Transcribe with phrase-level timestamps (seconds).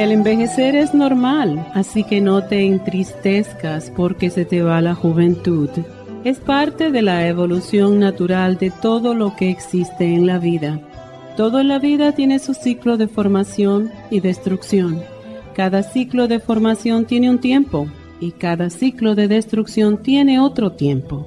[0.00, 5.68] El envejecer es normal, así que no te entristezcas porque se te va la juventud.
[6.24, 10.80] Es parte de la evolución natural de todo lo que existe en la vida.
[11.36, 15.02] Todo en la vida tiene su ciclo de formación y destrucción.
[15.54, 17.86] Cada ciclo de formación tiene un tiempo
[18.20, 21.26] y cada ciclo de destrucción tiene otro tiempo.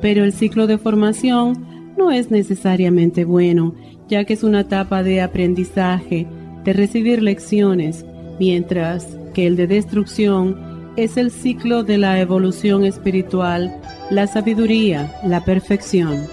[0.00, 3.74] Pero el ciclo de formación no es necesariamente bueno,
[4.08, 6.26] ya que es una etapa de aprendizaje,
[6.66, 8.04] de recibir lecciones,
[8.38, 15.44] mientras que el de destrucción es el ciclo de la evolución espiritual, la sabiduría, la
[15.44, 16.26] perfección.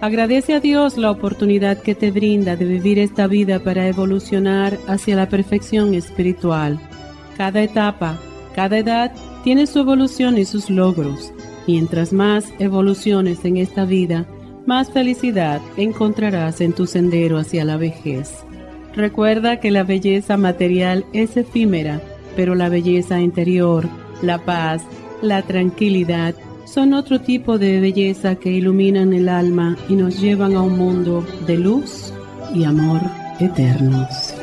[0.00, 5.14] Agradece a Dios la oportunidad que te brinda de vivir esta vida para evolucionar hacia
[5.14, 6.80] la perfección espiritual.
[7.36, 8.18] Cada etapa,
[8.54, 9.12] cada edad
[9.44, 11.32] tiene su evolución y sus logros.
[11.68, 14.26] Mientras más evoluciones en esta vida,
[14.66, 18.44] más felicidad encontrarás en tu sendero hacia la vejez.
[18.94, 22.00] Recuerda que la belleza material es efímera,
[22.36, 23.88] pero la belleza interior,
[24.20, 24.82] la paz,
[25.22, 30.62] la tranquilidad, son otro tipo de belleza que iluminan el alma y nos llevan a
[30.62, 32.12] un mundo de luz
[32.54, 33.00] y amor
[33.40, 34.34] eternos.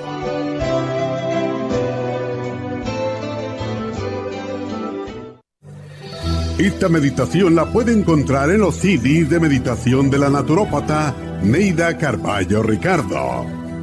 [6.59, 12.61] Esta meditación la puede encontrar en los CDs de meditación de la naturópata Neida Carballo
[12.61, 13.58] Ricardo.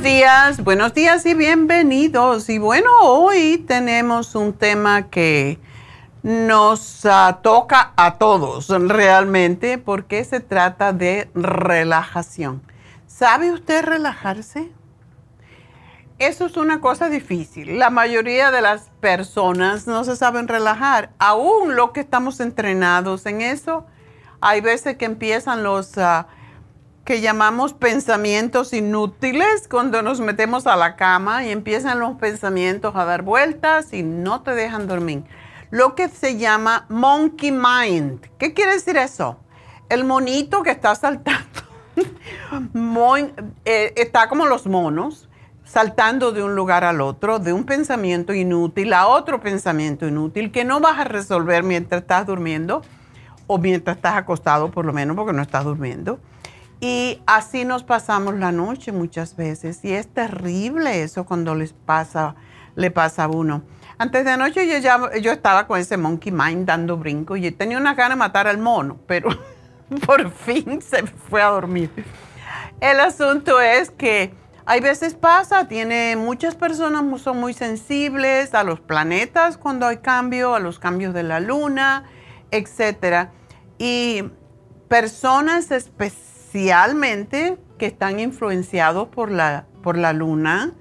[0.00, 2.48] Buenos días, buenos días y bienvenidos.
[2.48, 5.58] Y bueno, hoy tenemos un tema que
[6.22, 12.62] nos ah, toca a todos realmente porque se trata de relajación.
[13.06, 14.72] ¿Sabe usted relajarse?
[16.18, 17.78] Eso es una cosa difícil.
[17.78, 21.10] La mayoría de las personas no se saben relajar.
[21.18, 23.84] Aún los que estamos entrenados en eso,
[24.40, 25.98] hay veces que empiezan los...
[25.98, 26.26] Ah,
[27.10, 33.04] que llamamos pensamientos inútiles cuando nos metemos a la cama y empiezan los pensamientos a
[33.04, 35.24] dar vueltas y no te dejan dormir.
[35.72, 38.20] Lo que se llama monkey mind.
[38.38, 39.40] ¿Qué quiere decir eso?
[39.88, 41.48] El monito que está saltando.
[43.64, 45.28] Eh, está como los monos,
[45.64, 50.64] saltando de un lugar al otro, de un pensamiento inútil a otro pensamiento inútil que
[50.64, 52.82] no vas a resolver mientras estás durmiendo
[53.48, 56.20] o mientras estás acostado, por lo menos porque no estás durmiendo.
[56.80, 59.84] Y así nos pasamos la noche muchas veces.
[59.84, 62.34] Y es terrible eso cuando les pasa,
[62.74, 63.62] le pasa a uno.
[63.98, 67.76] Antes de anoche yo, ya, yo estaba con ese monkey mind dando brinco y tenía
[67.76, 69.28] una gana de matar al mono, pero
[70.06, 71.90] por fin se fue a dormir.
[72.80, 74.32] El asunto es que
[74.64, 80.54] hay veces pasa, tiene muchas personas son muy sensibles a los planetas cuando hay cambio,
[80.54, 82.04] a los cambios de la luna,
[82.50, 83.28] etc.
[83.78, 84.24] Y
[84.88, 85.70] personas
[86.50, 90.72] especialmente que están influenciados por la, por la luna,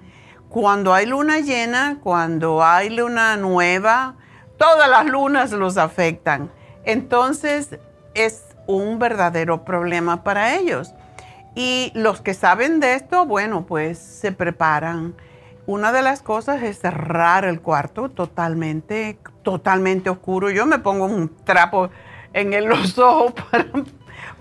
[0.50, 4.16] cuando hay luna llena, cuando hay luna nueva,
[4.58, 6.50] todas las lunas los afectan.
[6.86, 7.78] Entonces
[8.16, 10.96] es un verdadero problema para ellos.
[11.54, 15.14] Y los que saben de esto, bueno, pues se preparan.
[15.68, 20.50] Una de las cosas es cerrar el cuarto totalmente, totalmente oscuro.
[20.50, 21.92] Yo me pongo un trapo
[22.34, 23.66] en los ojos para,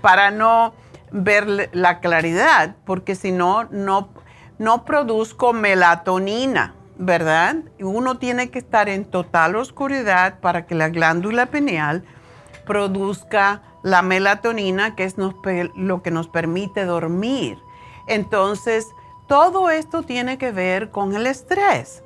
[0.00, 4.08] para no ver la claridad, porque si no, no
[4.58, 7.56] no produzco melatonina, ¿verdad?
[7.80, 12.04] Uno tiene que estar en total oscuridad para que la glándula pineal
[12.66, 17.58] produzca la melatonina, que es lo que nos permite dormir.
[18.08, 18.86] Entonces,
[19.28, 22.02] todo esto tiene que ver con el estrés.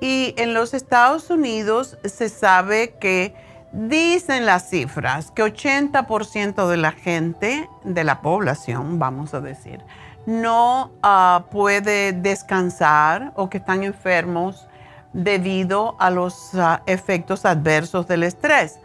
[0.00, 3.34] Y en los Estados Unidos se sabe que
[3.72, 9.80] dicen las cifras que 80% de la gente, de la población, vamos a decir,
[10.26, 14.66] no ah, puede descansar o que están enfermos
[15.12, 18.78] debido a los ah, efectos adversos del estrés.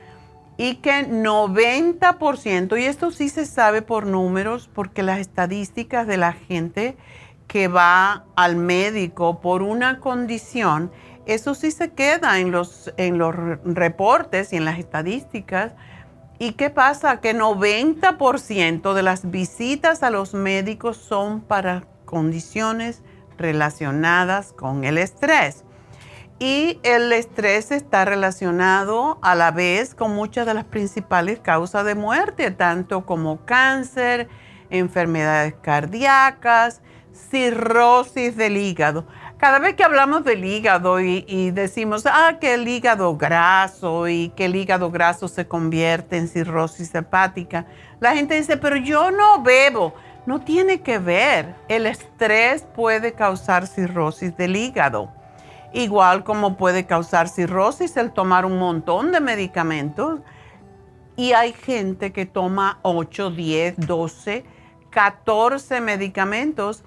[0.58, 6.31] Y que 90%, y esto sí se sabe por números, porque las estadísticas de la
[6.31, 6.96] gente
[7.48, 10.92] que va al médico por una condición,
[11.25, 15.74] eso sí se queda en los, en los reportes y en las estadísticas
[16.38, 17.22] ¿Y qué pasa?
[17.22, 23.01] Que 90% de las visitas a los médicos son para condiciones
[23.38, 25.63] relacionadas con el estrés.
[26.38, 31.95] Y el estrés está relacionado a la vez con muchas de las principales causas de
[31.95, 34.28] muerte, tanto como cáncer,
[34.69, 36.81] enfermedades cardíacas,
[37.13, 39.07] cirrosis del hígado.
[39.45, 44.45] Cada vez que hablamos del hígado y, decimos, ah, que el hígado graso y que
[44.45, 47.68] el hígado graso se convierte en cirrosis hepática,
[48.00, 49.94] la gente dice, pero yo no bebo.
[50.25, 51.53] No tiene que ver.
[51.68, 55.13] El estrés puede causar cirrosis del hígado.
[55.74, 60.21] Igual como puede causar cirrosis el tomar un montón de medicamentos.
[61.18, 64.44] Y hay gente que toma 8, 10, 12,
[64.89, 66.83] 14 medicamentos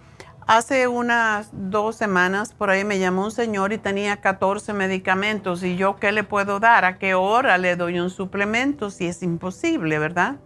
[0.49, 5.77] Hace unas dos semanas por ahí me llamó un señor y tenía 14 medicamentos y
[5.77, 9.99] yo qué le puedo dar, a qué hora le doy un suplemento si es imposible,
[9.99, 10.37] ¿verdad?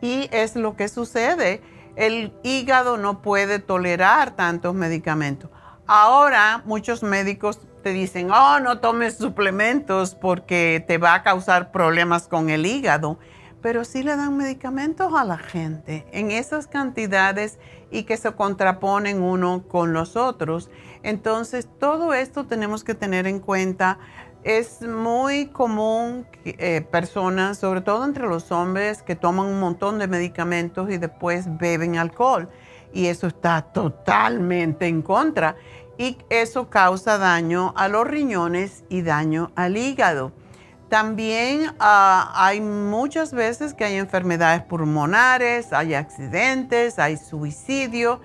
[0.00, 1.62] Y es lo que sucede.
[1.96, 5.50] El hígado no puede tolerar tantos medicamentos.
[5.88, 12.28] Ahora muchos médicos te dicen, oh, no tomes suplementos porque te va a causar problemas
[12.28, 13.18] con el hígado
[13.64, 17.58] pero sí le dan medicamentos a la gente en esas cantidades
[17.94, 20.68] y que se contraponen uno con los otros.
[21.04, 24.00] Entonces, todo esto tenemos que tener en cuenta.
[24.42, 30.08] Es muy común eh, personas, sobre todo entre los hombres, que toman un montón de
[30.08, 32.48] medicamentos y después beben alcohol.
[32.92, 35.54] Y eso está totalmente en contra.
[35.96, 40.32] Y eso causa daño a los riñones y daño al hígado.
[40.88, 48.20] También ah, hay muchas veces que hay enfermedades pulmonares, hay accidentes, hay suicidio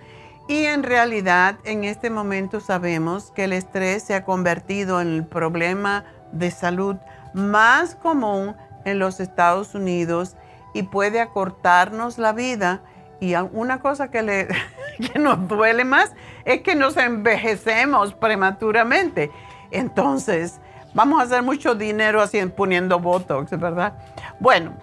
[0.47, 5.25] y en realidad en este momento sabemos que el estrés se ha convertido en el
[5.25, 6.95] problema de salud
[7.33, 10.35] más común en los Estados Unidos
[10.73, 12.81] y puede acortarnos la vida.
[13.19, 14.47] Y una cosa que, le,
[15.13, 16.13] que nos duele más
[16.45, 19.31] es que nos envejecemos prematuramente.
[19.71, 20.59] Entonces,
[20.93, 23.93] Vamos a hacer mucho dinero así poniendo Botox, ¿verdad?
[24.39, 24.73] Bueno,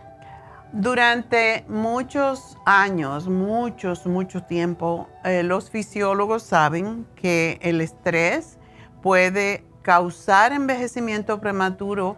[0.73, 8.59] durante muchos años, muchos, mucho tiempo, eh, los fisiólogos saben que el estrés
[9.03, 12.17] puede causar envejecimiento prematuro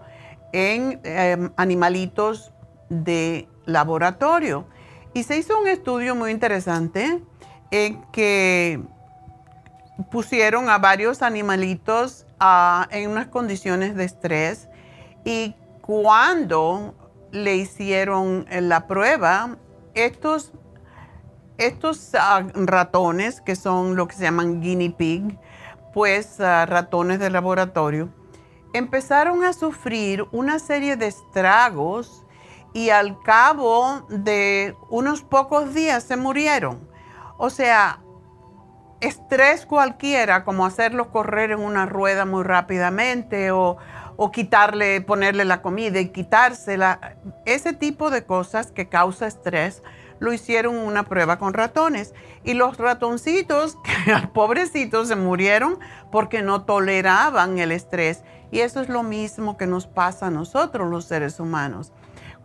[0.53, 2.53] en em, animalitos
[2.89, 4.67] de laboratorio.
[5.15, 7.23] Y se hizo un estudio muy interesante
[7.71, 8.81] en que
[10.11, 12.27] pusieron a varios animalitos
[12.91, 14.69] en unas condiciones de estrés
[15.25, 16.95] y cuando
[17.33, 19.57] le hicieron la prueba,
[19.95, 20.53] estos,
[21.57, 25.39] estos ah, ratones, que son lo que se llaman guinea pig,
[25.93, 28.11] pues ah, ratones de laboratorio,
[28.73, 32.25] empezaron a sufrir una serie de estragos
[32.73, 36.89] y al cabo de unos pocos días se murieron.
[37.39, 38.01] O sea,
[39.01, 43.77] estrés cualquiera, como hacerlos correr en una rueda muy rápidamente o,
[44.17, 49.83] o, quitarle, ponerle la comida y quitársela, ese tipo de cosas que causa estrés,
[50.21, 52.15] lo hicieron una prueba con ratones.
[52.45, 53.79] Y los ratoncitos,
[54.35, 55.79] pobrecitos, se murieron
[56.11, 58.23] porque no toleraban el estrés.
[58.51, 61.93] Y eso es lo mismo que nos pasa a nosotros los seres humanos.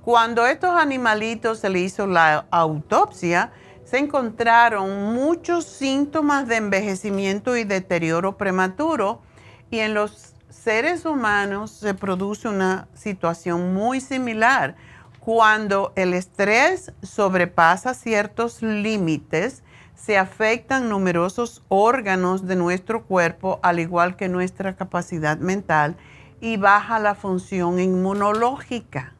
[0.03, 3.53] Cuando a estos animalitos se le hizo la autopsia,
[3.93, 9.21] se encontraron muchos síntomas de envejecimiento y deterioro prematuro
[9.69, 14.75] y en los seres humanos se produce una situación muy similar.
[15.19, 19.61] Cuando el estrés sobrepasa ciertos límites,
[19.93, 25.97] se afectan numerosos órganos de nuestro cuerpo, al igual que nuestra capacidad mental,
[26.41, 29.12] y baja la función inmunológica.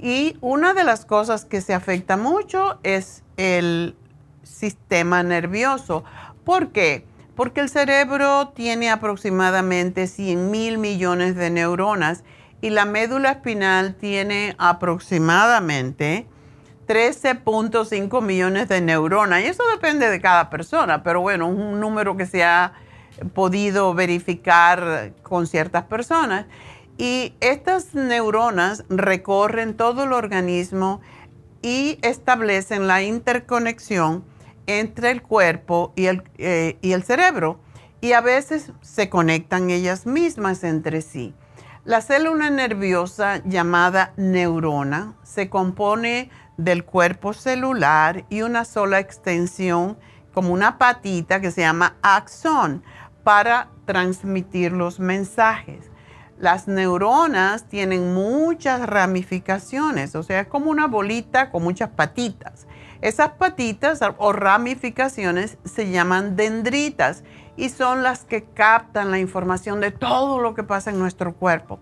[0.00, 3.96] Y una de las cosas que se afecta mucho es el
[4.42, 6.04] sistema nervioso.
[6.44, 7.06] ¿Por qué?
[7.34, 12.22] Porque el cerebro tiene aproximadamente 100 mil millones de neuronas
[12.60, 16.26] y la médula espinal tiene aproximadamente
[16.86, 19.42] 13.5 millones de neuronas.
[19.42, 22.72] Y eso depende de cada persona, pero bueno, un número que se ha
[23.32, 26.46] podido verificar con ciertas personas.
[26.96, 31.00] Y estas neuronas recorren todo el organismo
[31.62, 34.24] y establecen la interconexión
[34.66, 37.58] entre el cuerpo y el, eh, y el cerebro.
[38.00, 41.34] Y a veces se conectan ellas mismas entre sí.
[41.84, 49.98] La célula nerviosa llamada neurona se compone del cuerpo celular y una sola extensión
[50.32, 52.82] como una patita que se llama axón
[53.22, 55.90] para transmitir los mensajes.
[56.44, 62.66] Las neuronas tienen muchas ramificaciones, o sea, es como una bolita con muchas patitas.
[63.00, 67.24] Esas patitas o ramificaciones se llaman dendritas
[67.56, 71.78] y son las que captan la información de todo lo que pasa en nuestro cuerpo.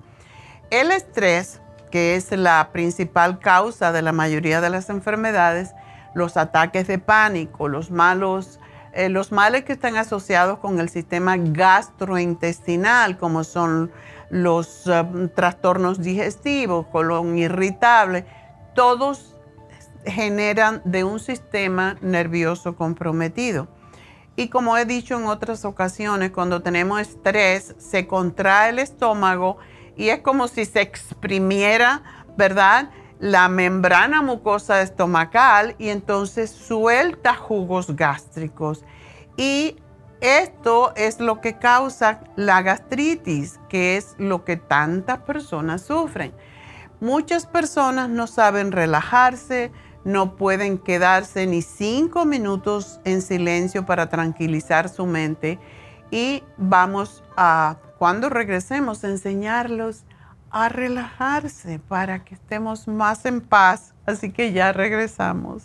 [0.71, 5.75] El estrés que es la principal causa de la mayoría de las enfermedades,
[6.15, 8.61] los ataques de pánico, los malos,
[8.93, 13.91] eh, los males que están asociados con el sistema gastrointestinal, como son
[14.33, 18.25] los um, trastornos digestivos, colon irritable,
[18.75, 19.37] todos
[20.07, 23.69] generan de un sistema nervioso comprometido.
[24.35, 29.59] Y como he dicho en otras ocasiones, cuando tenemos estrés, se contrae el estómago,
[29.99, 32.89] y es como si se exprimiera, ¿verdad?
[33.21, 38.83] La membrana mucosa estomacal y entonces suelta jugos gástricos.
[39.37, 39.77] Y
[40.23, 46.33] esto es lo que causa la gastritis, que es lo que tantas personas sufren.
[47.01, 49.73] Muchas personas no saben relajarse,
[50.05, 55.59] no pueden quedarse ni cinco minutos en silencio para tranquilizar su mente
[56.13, 60.05] y vamos a cuando regresemos, enseñarlos
[60.51, 63.95] a relajarse para que estemos más en paz.
[64.07, 65.65] Así que ya regresamos.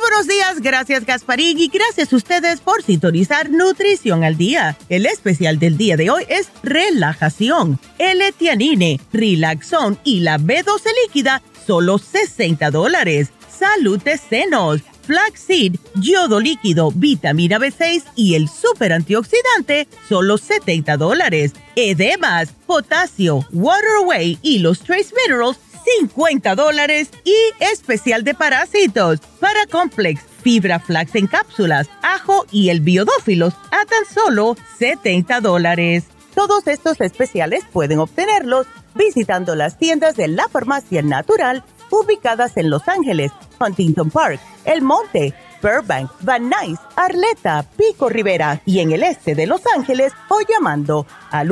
[0.11, 4.77] buenos días, gracias Gasparín y gracias a ustedes por sintonizar Nutrición al Día.
[4.89, 11.97] El especial del día de hoy es relajación, L-Tianine, Relaxón y la B12 líquida, solo
[11.97, 13.29] 60 dólares.
[13.49, 21.53] Salud de senos flaxseed, yodo líquido, vitamina B6 y el super antioxidante, solo 70 dólares.
[21.75, 25.57] Edemas, potasio, waterway y los trace minerals,
[25.99, 27.09] 50 dólares.
[27.23, 33.85] Y especial de parásitos, para complex, fibra flax en cápsulas, ajo y el biodófilos a
[33.85, 36.05] tan solo 70 dólares.
[36.35, 42.87] Todos estos especiales pueden obtenerlos visitando las tiendas de la farmacia natural ubicadas en Los
[42.87, 49.35] Ángeles, Huntington Park, El Monte, Burbank, Van Nuys, Arleta, Pico Rivera y en el este
[49.35, 51.51] de Los Ángeles o llamando al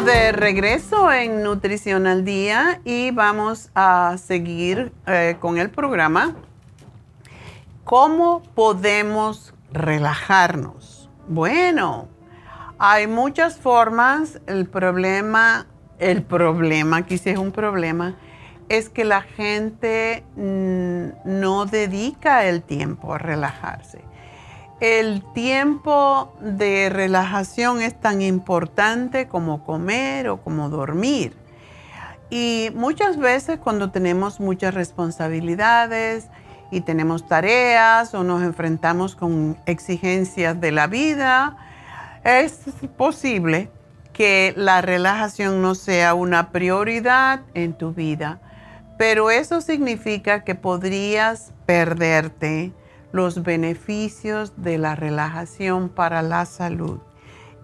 [0.00, 6.34] De regreso en Nutrición al Día y vamos a seguir eh, con el programa.
[7.84, 11.10] ¿Cómo podemos relajarnos?
[11.28, 12.08] Bueno,
[12.78, 14.40] hay muchas formas.
[14.46, 15.66] El problema,
[15.98, 18.16] el problema, sí es un problema,
[18.70, 24.11] es que la gente mm, no dedica el tiempo a relajarse
[24.82, 31.36] el tiempo de relajación es tan importante como comer o como dormir.
[32.30, 36.26] Y muchas veces cuando tenemos muchas responsabilidades
[36.72, 41.56] y tenemos tareas o nos enfrentamos con exigencias de la vida,
[42.24, 42.58] es
[42.96, 43.70] posible
[44.12, 48.40] que la relajación no sea una prioridad en tu vida.
[48.98, 52.72] Pero eso significa que podrías perderte
[53.12, 56.98] los beneficios de la relajación para la salud.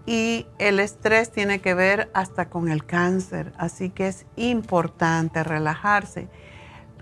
[0.05, 6.29] Y el estrés tiene que ver hasta con el cáncer, así que es importante relajarse.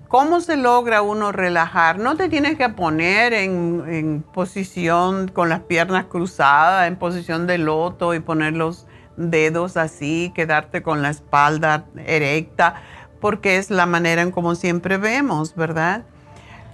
[0.08, 2.00] ¿Cómo se logra uno relajar?
[2.00, 8.14] No te tienes que poner en, posición con las piernas cruzadas, en posición de loto
[8.14, 12.76] y poner los dedos así, quedarte con la espalda erecta,
[13.20, 16.06] porque es la manera en como siempre vemos, ¿verdad?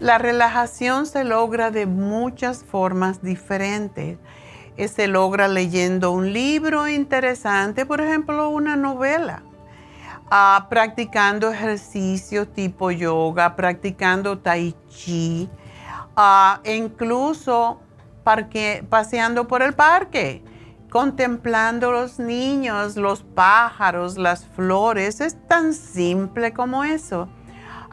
[0.03, 4.17] La relajación se logra de muchas formas diferentes.
[4.75, 9.43] Eh, se logra leyendo un libro interesante, por ejemplo, una novela.
[10.29, 15.49] Ah, practicando ejercicio tipo yoga, practicando tai chi,
[16.17, 17.79] ah, incluso
[18.89, 20.43] paseando por el parque,
[20.89, 25.21] contemplando los niños, los pájaros, las flores.
[25.21, 27.29] Es tan simple como eso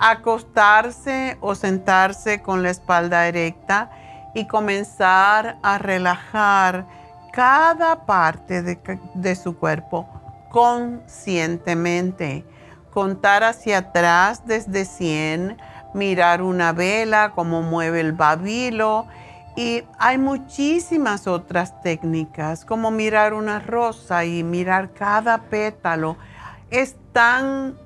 [0.00, 3.90] acostarse o sentarse con la espalda erecta
[4.34, 6.86] y comenzar a relajar
[7.32, 10.08] cada parte de, su cuerpo
[10.50, 12.46] conscientemente.
[12.90, 15.58] Contar hacia atrás desde 100,
[15.94, 19.06] mirar una vela, cómo mueve el babilo.
[19.54, 26.16] Y hay muchísimas otras técnicas, como mirar una rosa y mirar cada pétalo.
[26.70, 27.76] Es tan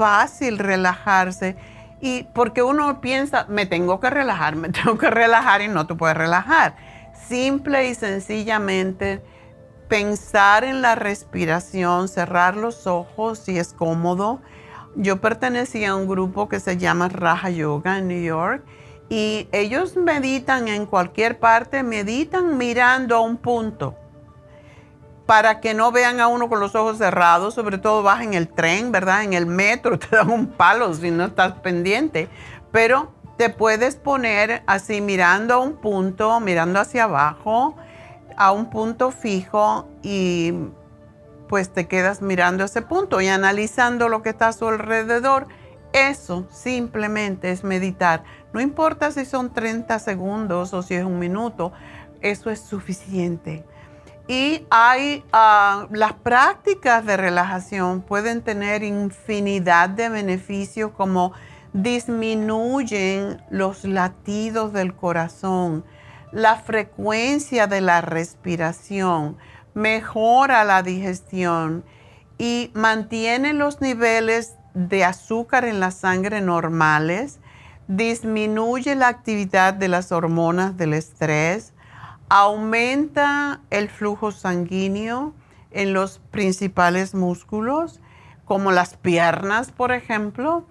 [0.00, 1.56] fácil relajarse.
[2.00, 5.94] Y porque uno piensa, me tengo que relajar, me tengo que relajar y no te
[5.94, 6.74] puedes relajar.
[7.28, 9.22] Simple y sencillamente
[9.88, 14.40] pensar en la respiración, cerrar los ojos si es cómodo.
[14.96, 18.64] Yo pertenecía a un grupo que se llama Raja Yoga en New York
[19.10, 23.99] y ellos meditan en cualquier parte, meditan mirando a un punto
[25.30, 28.48] para que no vean a uno con los ojos cerrados, sobre todo vas en el
[28.48, 29.22] tren, ¿verdad?
[29.22, 32.28] En el metro te dan un palo si no estás pendiente,
[32.72, 37.76] pero te puedes poner así mirando a un punto, mirando hacia abajo,
[38.36, 40.52] a un punto fijo y
[41.48, 45.46] pues te quedas mirando ese punto y analizando lo que está a su alrededor.
[45.92, 48.24] Eso simplemente es meditar.
[48.52, 51.70] No importa si son 30 segundos o si es un minuto,
[52.20, 53.64] eso es suficiente.
[54.28, 61.32] Y hay ah, las prácticas de relajación pueden tener infinidad de beneficios como
[61.72, 65.84] disminuyen los latidos del corazón,
[66.32, 69.36] la frecuencia de la respiración,
[69.74, 71.84] mejora la digestión
[72.38, 77.40] y mantiene los niveles de azúcar en la sangre normales,
[77.88, 81.72] disminuye la actividad de las hormonas del estrés,
[82.30, 85.34] aumenta el flujo sanguíneo
[85.72, 88.00] en los principales músculos,
[88.44, 90.64] como las piernas, por ejemplo,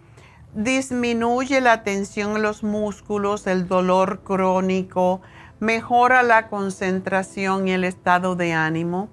[0.53, 5.21] disminuye la tensión en los músculos, el dolor crónico,
[5.59, 9.09] mejora la concentración y el estado de ánimo,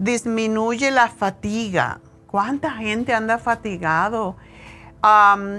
[0.00, 2.00] disminuye la fatiga.
[2.26, 4.36] ¿Cuánta gente anda fatigado?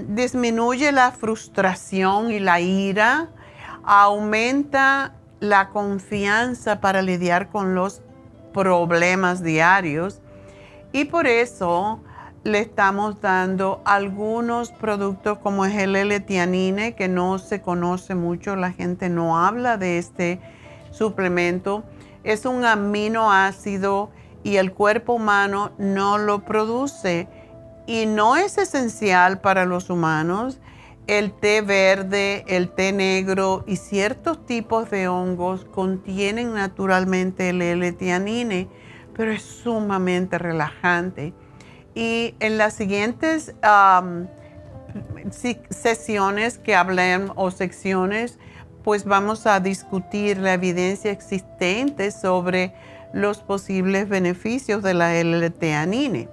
[0.08, 3.30] disminuye la frustración y la ira,
[3.82, 8.02] aumenta la confianza para lidiar con los
[8.52, 10.20] problemas diarios
[10.92, 12.00] y por eso
[12.44, 18.72] le estamos dando algunos productos como es el L-tianine que no se conoce mucho, la
[18.72, 20.40] gente no habla de este
[20.90, 21.84] suplemento.
[22.24, 24.10] Es un aminoácido
[24.42, 27.28] y el cuerpo humano no lo produce
[27.86, 30.58] y no es esencial para los humanos.
[31.08, 38.68] El té verde, el té negro y ciertos tipos de hongos contienen naturalmente el L-tianine,
[39.14, 41.32] pero es sumamente relajante
[41.98, 43.54] y en las siguientes
[45.70, 48.38] sesiones que hablen o secciones,
[48.84, 52.72] pues vamos a discutir la evidencia existente sobre
[53.12, 56.28] los posibles beneficios de la L-teanine.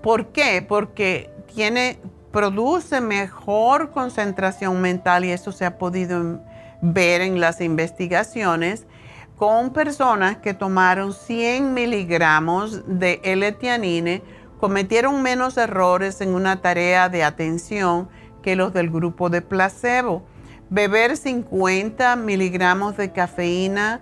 [0.00, 0.64] ¿Por qué?
[0.66, 1.98] Porque tiene,
[2.34, 6.40] produce mejor concentración mental y eso se ha podido
[6.80, 8.88] ver en las investigaciones
[9.36, 14.20] con personas que tomaron 100 miligramos de L-teanine
[14.58, 18.08] cometieron menos errores en una tarea de atención
[18.42, 20.24] que los del grupo de placebo.
[20.70, 24.00] Beber 50 miligramos de cafeína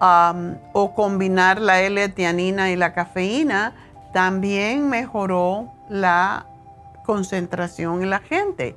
[0.00, 3.74] um, o combinar la L-tianina y la cafeína
[4.14, 6.46] también mejoró la
[7.04, 8.76] concentración en la gente.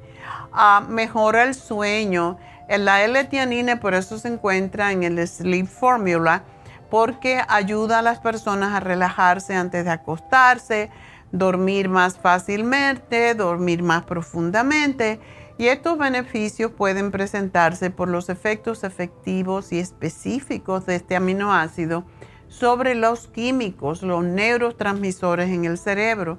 [0.53, 2.37] Uh, mejora el sueño.
[2.69, 6.43] La L-tianina por eso se encuentra en el Sleep Formula
[6.89, 10.89] porque ayuda a las personas a relajarse antes de acostarse,
[11.31, 15.19] dormir más fácilmente, dormir más profundamente.
[15.57, 22.05] Y estos beneficios pueden presentarse por los efectos efectivos y específicos de este aminoácido
[22.47, 26.37] sobre los químicos, los neurotransmisores en el cerebro.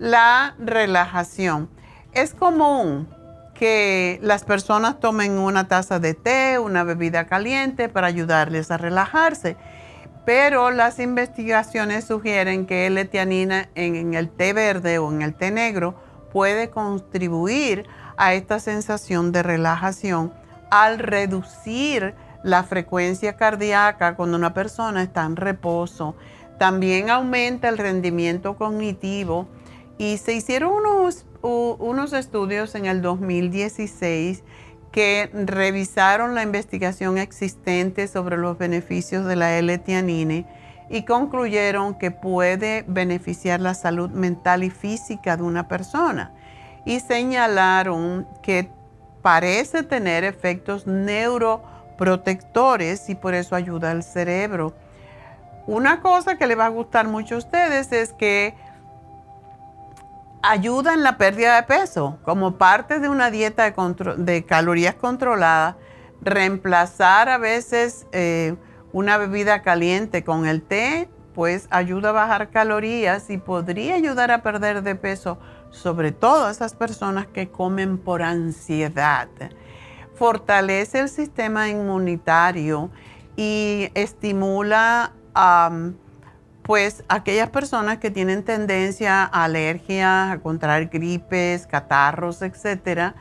[0.00, 1.70] La relajación.
[2.12, 3.08] Es común
[3.54, 9.56] que las personas tomen una taza de té, una bebida caliente para ayudarles a relajarse
[10.24, 15.50] pero las investigaciones sugieren que el etianina en el té verde o en el té
[15.50, 15.94] negro
[16.32, 17.86] puede contribuir
[18.16, 20.32] a esta sensación de relajación
[20.70, 26.14] al reducir la frecuencia cardíaca cuando una persona está en reposo.
[26.58, 29.48] También aumenta el rendimiento cognitivo
[30.00, 34.42] y se hicieron unos, unos estudios en el 2016
[34.92, 40.46] que revisaron la investigación existente sobre los beneficios de la L-tianine
[40.88, 46.32] y concluyeron que puede beneficiar la salud mental y física de una persona.
[46.86, 48.70] Y señalaron que
[49.20, 54.74] parece tener efectos neuroprotectores y por eso ayuda al cerebro.
[55.66, 58.54] Una cosa que le va a gustar mucho a ustedes es que
[60.42, 65.76] ayuda en la pérdida de peso como parte de una dieta de, calorías controlada,
[66.22, 68.56] reemplazar a veces eh,
[68.92, 74.42] una bebida caliente con el té, pues ayuda a bajar calorías y podría ayudar a
[74.42, 75.38] perder de peso,
[75.70, 79.28] sobre todo a esas personas que comen por ansiedad.
[80.14, 82.90] Fortalece el sistema inmunitario
[83.36, 85.12] y estimula
[86.70, 93.16] pues aquellas personas que tienen tendencia a alergias, a contraer gripes, catarros, etcétera,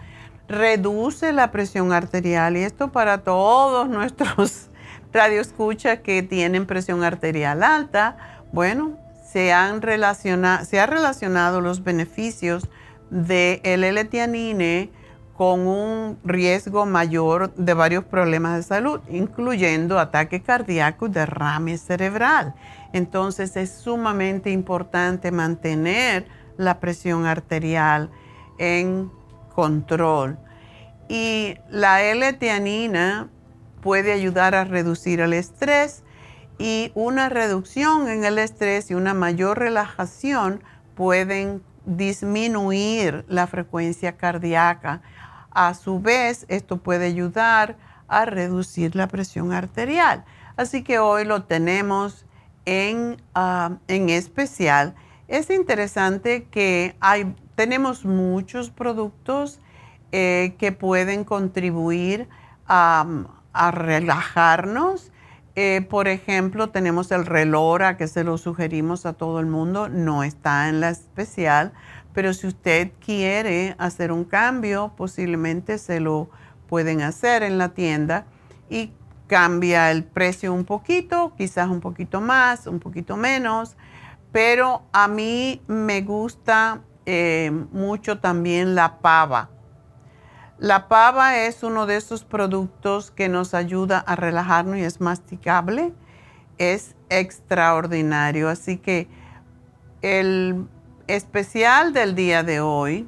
[0.47, 4.67] reduce la presión arterial y esto para todos nuestros
[5.11, 8.17] radioescuchas que tienen presión arterial alta,
[8.51, 8.91] bueno,
[9.27, 12.69] se han relacionado, se ha relacionado los beneficios
[13.09, 14.91] de L-tianine
[15.35, 22.53] con un riesgo mayor de varios problemas de salud, incluyendo ataque cardíaco y derrame cerebral.
[22.93, 28.09] Entonces es sumamente importante mantener la presión arterial
[28.57, 29.11] en
[29.53, 30.37] control.
[31.07, 33.29] Y la L-teanina
[33.81, 36.03] puede ayudar a reducir el estrés
[36.57, 40.61] y una reducción en el estrés y una mayor relajación
[40.95, 45.01] pueden disminuir la frecuencia cardíaca.
[45.51, 50.25] A su vez, esto puede ayudar a reducir la presión arterial.
[50.57, 52.25] Así que hoy lo tenemos
[52.69, 53.17] en,
[53.87, 54.93] en especial.
[55.27, 59.59] Es interesante que hay, tenemos muchos productos
[60.11, 62.27] eh, que pueden contribuir
[62.67, 63.07] a,
[63.71, 65.11] relajarnos.
[65.55, 70.23] Eh, por ejemplo, tenemos el Relora, que se lo sugerimos a todo el mundo, no
[70.23, 71.73] está en la especial,
[72.13, 76.29] pero si usted quiere hacer un cambio, posiblemente se lo
[76.67, 78.25] pueden hacer en la tienda
[78.69, 78.91] y
[79.29, 83.77] cambia el precio un poquito, quizás un poquito más, un poquito menos,
[84.31, 89.51] pero a mí me gusta eh, mucho también la pava.
[90.57, 95.93] La pava es uno de esos productos que nos ayuda a relajarnos y es masticable.
[96.57, 98.49] Es extraordinario.
[98.49, 99.07] Así que
[100.01, 100.67] el
[101.07, 103.07] especial del día de hoy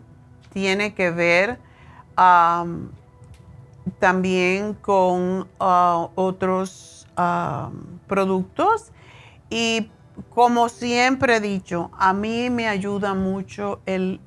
[0.54, 1.60] tiene que ver
[4.00, 8.92] también con uh, otros um, productos
[9.50, 9.90] y
[10.30, 14.20] como siempre he dicho, a mí me ayuda mucho el,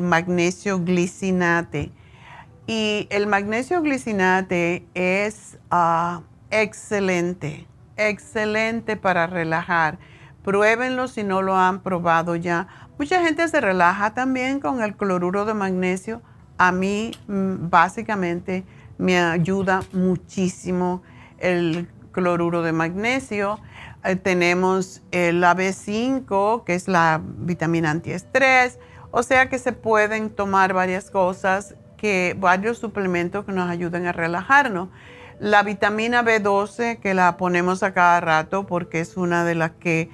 [0.00, 1.92] magnesio glicinate.
[2.66, 9.98] Y el magnesio glicinate es uh, excelente, excelente para relajar.
[10.44, 12.68] Pruébenlo si no lo han probado ya.
[12.98, 16.22] Mucha gente se relaja también con el cloruro de magnesio
[16.62, 18.64] a mí mm, básicamente
[18.96, 21.02] me ayuda muchísimo
[21.38, 23.58] el cloruro de magnesio.
[24.04, 28.78] Eh, tenemos el AB5, que es la vitamina antiestrés.
[29.10, 34.12] O sea que se pueden tomar varias cosas, que, varios suplementos que nos ayuden a
[34.12, 34.88] relajarnos.
[35.40, 40.10] La vitamina B12, que la ponemos a cada rato porque es una de las que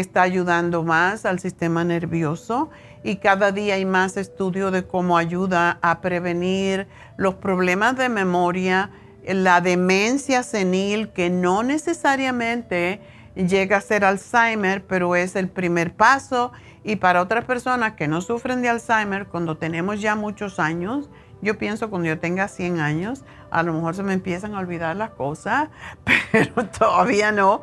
[0.00, 2.70] está ayudando más al sistema nervioso
[3.02, 8.90] y cada día hay más estudios de cómo ayuda a prevenir los problemas de memoria,
[9.24, 13.00] la demencia senil, que no necesariamente
[13.34, 16.52] llega a ser Alzheimer, pero es el primer paso.
[16.84, 21.08] Y para otras personas que no sufren de Alzheimer, cuando tenemos ya muchos años,
[21.40, 24.96] yo pienso cuando yo tenga 100 años, a lo mejor se me empiezan a olvidar
[24.96, 25.68] las cosas,
[26.32, 27.62] pero todavía no.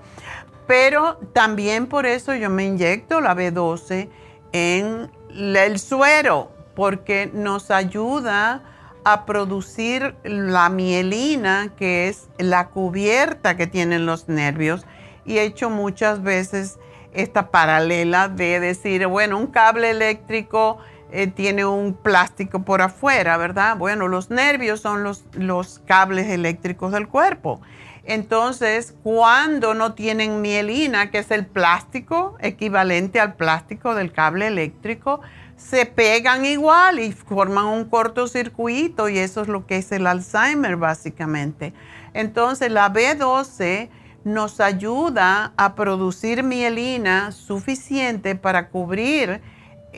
[0.68, 4.10] Pero también por eso yo me inyecto la B12
[4.52, 8.64] en el suero, porque nos ayuda
[9.04, 14.86] a producir la mielina, que es la cubierta que tienen los nervios.
[15.26, 16.80] Y he hecho muchas veces
[17.14, 20.80] esta paralela de decir, bueno, un cable eléctrico
[21.12, 23.78] eh, tiene un plástico por afuera, ¿verdad?
[23.78, 27.62] Bueno, los nervios son los, los cables eléctricos del cuerpo.
[28.06, 35.22] Entonces, cuando no tienen mielina, que es el plástico equivalente al plástico del cable eléctrico,
[35.58, 40.78] se pegan igual y forman un cortocircuito y eso es lo que es el Alzheimer
[40.78, 41.74] básicamente.
[42.14, 43.90] Entonces, la B12
[44.24, 49.42] nos ayuda a producir mielina suficiente para cubrir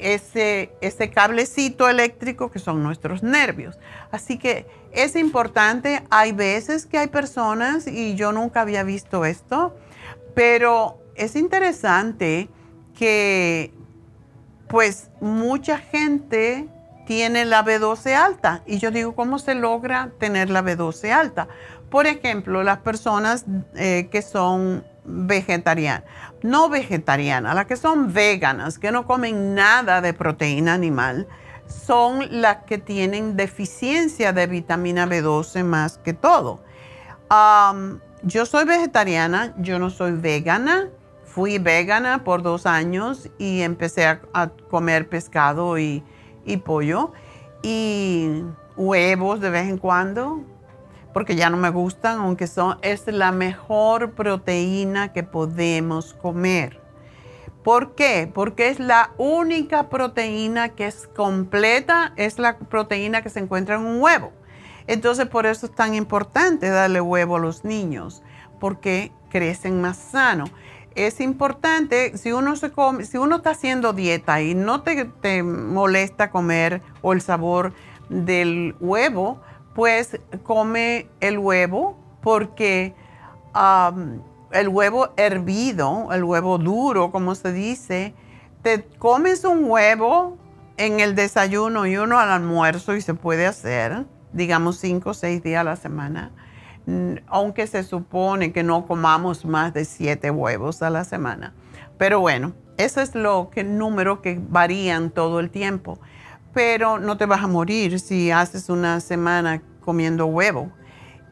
[0.01, 3.77] ese, ese cablecito eléctrico que son nuestros nervios.
[4.11, 9.75] Así que es importante, hay veces que hay personas, y yo nunca había visto esto,
[10.33, 12.49] pero es interesante
[12.97, 13.73] que
[14.67, 16.67] pues mucha gente
[17.05, 18.63] tiene la B12 alta.
[18.65, 21.47] Y yo digo, ¿cómo se logra tener la B12 alta?
[21.89, 26.03] Por ejemplo, las personas eh, que son vegetarianas,
[26.41, 31.27] no vegetarianas, las que son veganas, que no comen nada de proteína animal,
[31.67, 36.61] son las que tienen deficiencia de vitamina B12 más que todo.
[38.23, 40.89] yo soy vegetariana, yo no soy vegana.
[41.25, 46.03] Fui vegana por dos años y empecé a, comer pescado y,
[46.45, 47.11] y, pollo
[47.61, 48.43] y
[48.75, 50.41] huevos de vez en cuando,
[51.13, 56.81] porque ya no me gustan, aunque son, es la mejor proteína que podemos comer.
[57.63, 58.31] ¿Por qué?
[58.33, 63.81] Porque es la única proteína que es completa, es la proteína que se encuentra en
[63.81, 64.31] un huevo.
[64.87, 68.23] Entonces por eso es tan importante darle huevo a los niños,
[68.59, 70.45] porque crecen más sano.
[70.95, 76.31] Es importante, si uno, se come, si uno está haciendo dieta y no te, molesta
[76.31, 77.73] comer o el sabor
[78.09, 79.41] del huevo,
[79.77, 82.95] pues come el huevo porque
[84.51, 88.15] el huevo hervido, el huevo duro, como se dice,
[88.63, 90.39] te comes un huevo
[90.77, 95.43] en el desayuno y uno al almuerzo y se puede hacer, digamos, cinco o seis
[95.43, 96.31] días a la semana,
[97.27, 101.53] aunque se supone que no comamos más de siete huevos a la semana.
[101.99, 105.99] Pero bueno, eso es lo que número que varían todo el tiempo.
[106.57, 110.71] Pero no te vas a morir si haces una semana comiendo huevo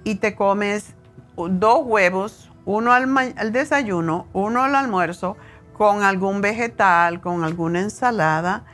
[0.03, 0.93] y te comes
[1.35, 5.35] dos huevos, uno al, desayuno, uno al almuerzo,
[5.73, 8.65] con algún vegetal, con alguna ensalada.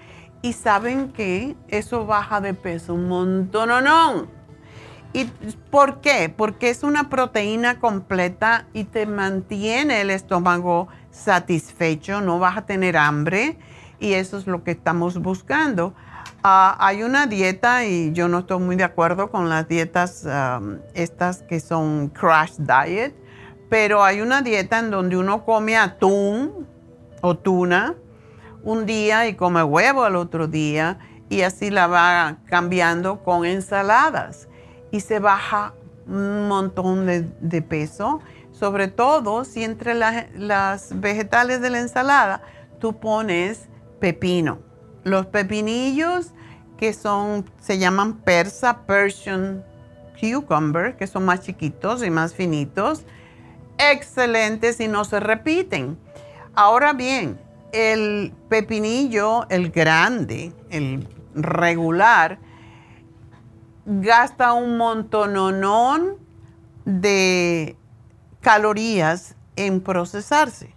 [0.42, 3.80] Y saben que eso baja de peso un montón, ¿no?
[3.80, 4.28] no.
[5.14, 5.28] ¿Y
[5.70, 6.28] por qué?
[6.28, 12.98] Porque es una proteína completa y te mantiene el estómago satisfecho, no vas a tener
[12.98, 13.58] hambre
[14.02, 15.96] y eso es lo que estamos buscando.
[16.44, 20.28] Ah, hay una dieta y yo no estoy muy de acuerdo con las dietas
[20.96, 23.14] estas que son crash diet,
[23.70, 26.68] pero hay una dieta en donde uno come atún
[27.22, 27.94] o tuna
[28.64, 30.98] un día y come huevo al otro día
[31.30, 34.50] y así la va cambiando con ensaladas
[34.90, 35.76] y se baja
[36.08, 38.20] un montón de, peso,
[38.52, 42.42] sobre todo si entre las vegetales de la ensalada
[42.80, 44.71] tú pones pepino
[45.04, 46.32] los pepinillos
[46.78, 49.64] que son, se llaman persa, Persian
[50.20, 53.04] cucumber, que son más chiquitos y más finitos,
[53.78, 55.98] excelentes y no se repiten.
[56.54, 57.40] Ahora bien,
[57.72, 62.40] el pepinillo, el grande, el regular,
[63.86, 66.18] gasta un montononón
[66.86, 67.76] de
[68.42, 70.76] calorías en procesarse,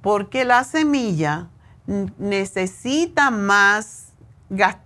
[0.00, 1.48] porque la semilla
[1.88, 4.12] necesita más,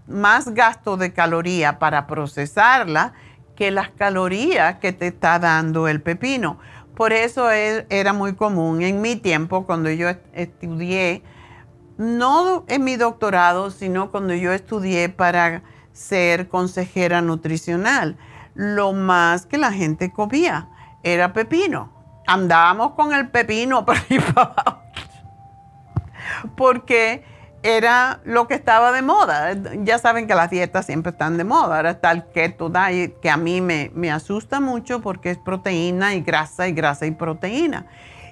[0.07, 3.13] más gasto de caloría para procesarla
[3.57, 6.59] que las calorías que te está dando el pepino.
[6.95, 11.23] Por eso era muy común en mi tiempo cuando yo estudié,
[11.99, 15.63] no en mi doctorado, sino cuando yo estudié para
[15.93, 18.17] ser consejera nutricional.
[18.55, 20.69] Lo más que la gente comía
[21.03, 21.93] era pepino.
[22.27, 24.82] Andábamos con el pepino para ir para
[26.57, 27.25] porque
[27.63, 29.57] era lo que estaba de moda.
[29.85, 31.77] Ya saben que las dietas siempre están de moda.
[31.77, 36.15] Ahora está el keto diet, que a mí me, me, asusta mucho porque es proteína
[36.15, 37.87] y grasa y grasa y proteína.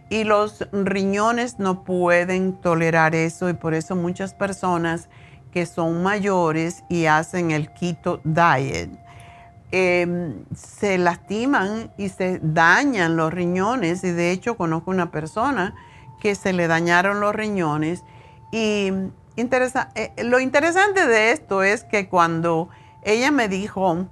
[0.08, 5.08] Y los riñones no pueden tolerar eso y por eso muchas personas
[5.52, 8.90] que son mayores y hacen el keto diet
[9.72, 14.02] em, se lastiman y se dañan los riñones.
[14.02, 15.76] Y de hecho conozco una persona
[16.20, 18.04] que se le dañaron los riñones.
[18.52, 18.92] Y
[19.36, 22.68] eh, lo interesante de esto es que cuando
[23.02, 24.06] ella me dijo,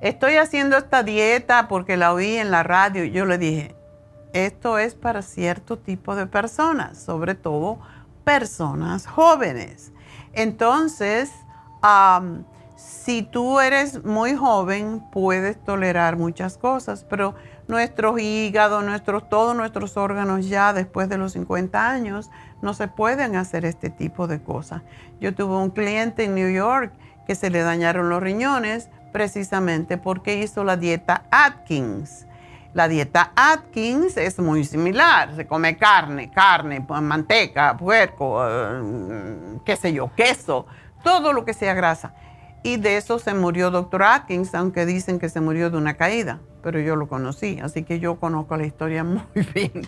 [0.00, 3.74] estoy haciendo esta dieta porque la oí en la radio, yo le dije,
[4.32, 7.78] esto es para cierto tipo de personas, sobre todo
[8.24, 9.92] personas jóvenes.
[10.32, 11.30] Entonces,
[12.76, 17.34] si tú eres muy joven, puedes tolerar muchas cosas, pero
[17.68, 22.30] nuestros hígados, nuestros, todos nuestros órganos ya después de los 50 años
[22.62, 24.82] no se pueden hacer este tipo de cosas.
[25.20, 26.92] Yo tuve un cliente en New York
[27.26, 32.26] que se le dañaron los riñones precisamente porque hizo la dieta Atkins.
[32.74, 39.76] La dieta Atkins es muy similar, se come carne, carne, pues, manteca, puerco, eh, qué
[39.76, 40.66] sé yo, queso,
[41.04, 42.14] todo lo que sea grasa.
[42.64, 44.02] Y de eso se murió Dr.
[44.02, 48.00] Atkins, aunque dicen que se murió de una caída pero yo lo conocí, así que
[48.00, 49.20] yo conozco la historia muy
[49.54, 49.86] bien.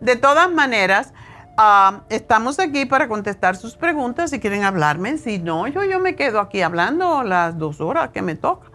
[0.00, 1.12] De todas maneras,
[1.58, 5.18] ah, estamos aquí para contestar sus preguntas si quieren hablarme.
[5.18, 8.68] Si no, yo, yo me quedo aquí hablando las dos horas que me toca.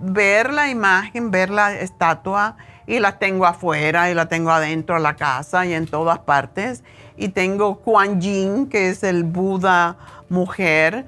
[0.00, 5.02] ver la imagen, ver la estatua, y la tengo afuera y la tengo adentro de
[5.02, 6.82] la casa y en todas partes.
[7.16, 9.96] Y tengo Kuan Yin, que es el Buda
[10.28, 11.06] mujer,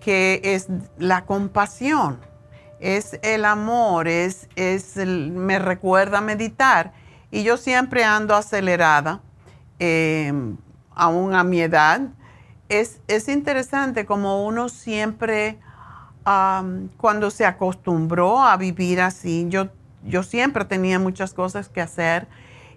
[0.00, 0.68] que es
[0.98, 2.18] la compasión,
[2.80, 6.92] es el amor, es, es me recuerda meditar.
[7.30, 9.20] Y yo siempre ando acelerada,
[9.78, 10.56] em,
[10.94, 12.00] aún a mi edad.
[12.68, 15.58] Es, es interesante como uno siempre
[16.24, 19.68] cuando se acostumbró a vivir así, yo,
[20.04, 22.26] yo siempre tenía muchas cosas que hacer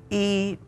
[0.09, 0.59] y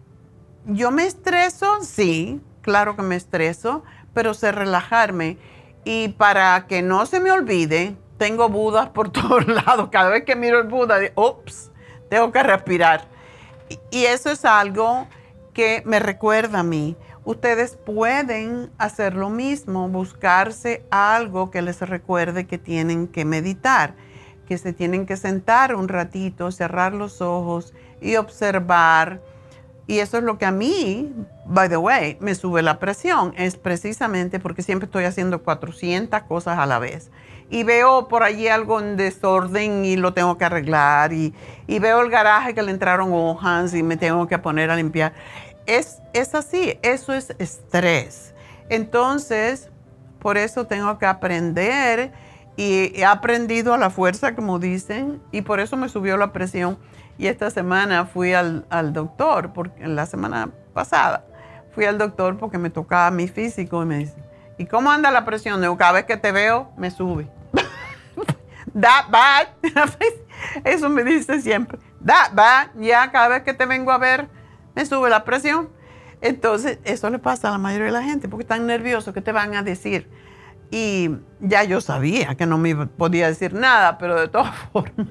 [0.65, 5.37] yo me estreso, sí, claro que me estreso, pero sé relajarme.
[5.83, 9.89] Y para que no se me olvide, tengo budas por todos lados.
[9.91, 11.71] Cada vez que miro el Buda, digo, ups,
[12.09, 13.07] tengo que respirar.
[13.91, 15.07] Y eso es algo
[15.53, 16.95] que me recuerda a mí
[17.29, 23.93] ustedes pueden hacer lo mismo, buscarse algo que les recuerde que tienen que meditar,
[24.47, 29.21] que se tienen que sentar un ratito, cerrar los ojos y observar.
[29.85, 31.13] Y eso es lo que a mí,
[31.45, 33.35] by the way, me sube la presión.
[33.37, 37.11] Es precisamente porque siempre estoy haciendo 400 cosas a la vez.
[37.51, 41.13] Y veo por allí algo en desorden y lo tengo que arreglar.
[41.13, 41.33] Y,
[41.67, 45.13] veo el garaje que le entraron hojas y me tengo que poner a limpiar
[45.69, 45.98] es,
[46.33, 48.33] así, eso es estrés.
[48.69, 49.69] Entonces,
[50.19, 52.11] por eso tengo que aprender
[52.55, 56.77] y he aprendido a la fuerza, como dicen, y por eso me subió la presión.
[57.17, 61.25] Y esta semana fui al, doctor, porque la semana pasada
[61.71, 64.15] fui al doctor porque me tocaba mi físico y me dice,
[64.57, 65.61] ¿y cómo anda la presión?
[65.61, 67.29] Digo, cada vez que te veo, me sube.
[68.73, 69.47] That bad.
[70.63, 71.79] Eso me dice siempre.
[72.05, 72.67] That bad.
[72.75, 74.27] Ya cada vez que te vengo a ver,
[74.75, 75.69] me sube la presión.
[76.21, 79.31] Entonces, eso le pasa a la mayoría de la gente porque están nerviosos, ¿qué te
[79.31, 80.09] van a decir?
[80.71, 85.07] Y ya yo sabía que no me podía decir nada, pero de todas formas,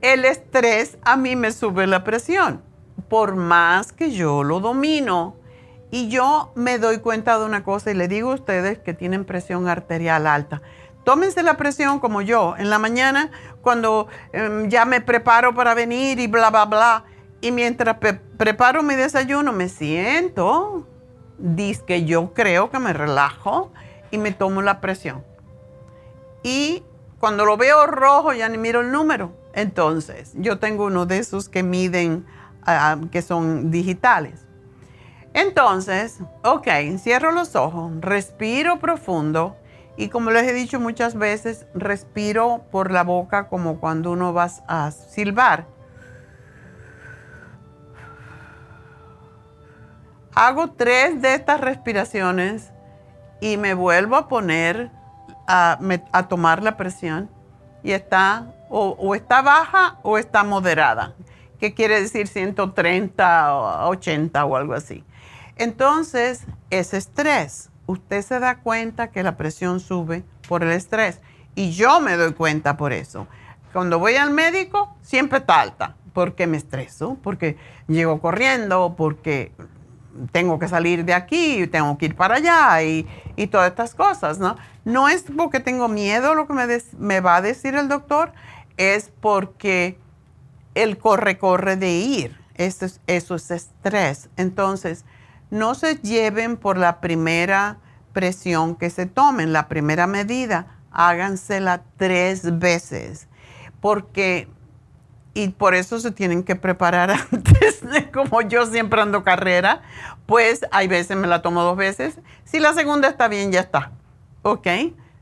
[0.00, 2.62] el estrés a mí me sube la presión,
[3.08, 5.36] por más que yo lo domino.
[5.92, 9.24] Y yo me doy cuenta de una cosa y le digo a ustedes que tienen
[9.24, 10.62] presión arterial alta.
[11.04, 12.54] Tómense la presión como yo.
[12.56, 17.04] En la mañana, cuando em, ya me preparo para venir y bla, bla, bla,
[17.40, 17.96] y mientras
[18.36, 20.86] preparo mi desayuno, me siento,
[21.38, 23.72] dice que yo creo que me relajo
[24.10, 25.24] y me tomo la presión.
[26.42, 26.82] Y
[27.18, 29.32] cuando lo veo rojo, ya ni miro el número.
[29.54, 32.26] Entonces, yo tengo uno de esos que miden,
[32.66, 34.46] ah, que son digitales.
[35.32, 36.68] Entonces, ok,
[36.98, 39.56] cierro los ojos, respiro profundo
[39.96, 44.50] y como les he dicho muchas veces, respiro por la boca como cuando uno va
[44.66, 45.66] a silbar
[50.34, 52.70] hago tres de estas respiraciones
[53.40, 54.90] y me vuelvo a poner
[55.46, 57.28] a, tomar la presión
[57.82, 61.14] y está o, está baja o está moderada,
[61.58, 65.04] que quiere decir 130 o 80 o algo así.
[65.56, 67.70] Entonces, es estrés.
[67.86, 71.20] Usted se da cuenta que la presión sube por el estrés
[71.56, 73.26] y yo me doy cuenta por eso.
[73.72, 77.56] Cuando voy al médico, siempre está alta, porque me estreso, porque
[77.88, 79.52] llego corriendo, porque
[80.32, 83.06] tengo que salir de aquí, tengo que ir para allá y,
[83.50, 84.56] todas estas cosas, ¿no?
[84.84, 86.66] No es porque tengo miedo lo que me,
[86.98, 88.32] me va a decir el doctor,
[88.76, 89.98] es porque
[90.74, 94.28] el corre-corre de ir, eso es, eso es estrés.
[94.36, 95.06] Entonces,
[95.50, 97.78] no se lleven por la primera
[98.12, 103.28] presión que se tomen, la primera medida, hágansela tres veces,
[103.80, 104.48] porque
[105.34, 109.82] y por eso se tienen que preparar antes, como yo siempre ando carrera,
[110.26, 112.18] pues hay veces me la tomo dos veces.
[112.44, 113.92] Si la segunda está bien, ya está.
[114.42, 114.66] ¿Ok?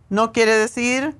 [0.09, 1.15] No quiere decir,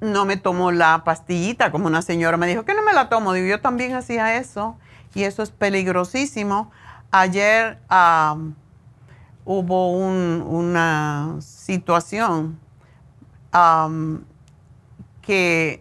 [0.00, 3.34] no me tomo la pastillita, como una señora me dijo que no me la tomo.
[3.36, 4.76] Yo también hacía eso
[5.14, 6.70] y eso es peligrosísimo.
[7.10, 7.78] Ayer
[9.44, 12.58] hubo una situación
[15.22, 15.80] que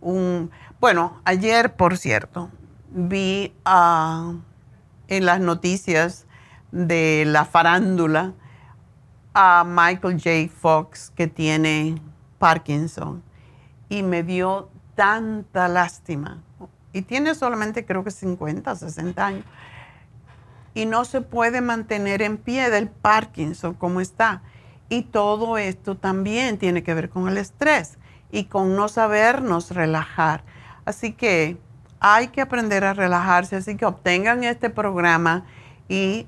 [0.00, 0.50] un
[0.86, 2.48] bueno, ayer, por cierto,
[2.92, 4.34] vi ah,
[5.08, 6.26] en las noticias
[6.70, 8.34] de la farándula
[9.34, 10.48] a Michael J.
[10.48, 12.00] Fox que tiene
[12.38, 13.24] Parkinson
[13.88, 16.40] y me dio tanta lástima.
[16.92, 19.44] Y tiene solamente creo que 50, 60 años.
[20.72, 24.42] Y no se puede mantener en pie del Parkinson como está.
[24.88, 27.98] Y todo esto también tiene que ver con el estrés
[28.30, 30.44] y con no sabernos relajar.
[30.86, 31.58] Así que
[32.00, 33.56] hay que aprender a relajarse.
[33.56, 35.44] Así que obtengan este programa
[35.88, 36.26] y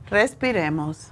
[0.10, 1.12] Respiremos.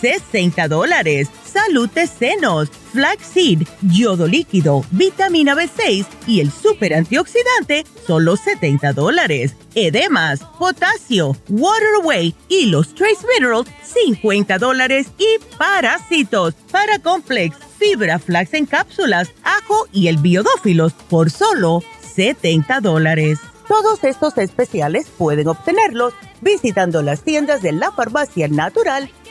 [0.00, 1.28] 60 dólares.
[1.44, 9.56] Salud de senos, flaxseed, yodo líquido, vitamina B6 y el super antioxidante, solo 70 dólares.
[9.74, 15.08] Edemas, potasio, water away y los trace minerals, 50 dólares.
[15.18, 21.82] Y parásitos, para complex, fibra flax en cápsulas, ajo y el biodófilos, por solo
[22.14, 23.38] 70 dólares.
[23.68, 29.10] Todos estos especiales pueden obtenerlos visitando las tiendas de la farmacia natural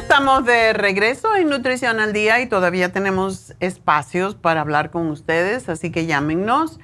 [0.00, 5.68] Estamos de regreso en Nutrición al Día y todavía tenemos espacios para hablar con ustedes,
[5.68, 6.80] así que llámenos.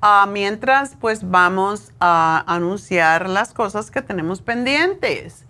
[0.00, 5.44] Ah, mientras, pues vamos a anunciar las cosas que tenemos pendientes.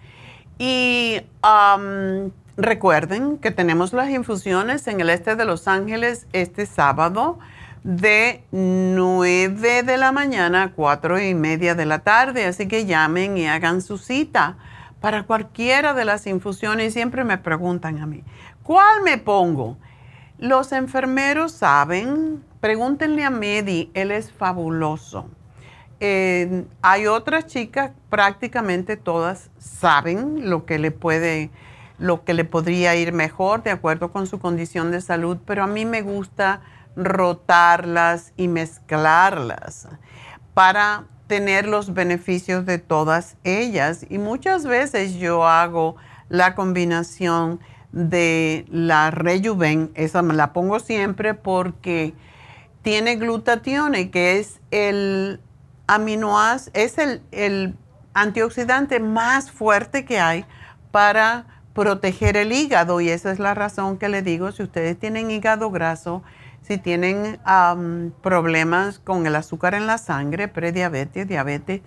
[0.58, 1.20] Y
[2.56, 7.38] recuerden que tenemos las infusiones en el este de Los Ángeles este sábado
[7.84, 13.38] de 9 de la mañana a 4 y media de la tarde, así que llamen
[13.38, 14.56] y hagan su cita
[15.04, 16.94] para cualquiera de las infusiones.
[16.94, 18.24] Siempre me preguntan a mí,
[18.62, 19.76] ¿cuál me pongo?
[20.38, 25.28] Los enfermeros saben, pregúntenle a Medi, él es fabuloso.
[26.00, 31.50] eh, hay otras chicas, prácticamente todas saben lo que le puede,
[31.98, 35.66] lo que le podría ir mejor de acuerdo con su condición de salud, pero a
[35.66, 36.62] mí me gusta
[36.96, 39.86] rotarlas y mezclarlas
[40.54, 44.06] para tener los beneficios de todas ellas.
[44.08, 45.96] Y muchas veces yo hago
[46.28, 47.60] la combinación
[47.92, 52.12] de la Rejuven, esa me la pongo siempre porque
[52.82, 55.40] tiene glutatione, que es el
[55.86, 57.76] aminoácido, es el, el
[58.12, 60.44] antioxidante más fuerte que hay
[60.90, 65.30] para proteger el hígado y esa es la razón que le digo, si ustedes tienen
[65.30, 66.22] hígado graso,
[66.66, 67.38] si tienen
[68.22, 71.82] problemas con el azúcar en la sangre, prediabetes, diabetes,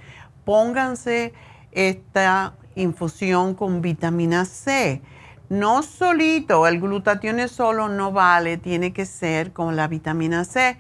[0.46, 1.34] pónganse
[1.72, 5.02] esta infusión con vitamina C.
[5.50, 10.78] No solito, el glutatión solo no vale, tiene que ser con la vitamina C.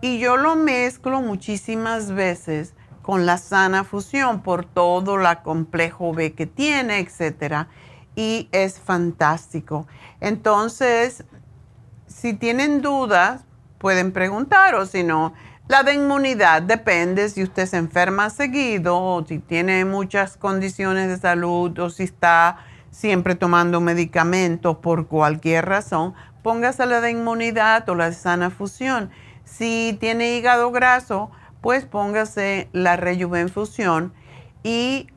[0.00, 6.32] Y yo lo mezclo muchísimas veces con la sana fusión por todo la complejo B
[6.32, 7.68] que tiene, etcétera.
[8.16, 9.86] Y es fantástico.
[10.20, 11.24] Entonces,
[12.24, 13.44] si tienen dudas,
[13.76, 15.34] pueden preguntar o si no,
[15.68, 21.18] la de inmunidad depende si usted se enferma seguido o si tiene muchas condiciones de
[21.18, 27.94] salud o si está siempre tomando medicamentos por cualquier razón, póngase la de inmunidad o
[27.94, 29.10] la de sana fusión.
[29.44, 34.14] Si tiene hígado graso, pues póngase la rejuvenfusión
[34.62, 35.08] y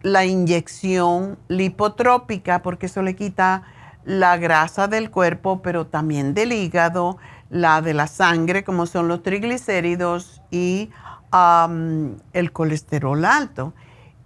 [0.00, 3.64] la inyección lipotrópica porque eso le quita
[4.04, 7.18] la grasa del cuerpo, pero también del hígado,
[7.50, 10.90] la de la sangre, como son los triglicéridos y
[12.32, 13.74] el colesterol alto.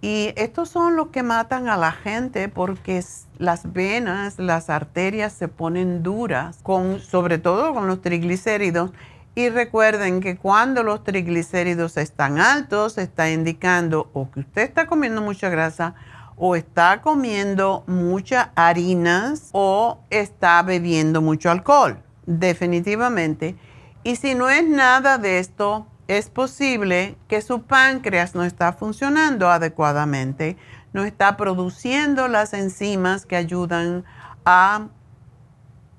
[0.01, 3.03] Y estos son los que matan a la gente porque
[3.37, 8.91] las venas, las arterias se ponen duras, con, sobre todo con los triglicéridos.
[9.35, 15.21] Y recuerden que cuando los triglicéridos están altos, está indicando o que usted está comiendo
[15.21, 15.95] mucha grasa
[16.39, 23.57] o está comiendo muchas harinas o está bebiendo mucho alcohol, definitivamente.
[24.03, 29.49] Y si no es nada de esto, es posible que su páncreas no está funcionando
[29.49, 30.55] adecuadamente,
[30.93, 34.05] no está produciendo las enzimas que ayudan
[34.45, 34.87] a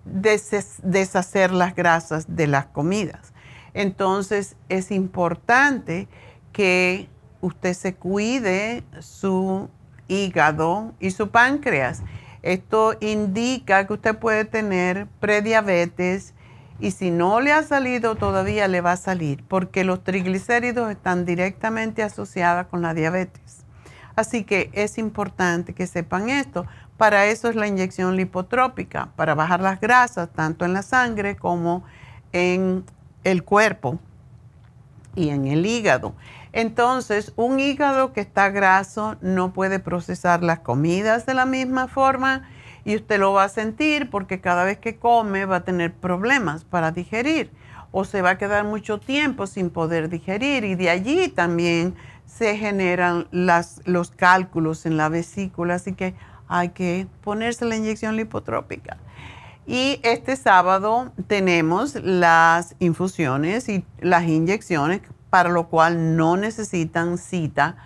[0.07, 3.35] deshacer las grasas de las comidas.
[3.75, 6.09] Entonces es importante
[6.53, 7.11] que
[7.43, 9.69] usted se cuide su
[10.11, 12.03] hígado y su páncreas.
[12.43, 16.35] Esto indica que usted puede tener prediabetes
[16.81, 21.25] y si no le ha salido todavía le va a salir porque los triglicéridos están
[21.27, 23.65] directamente asociados con la diabetes.
[24.17, 26.67] Así que es importante que sepan esto.
[26.97, 31.85] Para eso es la inyección lipotrópica, para bajar las grasas tanto en la sangre como
[32.33, 32.85] en
[33.25, 33.99] el cuerpo
[35.15, 36.15] y en el hígado.
[36.53, 42.49] Entonces, un hígado que está graso no puede procesar las comidas de la misma forma
[42.85, 46.65] y usted lo va a sentir porque cada vez que come va a tener problemas
[46.65, 47.53] para digerir
[47.93, 51.95] o se va a quedar mucho tiempo sin poder digerir y de allí también
[52.27, 56.15] se generan los cálculos en la vesícula, así que
[56.49, 58.97] hay que ponerse la inyección lipotrópica.
[59.67, 67.77] Y este sábado tenemos las infusiones y las inyecciones para lo cual no necesitan cita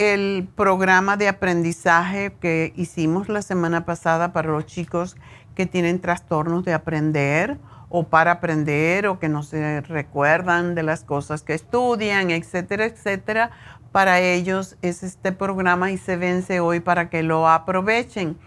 [0.00, 5.14] el programa de aprendizaje que hicimos la semana pasada para los chicos
[5.54, 7.58] que tienen trastornos de aprender
[7.90, 13.50] o para aprender o que no se recuerdan de las cosas que estudian, etcétera, etcétera.
[13.92, 18.38] Para ellos es este programa y se vence hoy para que lo aprovechen.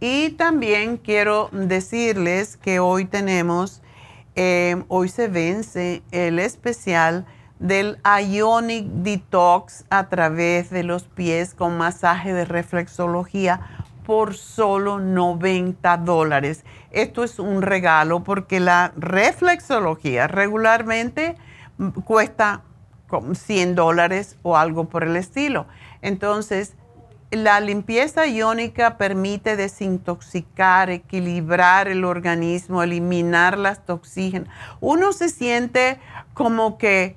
[0.00, 3.80] Y también quiero decirles que hoy tenemos,
[4.34, 7.26] eh, hoy se vence el especial
[7.58, 13.60] del Ionic Detox a través de los pies con masaje de reflexología
[14.04, 16.64] por solo 90 dólares.
[16.90, 21.36] Esto es un regalo porque la reflexología regularmente
[22.04, 22.62] cuesta
[23.32, 25.66] 100 dólares o algo por el estilo.
[26.02, 26.74] Entonces,
[27.30, 34.48] la limpieza iónica permite desintoxicar, equilibrar el organismo, eliminar las toxinas.
[34.80, 35.98] Uno se siente
[36.34, 37.16] como que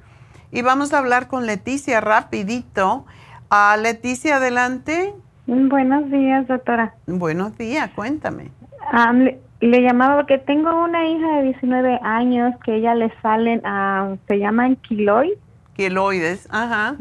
[0.51, 3.05] y vamos a hablar con Leticia rapidito.
[3.51, 5.13] Uh, Leticia, adelante.
[5.47, 6.93] Buenos días, doctora.
[7.07, 8.51] Buenos días, cuéntame.
[9.59, 14.39] le, llamaba porque tengo una hija de 19 años que ella le salen, uh, se
[14.39, 15.37] llaman quiloides.
[15.75, 16.95] Quiloides, ajá.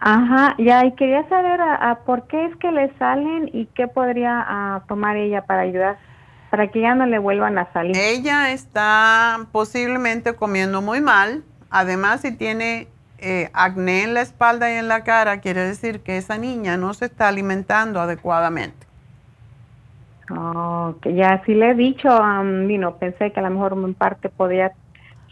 [0.00, 4.82] Ajá, ya, y quería saber a, por qué es que le salen y qué podría
[4.88, 5.98] tomar ella para ayudar,
[6.54, 7.96] para que ya no le vuelvan a salir.
[7.96, 11.42] Ella está posiblemente comiendo muy mal
[11.74, 12.86] Además, si tiene
[13.18, 16.94] eh, acné en la espalda y en la cara, quiere decir que esa niña no
[16.94, 18.86] se está alimentando adecuadamente.
[20.30, 22.68] Oh, que ya sí le he dicho, um,
[23.00, 24.70] pensé que a lo mejor en parte podía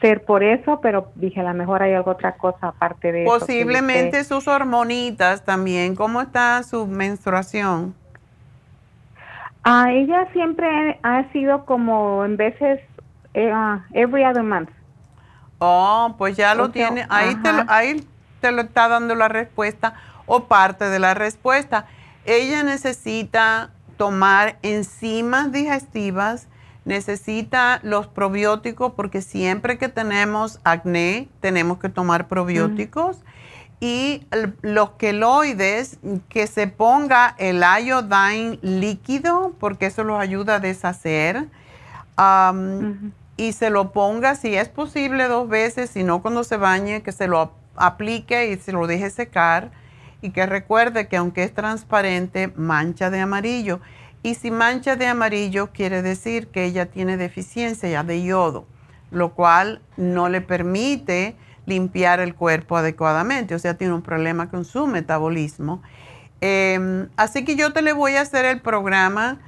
[0.00, 3.38] ser por eso, pero dije a lo mejor hay algo otra cosa aparte de eso.
[3.38, 5.94] Posiblemente sus hormonitas también.
[5.94, 7.94] ¿Cómo está su menstruación?
[9.64, 12.80] Ah, ella siempre ha sido como en veces
[13.34, 14.70] eh, ah, every other month.
[15.58, 17.06] Oh, pues ya lo tiene.
[17.08, 18.04] Ahí te lo, ahí
[18.40, 19.94] te lo está dando la respuesta
[20.26, 21.86] o parte de la respuesta.
[22.24, 26.48] Ella necesita tomar enzimas digestivas,
[26.84, 33.18] necesita los probióticos porque siempre que tenemos acné tenemos que tomar probióticos.
[33.84, 34.24] Y
[34.60, 41.48] los queloides, que se ponga el iodine líquido porque eso los ayuda a deshacer
[43.36, 47.10] y se lo ponga si es posible dos veces, si no cuando se bañe, que
[47.10, 49.72] se lo aplique y se lo deje secar
[50.20, 53.80] y que recuerde que aunque es transparente, mancha de amarillo.
[54.22, 58.64] Y si mancha de amarillo quiere decir que ella tiene deficiencia de yodo,
[59.10, 61.34] lo cual no le permite
[61.66, 65.82] limpiar el cuerpo adecuadamente, o sea, tiene un problema con su metabolismo.
[66.40, 69.38] Em, así que yo te le voy a hacer el programa,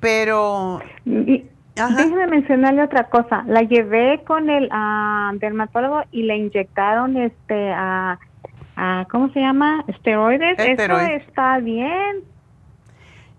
[0.00, 0.80] pero...
[1.04, 3.44] Déjeme mencionarle otra cosa.
[3.46, 9.82] La llevé con el uh, dermatólogo y le inyectaron este, uh, ¿cómo se llama?
[9.86, 10.58] Esteroides.
[10.58, 12.24] ¿Eso está bien?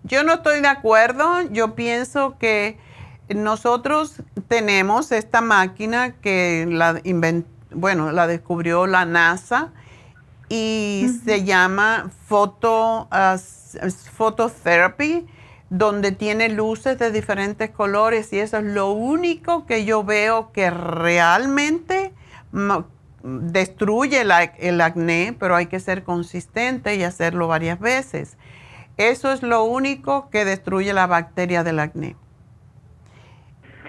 [0.02, 1.42] Yo no estoy de acuerdo.
[1.52, 2.76] Yo pienso que
[3.32, 7.00] nosotros tenemos esta máquina que la
[7.74, 9.72] bueno, la descubrió la NASA
[10.48, 13.08] y se llama Photo,
[14.16, 15.26] Phototherapy
[15.70, 20.70] donde tiene luces de diferentes colores y eso es lo único que yo veo que
[20.70, 22.12] realmente
[23.22, 28.36] destruye el acné, pero hay que ser consistente y hacerlo varias veces.
[28.98, 32.16] Eso es lo único que destruye la bacteria del acné.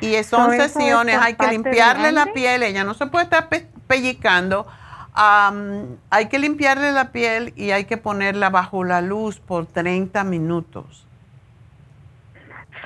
[0.02, 3.50] Y son sesiones, hay que limpiarle la piel, ella no se puede estar
[3.88, 4.68] pellizcando.
[5.16, 11.06] hay que limpiarle la piel y hay que ponerla bajo la luz por 30 minutos.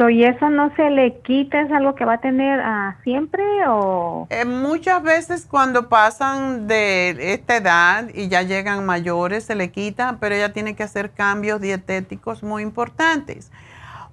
[0.07, 1.59] ¿Y eso no se le quita?
[1.61, 4.27] ¿Es algo que va a tener uh, siempre o...?
[4.29, 10.17] Eh, muchas veces cuando pasan de esta edad y ya llegan mayores se le quita,
[10.21, 13.51] pero ella tiene que hacer cambios dietéticos muy importantes.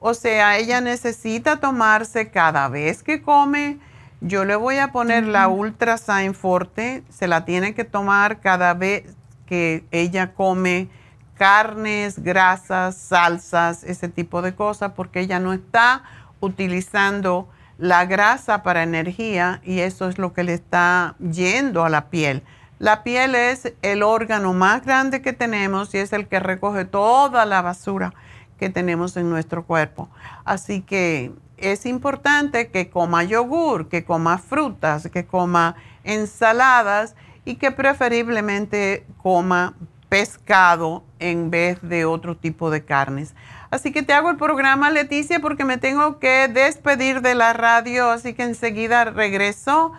[0.01, 3.79] O sea, ella necesita tomarse cada vez que come.
[4.21, 8.73] Yo le voy a poner la Ultra Sign Forte, se la tiene que tomar cada
[8.75, 9.15] vez
[9.45, 10.89] que ella come
[11.37, 16.03] carnes, grasas, salsas, ese tipo de cosas, porque ella no está
[16.41, 17.49] utilizando
[17.79, 22.43] la grasa para energía y eso es lo que le está yendo a la piel.
[22.79, 27.45] La piel es el órgano más grande que tenemos y es el que recoge toda
[27.45, 28.15] la basura
[28.59, 30.09] que tenemos en nuestro cuerpo.
[30.45, 37.71] Así que es importante que coma yogur, que coma frutas, que coma ensaladas y que
[37.71, 39.75] preferiblemente coma
[40.09, 43.35] pescado en vez de otro tipo de carnes.
[43.71, 48.11] Así que te hago el programa, Leticia, porque me tengo que despedir de la radio,
[48.11, 49.93] así que enseguida regreso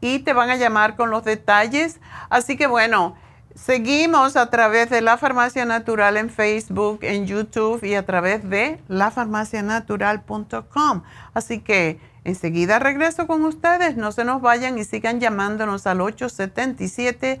[0.00, 2.00] y te van a llamar con los detalles.
[2.28, 3.16] Así que bueno,
[3.54, 8.80] seguimos a través de La Farmacia Natural en Facebook, en YouTube y a través de
[8.88, 11.02] lafarmacianatural.com.
[11.32, 17.40] Así que enseguida regreso con ustedes, no se nos vayan y sigan llamándonos al 877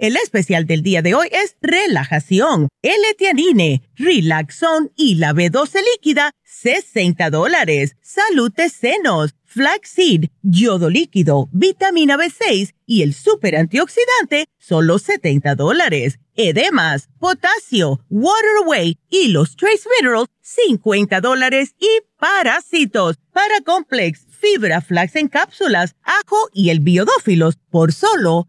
[0.00, 7.28] El especial del día de hoy es relajación, L-Tianine, Relaxón y la B12 líquida, 60
[7.28, 7.96] dólares.
[8.00, 16.18] Salud de senos, flaxseed, yodo líquido, vitamina B6 y el super antioxidante, solo 70 dólares.
[16.34, 21.74] Edemas, potasio, water away y los trace minerals, 50 dólares.
[21.78, 21.88] Y
[22.18, 28.48] parásitos, para complex, fibra flax en cápsulas, ajo y el biodófilos, por solo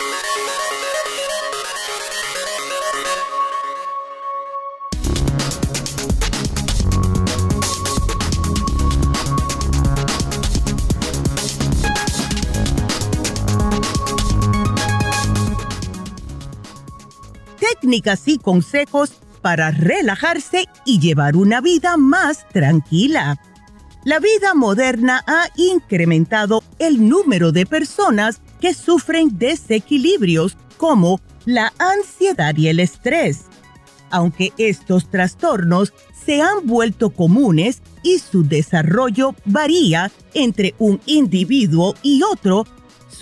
[17.81, 23.39] Técnicas y consejos para relajarse y llevar una vida más tranquila.
[24.03, 32.55] La vida moderna ha incrementado el número de personas que sufren desequilibrios como la ansiedad
[32.55, 33.45] y el estrés.
[34.11, 35.93] Aunque estos trastornos
[36.25, 42.65] se han vuelto comunes y su desarrollo varía entre un individuo y otro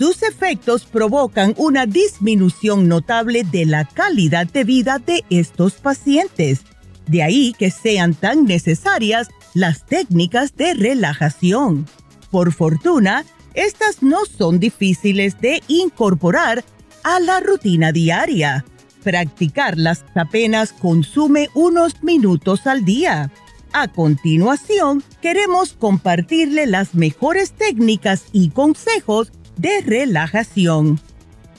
[0.00, 6.62] sus efectos provocan una disminución notable de la calidad de vida de estos pacientes.
[7.06, 11.86] De ahí que sean tan necesarias las técnicas de relajación.
[12.30, 16.64] Por fortuna, estas no son difíciles de incorporar
[17.04, 18.64] a la rutina diaria.
[19.04, 23.30] Practicarlas apenas consume unos minutos al día.
[23.74, 29.30] A continuación, queremos compartirle las mejores técnicas y consejos
[29.60, 30.98] de relajación.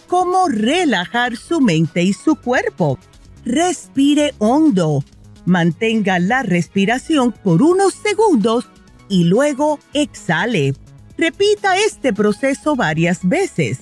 [0.07, 2.97] ¿Cómo relajar su mente y su cuerpo?
[3.45, 5.03] Respire hondo.
[5.45, 8.67] Mantenga la respiración por unos segundos
[9.07, 10.73] y luego exhale.
[11.17, 13.79] Repita este proceso varias veces.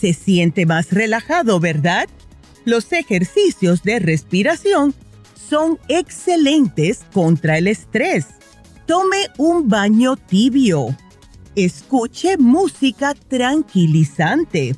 [0.00, 2.08] Se siente más relajado, ¿verdad?
[2.64, 4.94] Los ejercicios de respiración
[5.48, 8.26] son excelentes contra el estrés.
[8.86, 10.96] Tome un baño tibio
[11.64, 14.76] Escuche música tranquilizante.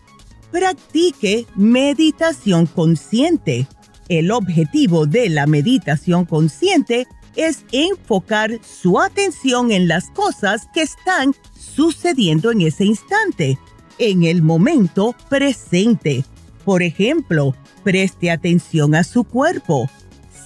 [0.51, 3.68] Practique meditación consciente.
[4.09, 7.07] El objetivo de la meditación consciente
[7.37, 13.61] es enfocar su atención en las cosas que están sucediendo en ese instante,
[13.99, 16.24] en el momento presente.
[16.64, 17.55] Por ejemplo,
[17.85, 19.89] preste atención a su cuerpo,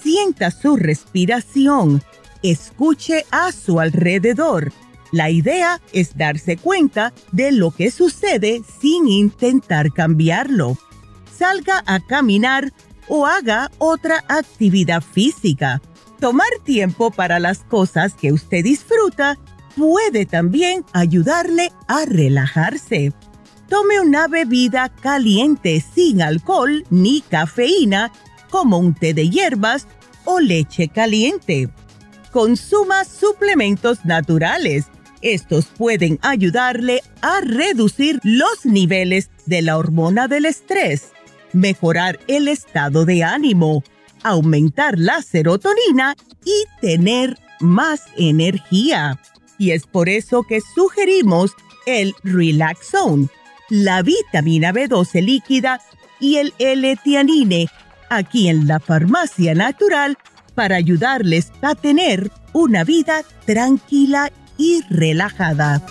[0.03, 2.03] sienta su respiración,
[2.43, 4.71] escuche a su alrededor
[5.17, 10.77] la idea es darse cuenta de lo que sucede sin intentar cambiarlo.
[11.35, 12.71] Salga a caminar
[13.07, 15.81] o haga otra actividad física.
[16.19, 19.37] Tomar tiempo para las cosas que usted disfruta
[19.75, 23.11] puede también ayudarle a relajarse.
[23.69, 28.11] Tome una bebida caliente sin alcohol ni cafeína,
[28.49, 29.87] como un té de hierbas
[30.25, 31.69] o leche caliente.
[32.31, 34.85] Consuma suplementos naturales
[35.21, 41.11] Estos pueden ayudarle a reducir los niveles de la hormona del estrés,
[41.53, 43.83] mejorar el estado de ánimo,
[44.23, 46.15] aumentar la serotonina
[46.45, 49.19] y tener más energía.
[49.57, 51.51] Y es por eso que sugerimos
[51.87, 53.27] el Relaxone,
[53.69, 55.81] la vitamina B12 líquida
[56.19, 57.67] y el L-Tianine
[58.09, 60.17] aquí en la Farmacia Natural
[60.53, 65.81] para ayudarles a tener una vida tranquila y relajada.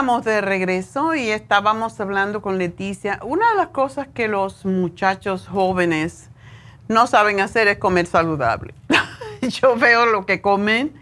[0.00, 3.20] Estamos de regreso y estábamos hablando con Leticia.
[3.22, 6.30] Una de las cosas que los muchachos jóvenes
[6.88, 8.72] no saben hacer es comer saludable.
[9.42, 10.94] Yo veo lo que comen.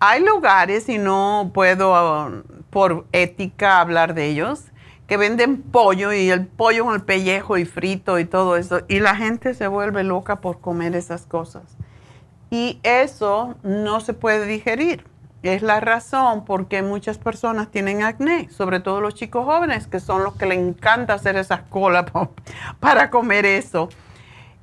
[0.00, 4.64] Hay lugares, y no puedo por ética hablar de ellos,
[5.06, 8.82] que venden pollo y el pollo con el pellejo y frito y todo eso.
[8.86, 11.62] Y la gente se vuelve loca por comer esas cosas.
[12.50, 15.09] Y eso no se puede digerir.
[15.42, 19.98] Es la razón por qué muchas personas tienen acné, sobre todo los chicos jóvenes, que
[19.98, 22.06] son los que les encanta hacer esas colas
[22.80, 23.88] para comer eso.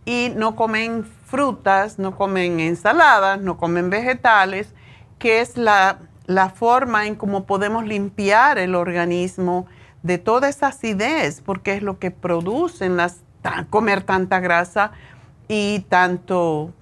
[0.06, 4.74] Y no comen frutas, no comen ensaladas, no comen vegetales,
[5.18, 9.66] que es la, la forma en cómo podemos limpiar el organismo
[10.04, 13.22] de toda esa acidez, porque es lo que producen las,
[13.70, 14.92] comer tanta grasa
[15.48, 16.74] y tanto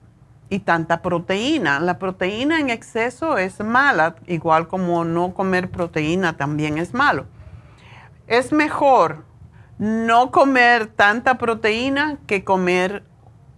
[0.49, 1.79] y tanta proteína.
[1.79, 7.25] La proteína en exceso es mala, igual como no comer proteína también es malo.
[8.27, 9.25] Es mejor
[9.77, 13.03] no comer tanta proteína que comer,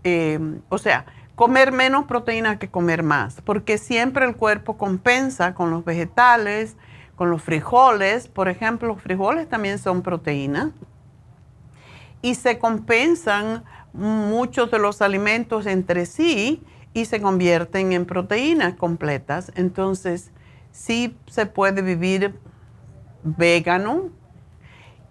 [0.04, 5.70] eh, o sea, comer menos proteína que comer más, porque siempre el cuerpo compensa con
[5.70, 6.76] los vegetales,
[7.16, 10.72] con los frijoles, por ejemplo, los frijoles también son proteína,
[12.22, 13.64] y se compensan
[13.94, 16.64] muchos de los alimentos entre sí
[16.94, 19.52] y se convierten en proteínas completas.
[19.56, 20.32] Entonces,
[20.72, 22.40] sí se puede vivir
[23.24, 24.10] vegano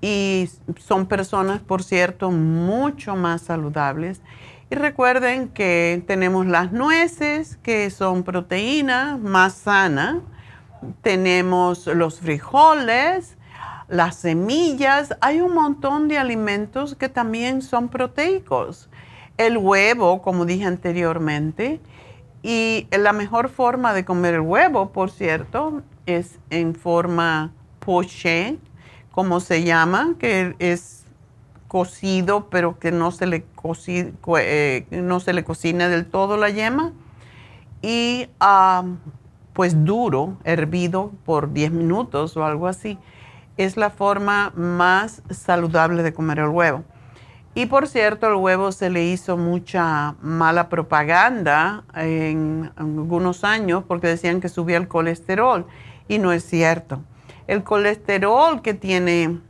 [0.01, 0.49] y
[0.79, 4.21] son personas, por cierto, mucho más saludables.
[4.71, 10.21] Y recuerden que tenemos las nueces, que son proteínas más sana.
[11.03, 13.37] Tenemos los frijoles,
[13.89, 15.17] las semillas.
[15.21, 18.89] Hay un montón de alimentos que también son proteicos
[19.39, 21.81] el huevo, como dije anteriormente,
[22.43, 28.59] y la mejor forma de comer el huevo, por cierto, es en forma poché,
[29.11, 31.05] como se llama, que es
[31.69, 33.45] cocido, pero que no se le,
[34.39, 36.93] eh, no se le cocina del todo la yema.
[37.83, 38.29] Y
[39.53, 42.99] pues duro, hervido por 10 minutos o algo así.
[43.57, 46.85] Es la forma más saludable de comer el huevo.
[47.57, 54.09] Y por cierto, el huevo se le hizo mucha mala propaganda en, algunos años porque
[54.09, 55.67] decían que subía el colesterol
[56.07, 57.01] y no es cierto.
[57.47, 59.41] El colesterol que tiene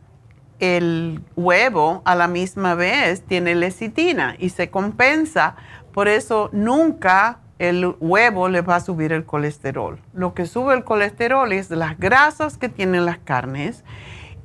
[0.61, 5.57] el huevo a la misma vez tiene lecitina y se compensa.
[5.93, 9.99] Por eso nunca el huevo le va a subir el colesterol.
[10.15, 13.83] Lo que sube el colesterol es las grasas que tienen las carnes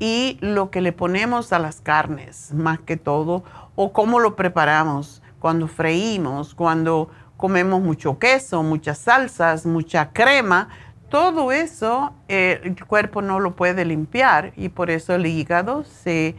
[0.01, 3.43] y lo que le ponemos a las carnes, más que todo,
[3.75, 10.69] o cómo lo preparamos cuando freímos, cuando comemos mucho queso, muchas salsas, mucha crema,
[11.09, 16.35] todo eso eh, el cuerpo no lo puede limpiar y por eso el hígado se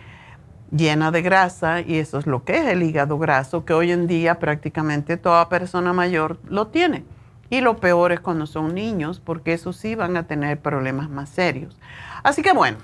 [0.72, 4.08] llena de grasa y eso es lo que es el hígado graso, que hoy en
[4.08, 7.04] día prácticamente toda persona mayor lo tiene.
[7.48, 11.28] Y lo peor es cuando son niños, porque esos sí van a tener problemas más
[11.28, 11.78] serios.
[12.24, 12.78] Así que bueno,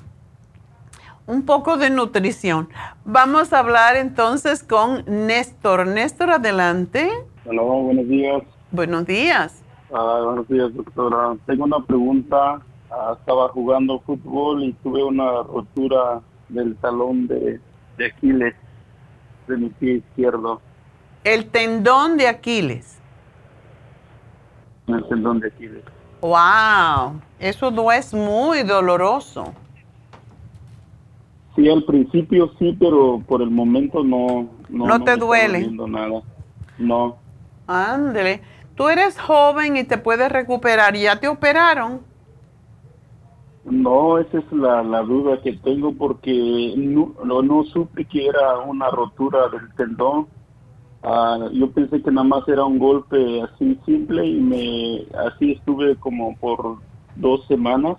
[1.28, 2.68] un poco de nutrición.
[3.04, 5.86] Vamos a hablar entonces con Néstor.
[5.86, 7.10] Néstor, adelante.
[7.44, 8.42] Hola, buenos días.
[8.72, 9.62] Buenos días.
[9.92, 11.36] Ah, buenos días, doctora.
[11.46, 12.60] Tengo una pregunta.
[12.90, 17.60] Ah, estaba jugando fútbol y tuve una rotura del talón de,
[17.98, 18.54] de Aquiles
[19.46, 20.62] de mi pie izquierdo.
[21.24, 22.98] El tendón de Aquiles.
[24.86, 25.84] El tendón de Aquiles.
[26.22, 29.52] Wow, eso no es muy doloroso.
[31.58, 34.48] Sí, al principio sí, pero por el momento no.
[34.68, 35.68] No, no te duele.
[35.68, 36.22] Nada.
[36.78, 37.16] No.
[37.66, 38.42] Ándale.
[38.76, 40.94] Tú eres joven y te puedes recuperar.
[40.94, 42.02] ¿Ya te operaron?
[43.64, 48.88] No, esa es la, la duda que tengo porque no, no, supe que era una
[48.90, 50.28] rotura del tendón.
[51.02, 55.96] Ah, yo pensé que nada más era un golpe así simple y me así estuve
[55.96, 56.76] como por
[57.16, 57.96] dos semanas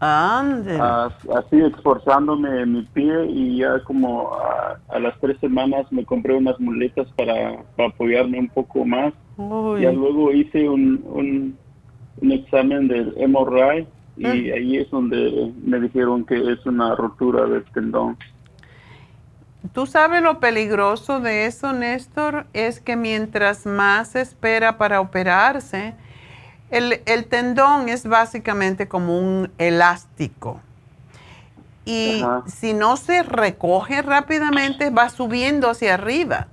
[0.00, 6.58] así esforzándome en mi pie y ya como a, las tres semanas me compré unas
[6.60, 9.12] muletas para, apoyarme un poco más.
[9.80, 11.02] Ya luego hice un,
[12.20, 13.86] un, examen del MRI
[14.16, 14.54] y ah.
[14.54, 18.16] ahí es donde me dijeron que es una rotura del tendón.
[19.72, 25.94] Tú sabes lo peligroso de eso, Néstor, es que mientras más espera para operarse,
[26.70, 30.60] el, tendón es básicamente como un elástico.
[31.84, 36.48] Y si no se recoge rápidamente, va subiendo hacia arriba.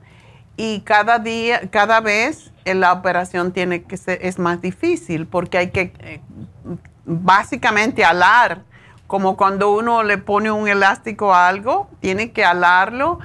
[0.58, 5.72] Y cada día, cada vez la operación tiene que ser, es más difícil porque hay
[5.72, 6.22] que eh,
[7.06, 8.62] básicamente alar.
[9.08, 13.20] Como cuando uno le pone un elástico a algo, tiene que alarlo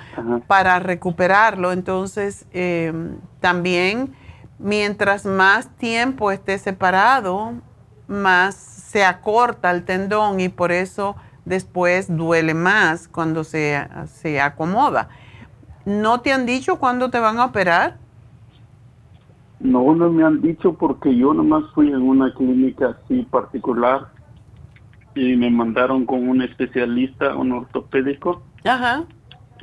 [0.47, 1.72] para recuperarlo.
[1.72, 2.93] Entonces, eh,
[3.41, 4.14] también
[4.59, 7.54] mientras más tiempo esté separado,
[8.06, 15.09] más se acorta el tendón y por eso después duele más cuando se, se acomoda.
[15.84, 17.96] ¿No te han dicho cuándo te van a operar?
[19.61, 24.09] No, no me han dicho porque yo nomás fui en una clínica así particular
[25.14, 28.42] y me mandaron con un especialista, un ortopédico.
[28.64, 29.04] Ajá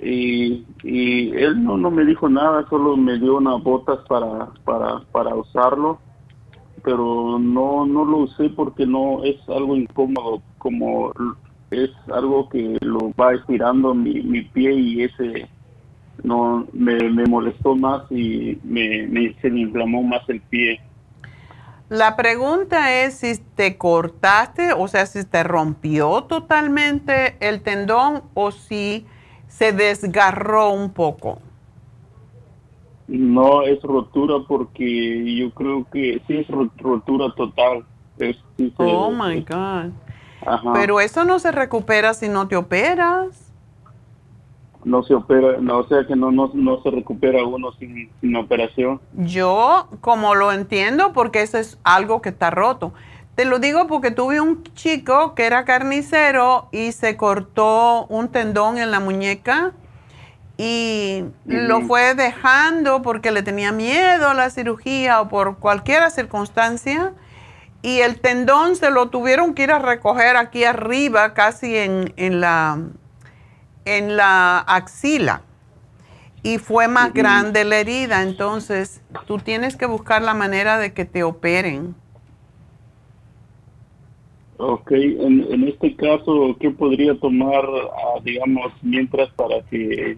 [0.02, 5.00] y, y él no, no me dijo nada, solo me dio unas botas para, para,
[5.12, 6.00] para usarlo,
[6.84, 11.12] pero no, no lo usé porque no es algo incómodo, como
[11.72, 15.50] es algo que lo va estirando mi, mi pie y ese
[16.24, 20.80] no me, me molestó más y me, se me inflamó más el pie.
[21.90, 28.52] La pregunta es si te cortaste, o sea, si te rompió totalmente el tendón o
[28.52, 29.06] si
[29.58, 31.40] se desgarró un poco.
[33.08, 37.86] No es rotura porque yo creo que sí es rotura total.
[38.78, 39.92] oh my God.
[40.74, 43.54] Pero eso no se recupera si no te operas.
[44.84, 48.36] No se opera, no, o sea que no, no, no se recupera uno sin, sin
[48.36, 49.02] operación.
[49.14, 52.94] Yo, como lo entiendo, porque eso es algo que está roto.
[53.36, 58.78] Te lo digo porque tuve un chico que era carnicero y se cortó un tendón
[58.78, 59.74] en la muñeca
[60.58, 67.14] y lo fue dejando porque le tenía miedo a la cirugía o por cualquier circunstancia.
[67.82, 72.80] Y el tendón se lo tuvieron que ir a recoger aquí arriba, casi en, la,
[73.84, 75.42] en la axila.
[76.42, 78.24] Y fue más grande la herida.
[78.24, 81.96] Entonces, tú tienes que buscar la manera de que te operen.
[84.58, 90.18] Ok, en, en este caso, ¿qué podría tomar, ah, digamos, mientras para que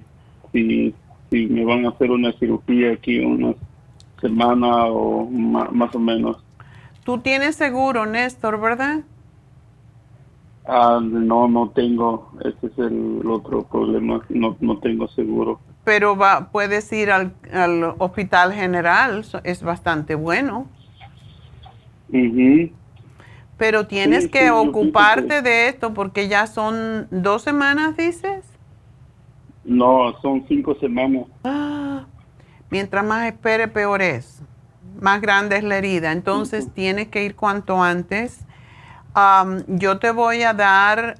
[0.51, 0.93] si,
[1.31, 3.55] si me van a hacer una cirugía aquí una
[4.21, 6.37] semana o más o menos?
[7.03, 8.99] Tú tienes seguro, Néstor, ¿verdad?
[10.65, 12.31] Ah, no, no tengo.
[12.41, 14.21] Ese es el otro problema.
[14.29, 15.59] No, no tengo seguro.
[15.83, 19.25] Pero va, puedes ir al, al hospital general.
[19.43, 20.67] Es bastante bueno.
[22.09, 22.71] mhm
[23.57, 28.45] pero tienes que ocuparte de esto porque ya son dos semanas, dices.
[29.63, 31.25] No, son cinco semanas.
[31.43, 32.05] Ah,
[32.69, 34.41] mientras más espere, peor es.
[35.01, 36.11] Más grande es la herida.
[36.11, 38.45] Entonces tienes que ir cuanto antes.
[39.67, 41.17] yo te voy a dar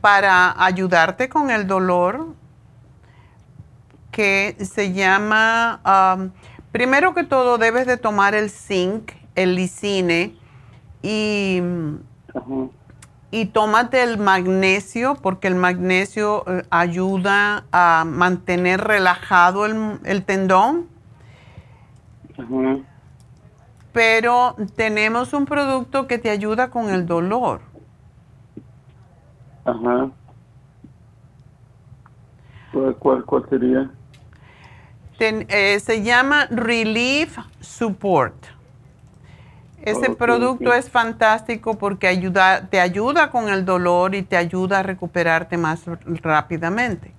[0.00, 2.34] para ayudarte con el dolor
[4.12, 6.30] que se llama,
[6.70, 10.38] primero que todo debes de tomar el zinc, el lisine
[11.02, 11.60] y,
[13.30, 20.86] y tómate el magnesio porque el magnesio eh, ayuda a mantener relajado el, tendón.
[23.92, 27.60] Pero tenemos un producto que te ayuda con el dolor.
[29.64, 30.10] Ajá.
[32.72, 33.90] ¿Cuál, cuál, sería?
[35.18, 38.57] Eh, se llama Relief Support.
[39.82, 44.82] Ese producto es fantástico porque ayuda, te ayuda con el dolor y te ayuda a
[44.82, 45.84] recuperarte más
[46.22, 47.12] rápidamente.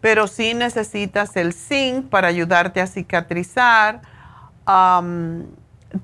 [0.00, 4.02] pero sí necesitas el zinc para ayudarte a cicatrizar.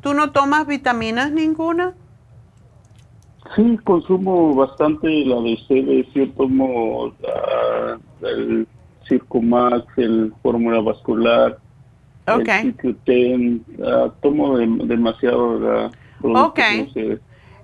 [0.01, 1.95] ¿Tú no tomas vitaminas ninguna?
[3.55, 8.67] Sí, consumo bastante la de C, yo tomo ah, el
[9.07, 11.59] Circumax, el Fórmula Vascular,
[12.27, 12.75] okay.
[13.07, 15.91] el uh, tomo demasiado.
[16.23, 16.61] ok.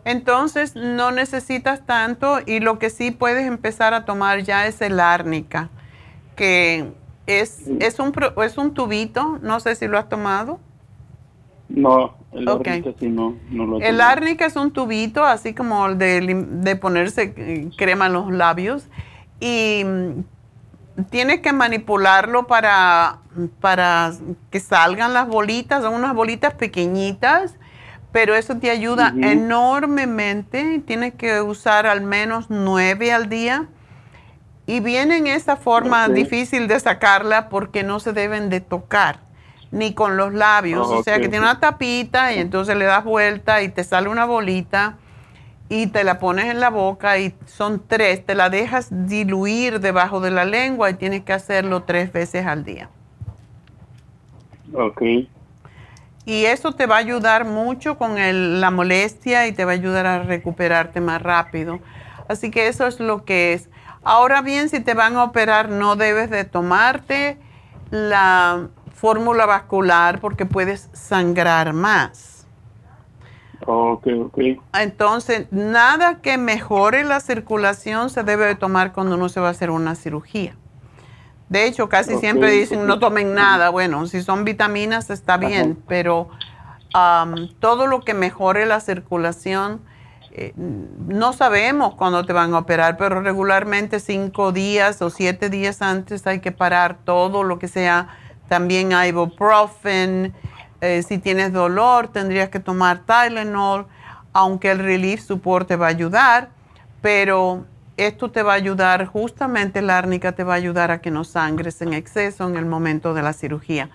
[0.04, 5.00] Entonces no necesitas tanto y lo que sí puedes empezar a tomar ya es el
[5.00, 5.68] árnica,
[6.34, 6.86] que
[7.26, 10.60] es, es, un, es un tubito, no sé si lo has tomado.
[11.68, 15.98] No, el árnica sí no, no lo El árnica es un tubito, así como el
[15.98, 18.86] de, de ponerse eh, crema en los labios
[19.40, 23.18] y mm, tienes que manipularlo para,
[23.60, 24.12] para
[24.50, 27.54] que salgan las bolitas, son unas bolitas pequeñitas
[28.12, 30.82] pero eso te ayuda enormemente.
[30.86, 33.66] Tienes que usar al menos nueve al día.
[34.66, 39.20] Y viene en esa forma difícil de sacarla porque no se deben de tocar,
[39.70, 40.88] ni con los labios.
[40.88, 44.26] o sea que tiene una tapita y entonces le das vuelta y te sale una
[44.26, 44.98] bolita
[45.70, 48.26] y te la pones en la boca y son tres.
[48.26, 52.64] Te la dejas diluir debajo de la lengua y tienes que hacerlo tres veces al
[52.64, 52.90] día.
[54.74, 55.02] Ok
[56.28, 58.16] y eso te va a ayudar mucho con
[58.60, 61.80] la molestia y te va a ayudar a recuperarte más rápido.
[62.28, 63.70] Así que eso es lo que es.
[64.04, 67.38] Ahora bien, si te van a operar, no debes de tomarte
[67.90, 72.46] la fórmula vascular porque puedes sangrar más.
[73.64, 74.38] Ok, ok.
[74.74, 79.52] Entonces, nada que mejore la circulación se debe de tomar cuando uno se va a
[79.52, 80.56] hacer una cirugía.
[81.48, 83.70] De hecho, casi siempre dicen no tomen nada.
[83.70, 86.28] Bueno, si son vitaminas está bien, pero
[87.58, 89.80] todo lo que mejore la circulación,
[90.32, 95.80] eh, no sabemos cuándo te van a operar, pero regularmente cinco días o siete días
[95.82, 98.08] antes hay que parar todo lo que sea.
[98.48, 100.34] También ibuprofen.
[100.80, 103.86] Eh, si tienes dolor, tendrías que tomar Tylenol,
[104.32, 106.50] aunque el Relief Support te va a ayudar,
[107.02, 107.64] pero
[107.98, 111.24] esto te va a ayudar, justamente la árnica te va a ayudar a que no
[111.24, 113.90] sangres en exceso en el momento de la cirugía.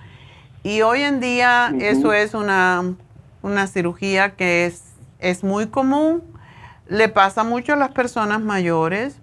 [0.61, 2.95] Y hoy en día eso es una,
[3.67, 4.83] cirugía que es,
[5.19, 6.21] es muy común,
[6.87, 9.17] le pasa mucho a las personas mayores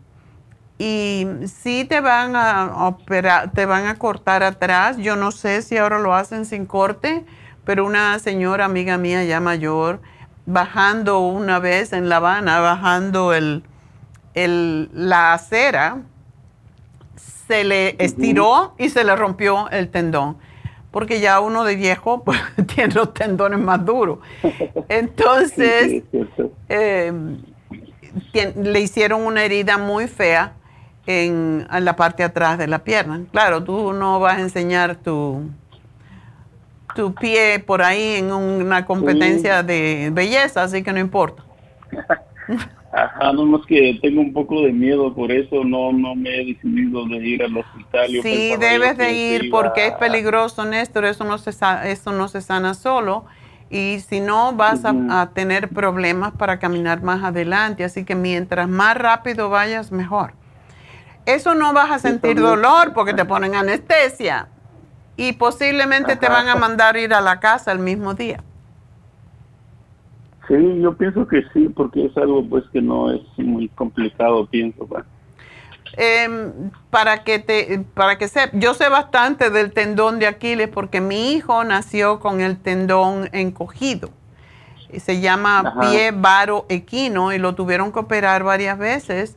[0.79, 4.97] y sí te van a operar, te van a cortar atrás.
[4.97, 7.27] Yo no sé si ahora lo hacen sin corte,
[7.65, 10.01] pero una señora amiga mía ya mayor,
[10.47, 13.63] bajando una vez en La Habana, bajando el,
[14.35, 15.99] el, la acera
[17.51, 20.37] se le estiró y se le rompió el tendón.
[20.91, 22.39] Porque ya uno de viejo pues,
[22.75, 24.19] tiene los tendones más duros.
[24.89, 26.05] Entonces,
[26.69, 27.39] em,
[28.55, 30.53] le hicieron una herida muy fea
[31.07, 33.23] en, la parte atrás de la pierna.
[33.33, 35.43] Claro, tú no vas a enseñar tu,
[36.95, 41.43] tu pie por ahí en una competencia de belleza, así que no importa.
[42.93, 46.45] Ajá, no más que tengo un poco de miedo, por eso no, no me he
[46.47, 48.11] decidido de ir al hospital.
[48.21, 51.51] sí, debes de ir porque es peligroso, Néstor, eso no, se,
[51.85, 53.27] eso no se sana solo
[53.71, 58.97] y si no vas a, tener problemas para caminar más adelante, así que mientras más
[58.97, 60.33] rápido vayas, mejor.
[61.25, 64.49] Eso no vas a sentir dolor porque te ponen anestesia
[65.17, 68.43] y posiblemente te van a mandar ir a la casa el mismo día.
[70.51, 74.89] Sí, yo pienso que sí, porque es algo pues que no es muy complicado, pienso.
[75.97, 76.51] Eh,
[76.91, 81.35] para que te, para que se, yo sé bastante del tendón de Aquiles porque mi
[81.35, 84.11] hijo nació con el tendón encogido.
[84.99, 89.37] Se llama pie varo equino y lo tuvieron que operar varias veces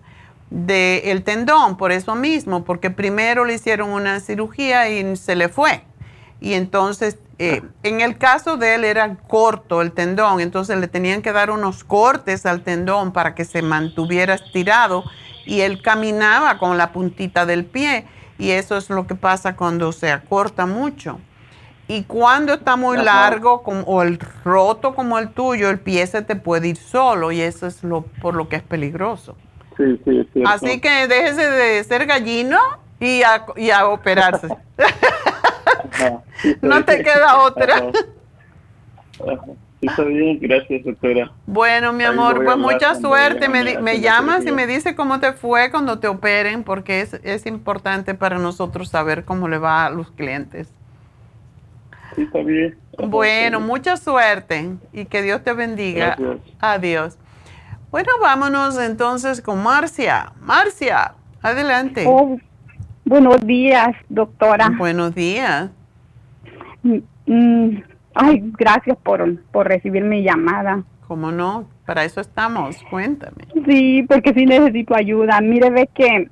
[0.49, 5.83] del tendón, por eso mismo, porque primero le hicieron una cirugía y se le fue.
[6.43, 11.21] Y entonces eh, en el caso de él era corto el tendón, entonces le tenían
[11.21, 15.05] que dar unos cortes al tendón para que se mantuviera estirado
[15.45, 18.05] y él caminaba con la puntita del pie
[18.37, 21.19] y eso es lo que pasa cuando se acorta mucho.
[21.87, 26.35] Y cuando está muy largo o el roto como el tuyo, el pie se te
[26.35, 29.35] puede ir solo y eso es lo por lo que es peligroso.
[29.77, 32.59] Sí, sí, Así que déjese de ser gallino
[32.99, 34.49] y a, y a operarse.
[36.61, 37.91] no te queda otra.
[39.81, 41.31] Está bien, gracias, doctora.
[41.45, 43.49] Bueno, mi amor, pues mucha suerte.
[43.49, 47.45] Me, me llamas y me dice cómo te fue cuando te operen, porque es, es
[47.45, 50.69] importante para nosotros saber cómo le va a los clientes.
[52.15, 52.77] Sí, está bien.
[52.97, 56.17] Bueno, mucha suerte y que Dios te bendiga.
[56.59, 57.17] Adiós.
[57.91, 60.31] Bueno, vámonos entonces con Marcia.
[60.39, 62.05] Marcia, adelante.
[62.07, 62.37] Oh,
[63.05, 64.71] Buenos días, doctora.
[64.77, 65.69] Buenos días.
[66.83, 67.83] Mm, mm,
[68.15, 70.83] ay, gracias por, por recibir mi llamada.
[71.07, 71.67] ¿Cómo no?
[71.85, 72.81] Para eso estamos.
[72.89, 73.45] Cuéntame.
[73.67, 75.41] Sí, porque sí necesito ayuda.
[75.41, 76.29] Mire, ve que,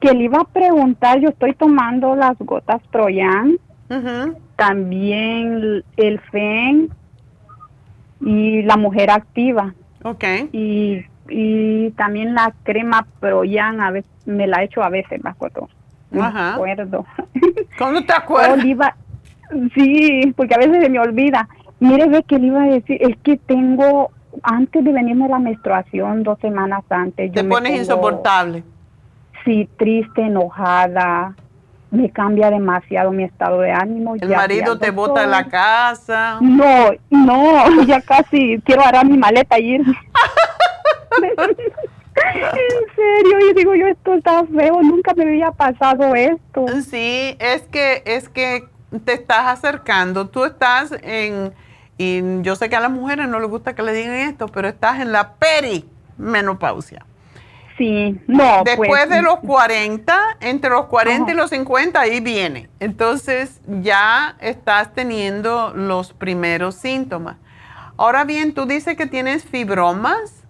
[0.00, 3.58] que le iba a preguntar, yo estoy tomando las gotas Proyan,
[4.56, 6.90] también el FEN
[8.20, 9.74] y la mujer activa.
[10.04, 10.24] Ok.
[10.52, 15.30] Y, y también la crema Proyan, a veces, me la he hecho a veces, me
[15.30, 15.68] acuerdo.
[16.10, 17.06] Me acuerdo.
[17.78, 18.52] ¿Cómo te acuerdas?
[18.52, 18.94] Oliva,
[19.74, 21.48] sí, porque a veces se me olvida.
[21.80, 24.10] Mire, ve que le iba a decir, es que tengo,
[24.42, 27.32] antes de venirme la menstruación, dos semanas antes.
[27.32, 28.62] Te pones insoportable.
[29.44, 31.34] Sí, triste, enojada,
[31.90, 34.14] me cambia demasiado mi estado de ánimo.
[34.14, 36.38] ¿El marido te bota en la casa?
[36.40, 39.96] No, no, ya casi quiero agarrar mi maleta y irme.
[42.14, 46.66] En serio, y digo yo, esto está feo, nunca me había pasado esto.
[46.88, 48.64] Sí, es que, es que
[49.04, 51.52] te estás acercando, tú estás en,
[51.96, 54.68] y yo sé que a las mujeres no les gusta que le digan esto, pero
[54.68, 57.06] estás en la perimenopausia.
[57.78, 58.62] Sí, no.
[58.64, 62.68] Después pues, de los 40, entre los 40 y los 50, ahí viene.
[62.80, 67.36] Entonces ya estás teniendo los primeros síntomas.
[67.96, 70.41] Ahora bien, tú dices que tienes fibromas.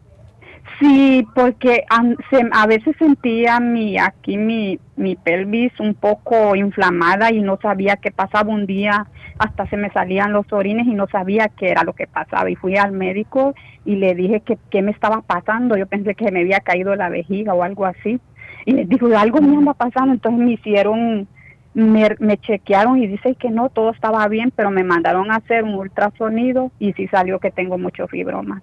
[0.82, 7.56] Sí, porque a, veces sentía mi aquí mi, mi pelvis un poco inflamada y no
[7.62, 9.06] sabía qué pasaba un día,
[9.38, 12.50] hasta se me salían los orines y no sabía qué era lo que pasaba.
[12.50, 13.54] Y fui al médico
[13.84, 15.76] y le dije que qué me estaba pasando.
[15.76, 18.18] Yo pensé que me había caído la vejiga o algo así.
[18.66, 20.12] Y le dijo, algo me anda pasando.
[20.14, 21.28] Entonces me hicieron,
[21.74, 25.62] me, me chequearon y dice que no, todo estaba bien, pero me mandaron a hacer
[25.62, 28.62] un ultrasonido y sí salió que tengo muchos fibromas.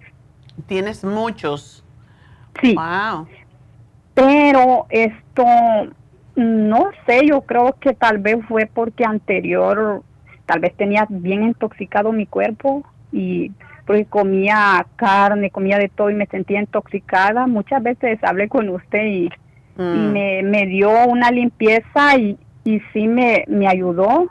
[0.66, 1.82] Tienes muchos.
[2.60, 2.74] Sí.
[4.14, 5.44] Pero esto,
[6.36, 10.02] no sé, yo creo que tal vez fue porque anterior,
[10.46, 12.82] tal vez tenía bien intoxicado mi cuerpo
[13.12, 13.52] y
[13.86, 17.46] porque comía carne, comía de todo y me sentía intoxicada.
[17.46, 19.30] Muchas veces hablé con usted y,
[19.76, 20.12] Mm.
[20.12, 24.26] me, me dio una limpieza y, y sí me, me ayudó.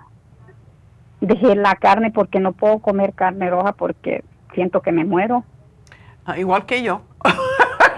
[1.21, 4.23] Dejé la carne porque no puedo comer carne roja porque
[4.53, 5.43] siento que me muero.
[6.25, 7.01] Ah, igual que yo.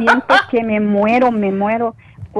[0.05, 1.95] Siento que me muero, me muero,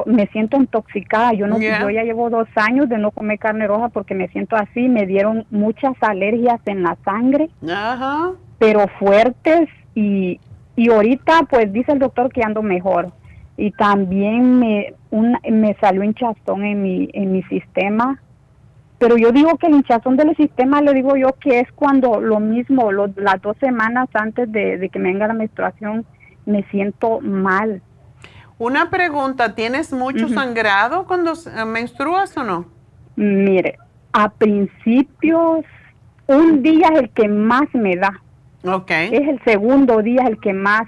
[0.05, 1.33] me siento intoxicada.
[1.33, 4.55] Yo no, yo ya llevo dos años de no comer carne roja porque me siento
[4.55, 4.88] así.
[4.89, 8.31] Me dieron muchas alergias en la sangre, Ajá.
[8.59, 10.39] pero fuertes y
[10.77, 13.11] y ahorita pues dice el doctor que ando mejor
[13.57, 18.19] y también me un, me salió hinchazón en mi en mi sistema.
[18.97, 22.39] Pero yo digo que el hinchazón del sistema, le digo yo que es cuando lo
[22.39, 26.05] mismo, lo- las dos semanas antes de, de que me venga la menstruación,
[26.52, 27.82] me siento mal.
[28.57, 32.65] Una pregunta, ¿tienes mucho sangrado cuando eh, menstruas o no?
[33.15, 33.78] Mire,
[34.14, 35.65] a principios,
[36.28, 38.22] un día es el que más me da.
[38.64, 38.91] Ok.
[38.91, 40.84] Es el segundo día el que más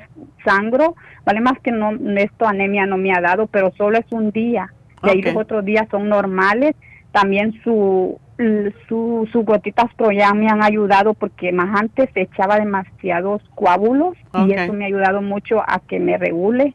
[0.46, 0.96] sangro.
[1.26, 4.72] Vale más que no, esto anemia no me ha dado, pero solo es un día.
[5.04, 5.26] Y ahí Ok.
[5.26, 6.76] los otros días son normales.
[7.12, 14.18] También su, su, sus gotitas Proyan me han ayudado porque más antes echaba demasiados coágulos
[14.46, 16.74] y eso me ha ayudado mucho a que me regule.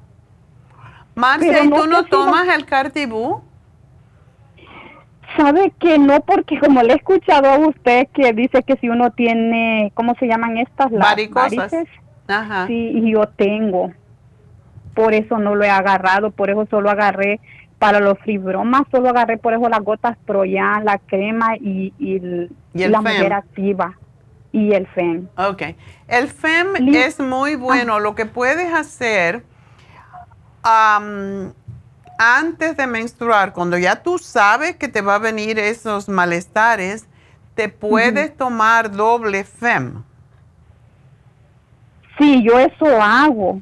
[1.14, 3.42] Marcia, Pero ¿y no tú no tomas el Cartibú?
[5.36, 9.10] Sabe que no, porque como le he escuchado a usted que dice que si uno
[9.10, 10.90] tiene, ¿cómo se llaman estas?
[10.92, 11.56] Las Varicosas.
[11.56, 11.88] varices.
[12.28, 12.66] Ajá.
[12.66, 13.92] Sí, y yo tengo.
[14.94, 17.40] Por eso no lo he agarrado, por eso solo agarré
[17.78, 22.50] para los fibromas, solo agarré por eso las gotas Proyan, la crema y, y, el-
[22.74, 23.12] Y el la Fem.
[23.12, 23.98] mujer activa
[24.52, 25.28] y el FEM.
[25.36, 25.62] Ok.
[26.08, 28.00] El FEM es muy bueno.
[28.00, 29.44] Lo que puedes hacer
[32.18, 37.06] antes de menstruar, cuando ya tú sabes que te va a venir esos malestares,
[37.54, 40.02] te puedes tomar doble FEM.
[42.18, 43.60] Sí, yo eso hago,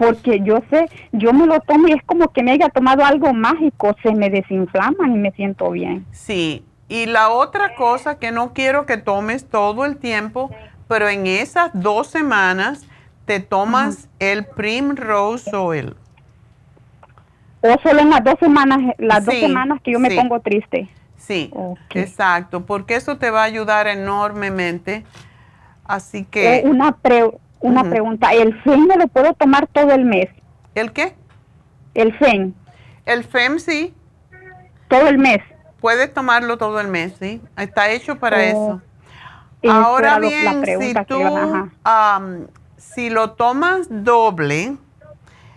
[0.00, 3.34] porque yo sé, yo me lo tomo y es como que me haya tomado algo
[3.34, 6.06] mágico, se me desinflaman y me siento bien.
[6.10, 6.64] Sí.
[6.88, 10.50] Y la otra cosa que no quiero que tomes todo el tiempo,
[10.88, 12.86] pero en esas dos semanas
[13.26, 15.94] te tomas el Primrose Oil.
[17.60, 20.16] O solo en las dos semanas, las dos semanas que yo me sí.
[20.16, 20.88] pongo triste.
[21.18, 21.52] Sí,
[21.94, 25.04] exacto, porque eso te va a ayudar enormemente.
[25.84, 26.60] Así que...
[26.60, 30.28] Eh, una pre- una pregunta, ¿el FEN me lo puedo tomar todo el mes?
[30.74, 31.14] ¿El qué?
[31.94, 32.54] El FEN,
[33.06, 33.94] El FEM sí,
[34.88, 35.38] todo el mes.
[35.80, 37.40] puedes tomarlo todo el mes, sí.
[37.56, 38.82] Está hecho para Oh, eso.
[39.68, 41.20] Ahora lo- bien, si tú,
[41.84, 42.46] am,
[42.76, 44.76] si lo tomas doble,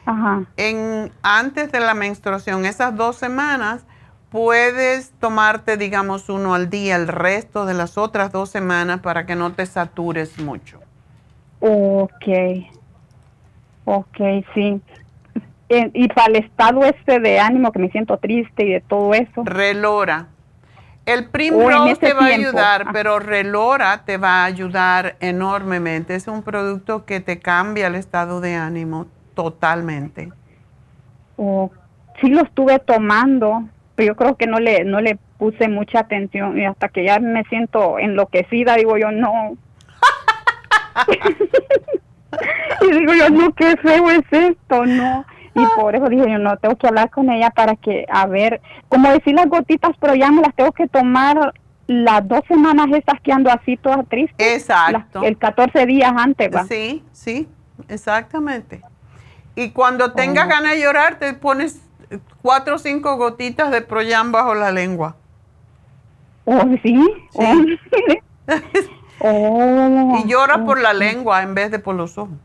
[0.05, 0.43] Ajá.
[0.57, 3.85] en, antes de la menstruación, esas dos semanas,
[4.29, 9.35] puedes tomarte, digamos, uno al día el resto de las otras dos semanas para que
[9.35, 10.79] no te satures mucho.
[11.65, 12.27] Ok.
[13.85, 14.17] Ok,
[14.53, 14.81] sí.
[15.69, 19.43] Y para el estado este de ánimo que me siento triste y de todo eso.
[19.45, 20.27] Relora.
[21.05, 22.89] El Primrose te va a ayudar, ah.
[22.91, 26.15] pero Relora te va a ayudar enormemente.
[26.15, 30.31] Es un producto que te cambia el estado de ánimo totalmente.
[31.37, 31.71] Oh,
[32.21, 33.63] sí lo estuve tomando,
[33.95, 37.19] pero yo creo que no le no le puse mucha atención y hasta que ya
[37.19, 39.57] me siento enloquecida, digo yo, no.
[42.81, 45.25] y digo yo, no, qué feo es esto, no.
[45.55, 48.61] Y por eso dije yo, no, tengo que hablar con ella para que, a ver,
[48.89, 51.53] como decir las gotitas, pero ya me las tengo que tomar
[51.85, 54.55] las dos semanas estas que ando así toda triste.
[54.55, 55.21] Exacto.
[55.23, 56.65] el 14 días antes, ¿va?
[56.65, 57.47] Sí, sí,
[57.87, 58.81] exactamente.
[59.55, 60.49] Y cuando tengas oh.
[60.49, 61.81] ganas de llorar, te pones
[62.41, 65.15] cuatro o cinco gotitas de Proyam bajo la lengua.
[66.45, 66.99] Oh, sí.
[67.29, 67.77] sí.
[68.47, 68.53] Oh.
[69.21, 72.35] y llora por la lengua en vez de por los ojos.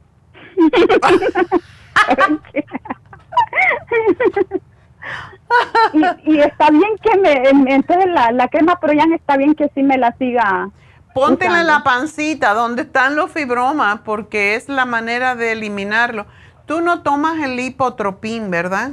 [6.24, 9.98] y, está bien que me, entonces la, la crema Proyan está bien que sí me
[9.98, 10.70] la siga.
[11.14, 16.26] Póntela en la pancita donde están los fibromas porque es la manera de eliminarlo.
[16.66, 18.92] Tú no tomas el lipotropín, ¿verdad?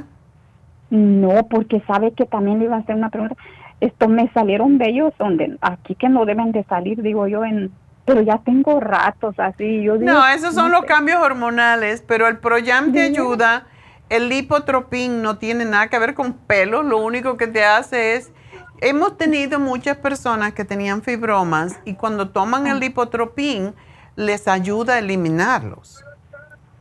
[0.90, 3.36] No, porque sabe que también le iba a hacer una pregunta.
[3.80, 7.70] Esto me salieron bellos donde aquí que no deben de salir, digo yo, en
[8.04, 9.82] pero ya tengo ratos así.
[9.82, 13.66] Yo no, esos son los cambios hormonales, pero el Proyam te ayuda
[14.08, 18.32] el lipotropín no tiene nada que ver con pelo, lo único que te hace es,
[18.80, 22.80] hemos tenido muchas personas que tenían fibromas y cuando toman el ah.
[22.80, 23.74] lipotropín
[24.14, 26.04] les ayuda a eliminarlos.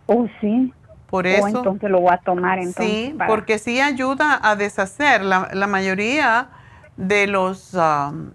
[0.05, 0.71] Oh, sí.
[1.09, 1.47] Por oh, eso.
[1.47, 2.85] entonces lo voy a tomar entonces.
[2.85, 5.23] Sí, porque sí ayuda a deshacer.
[5.23, 6.49] La, la mayoría
[6.97, 8.31] de los, um,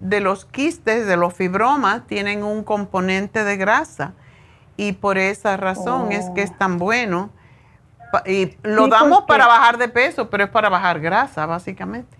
[0.00, 4.14] de los quistes, de los fibromas, tienen un componente de grasa.
[4.76, 7.30] Y por esa razón es que es tan bueno
[8.26, 12.16] y lo damos para bajar de peso, pero es para bajar grasa, básicamente.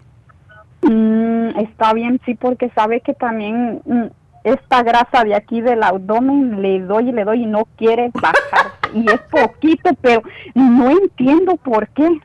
[0.83, 4.05] Mm, está bien, sí, porque sabe que también mm,
[4.45, 8.73] esta grasa de aquí del abdomen le doy y le doy y no quiere bajar.
[8.95, 10.23] y es poquito, pero
[10.55, 12.21] no entiendo por qué.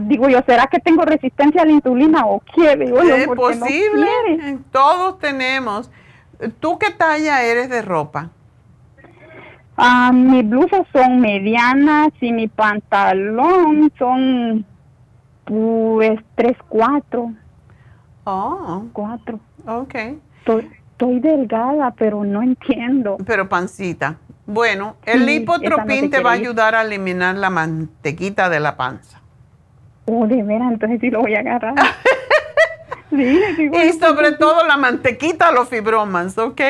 [0.00, 2.72] Digo yo, ¿será que tengo resistencia a la insulina o qué?
[2.72, 5.90] es posible, todos tenemos.
[6.60, 8.30] ¿Tú qué talla eres de ropa?
[9.76, 14.66] Ah, mis blusas son medianas y mi pantalón son
[15.44, 17.32] pues tres, cuatro.
[18.24, 18.84] Oh.
[18.92, 19.40] Cuatro.
[19.66, 19.94] Ok.
[20.46, 23.16] Estoy, delgada, pero no entiendo.
[23.26, 24.18] Pero pancita.
[24.46, 29.21] Bueno, el lipotropín te va a ayudar a eliminar la mantequita de la panza.
[30.06, 31.74] Oh, de veras, entonces sí lo voy a agarrar.
[33.10, 36.60] sí, y sobre todo la mantequita, los fibromas, ¿ok?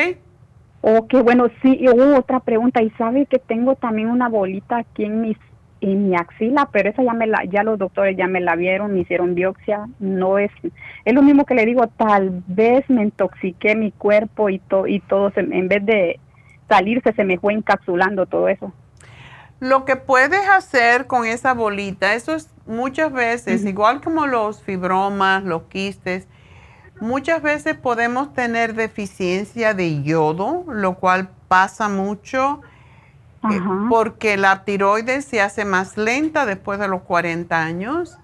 [1.09, 5.05] Qué bueno, sí, y hubo otra pregunta, y sabe que tengo también una bolita aquí
[5.05, 5.37] en mis
[5.83, 8.93] en mi axila, pero esa ya me la, ya los doctores ya me la vieron,
[8.93, 10.53] me hicieron biopsia, no es,
[11.05, 15.01] es lo mismo que le digo, tal vez me intoxiqué mi cuerpo y, to, y
[15.01, 16.21] todo, en vez de
[16.69, 18.73] salirse se me fue encapsulando todo eso.
[19.63, 25.45] Lo que puedes hacer con esa bolita, eso es muchas veces, igual como los fibromas,
[25.45, 26.27] los quistes,
[27.03, 32.61] Muchas veces podemos tener deficiencia de yodo, lo cual pasa mucho
[33.51, 33.61] eh,
[33.91, 38.19] porque la tiroides se hace más lenta después de los 40 años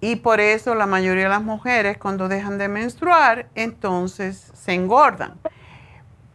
[0.00, 5.34] y por eso la mayoría de las mujeres cuando dejan de menstruar entonces se engordan.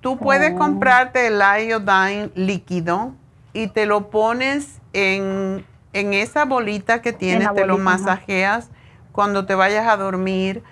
[0.02, 0.58] Tú puedes oh.
[0.60, 3.16] comprarte el iodine líquido
[3.54, 8.70] y te lo pones en, esa bolita que tienes, te lo masajeas
[9.12, 10.64] cuando te vayas a dormir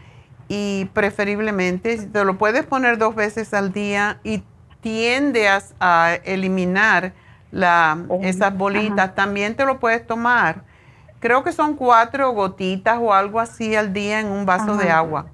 [0.47, 4.43] y preferiblemente te lo puedes poner dos veces al día y
[4.81, 7.13] tiendes a, eliminar
[7.51, 9.13] la, oh, esas bolitas.
[9.15, 10.63] También te lo puedes tomar.
[11.19, 15.27] Creo que son cuatro gotitas o algo así al día en un vaso de agua.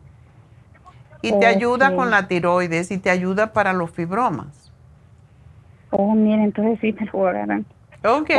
[1.22, 4.65] Y te ayuda con la tiroides y te ayuda para los fibromas.
[5.92, 8.32] Oh, mira, entonces sí me lo Ok.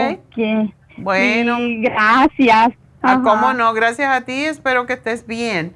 [0.99, 1.57] Bueno.
[1.81, 2.73] gracias.
[3.03, 3.73] Ah, ¿Cómo no?
[3.73, 4.45] Gracias a ti.
[4.45, 5.75] Espero que estés bien.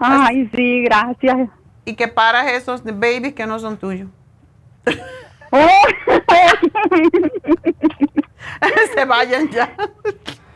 [0.00, 1.48] Ay, sí, gracias.
[1.84, 4.08] Y que paras esos babies que no son tuyos.
[5.50, 5.68] Oh.
[8.94, 9.70] Se vayan ya.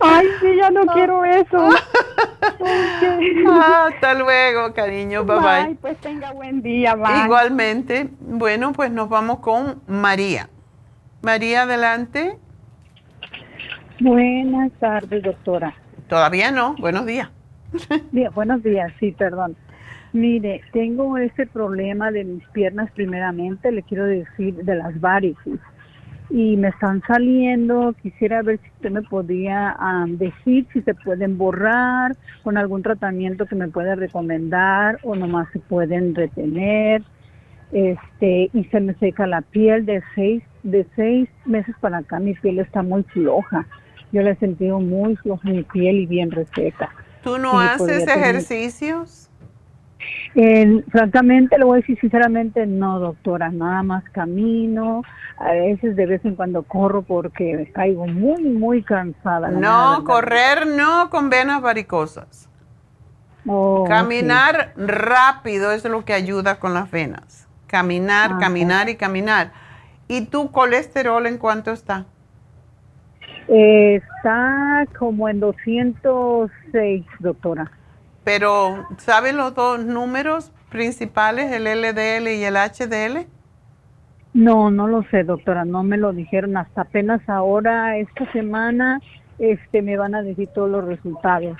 [0.00, 1.68] Ay, sí, ya no quiero eso.
[3.48, 5.24] Ah, hasta luego, cariño.
[5.24, 5.48] Bye bye.
[5.48, 6.94] Ay, pues tenga buen día.
[6.94, 7.24] Bye.
[7.24, 8.08] Igualmente.
[8.20, 10.48] Bueno, pues nos vamos con María.
[11.22, 12.36] María, adelante.
[14.00, 15.74] Buenas tardes, doctora.
[16.08, 16.76] Todavía no.
[16.76, 17.30] Buenos días.
[18.12, 19.56] Bien, buenos días, sí, perdón.
[20.12, 25.58] Mire, tengo ese problema de mis piernas primeramente, le quiero decir, de las varices.
[26.30, 29.76] Y me están saliendo, quisiera ver si usted me podía
[30.08, 35.60] decir si se pueden borrar con algún tratamiento que me pueda recomendar o nomás se
[35.60, 37.02] pueden retener.
[37.72, 42.34] Este, y se me seca la piel de seis, de seis meses para acá, mi
[42.34, 43.66] piel está muy floja.
[44.12, 46.90] Yo la he sentido muy floja mi piel y bien reseca.
[47.22, 49.30] ¿Tú no haces ejercicios?
[50.90, 55.02] francamente, le voy a decir sinceramente, no, doctora, nada más camino,
[55.38, 59.48] a veces de vez en cuando corro porque caigo muy, muy cansada.
[59.50, 62.48] No, correr no con venas varicosas.
[63.46, 67.45] Oh, caminar rápido es lo que ayuda con las venas.
[67.66, 69.52] Caminar, ah, caminar y caminar.
[70.08, 72.06] ¿Y tu colesterol en cuánto está?
[73.48, 77.70] está como en 206, doctora.
[78.24, 83.26] Pero, ¿sabe los dos números principales, el LDL y el HDL?
[84.34, 89.00] No, no lo sé, doctora, no me lo dijeron hasta apenas ahora, esta semana,
[89.38, 91.56] este, me van a decir todos los resultados.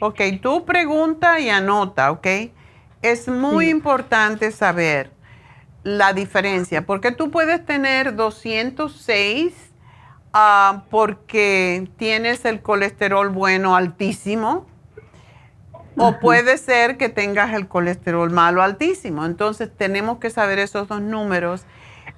[0.00, 2.26] Ok, tú pregunta y anota, ¿ok?
[3.02, 5.10] Es muy importante saber
[5.82, 9.54] la diferencia, porque tú puedes tener 206
[10.32, 14.66] ah, porque tienes el colesterol bueno altísimo,
[15.96, 19.24] o puede ser que tengas el colesterol malo altísimo.
[19.26, 21.64] Entonces tenemos que saber esos dos números.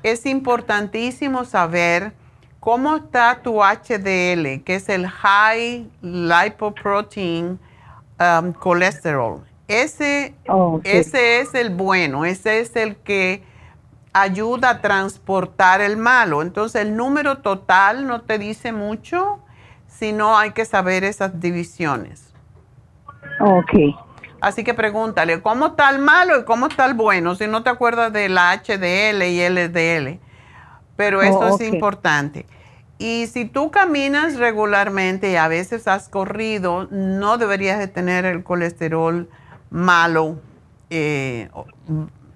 [0.02, 2.12] Es importantísimo saber
[2.60, 7.59] cómo está tu HDL, que es el High Lipoprotein
[8.20, 9.43] um, Cholesterol.
[9.66, 13.43] Ese, oh, ese es el bueno, ese es el que
[14.12, 16.43] ayuda a transportar el malo.
[16.43, 19.40] Entonces el número total no te dice mucho,
[19.86, 22.32] sino hay que saber esas divisiones.
[23.40, 23.72] Ok.
[24.40, 27.36] Así que pregúntale, ¿cómo está el malo y cómo está el bueno?
[27.36, 30.18] Si no te acuerdas de la HDL y LDL.
[30.97, 32.47] Pero oh, eso es importante.
[32.98, 38.44] Y si tú caminas regularmente y a veces has corrido, no deberías de tener el
[38.44, 39.28] colesterol
[39.70, 40.40] malo
[40.90, 41.48] eh,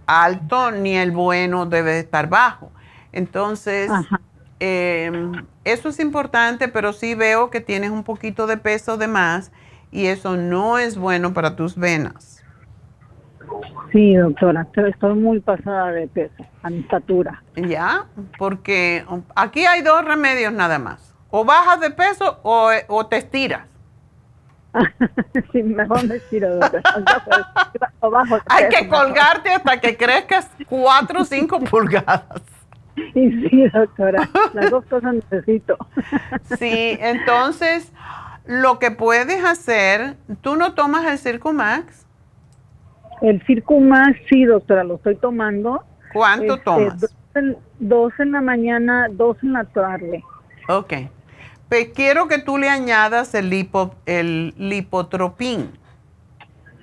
[0.07, 2.71] alto ni el bueno debe estar bajo.
[3.13, 3.91] Entonces,
[4.61, 9.53] em, eso es importante, pero sí veo que tienes un poquito de peso de más
[9.91, 12.43] y eso no es bueno para tus venas.
[13.93, 17.43] Sí, doctora, estoy muy pasada de peso, a mi estatura.
[17.55, 18.07] Ya,
[18.39, 19.05] porque
[19.35, 21.15] aquí hay dos remedios nada más.
[21.31, 23.67] O bajas de peso o, te estiras.
[25.53, 26.83] sí, mejor me doctora.
[28.49, 32.25] hay que colgarte hasta que crezcas cuatro o cinco pulgadas.
[33.13, 35.77] Sí, doctora, las dos cosas necesito.
[36.59, 37.93] sí, entonces
[38.47, 42.07] lo que puedes hacer, ¿tú no tomas el Circumax?
[43.21, 45.85] El Circumax, sí, doctora, lo estoy tomando.
[46.13, 47.15] ¿Cuánto este, tomas?
[47.79, 50.25] Dos en, la mañana, dos en la tarde.
[50.69, 50.95] Ok.
[51.69, 55.71] Pero quiero que tú le añadas el, lipo, el lipotropín.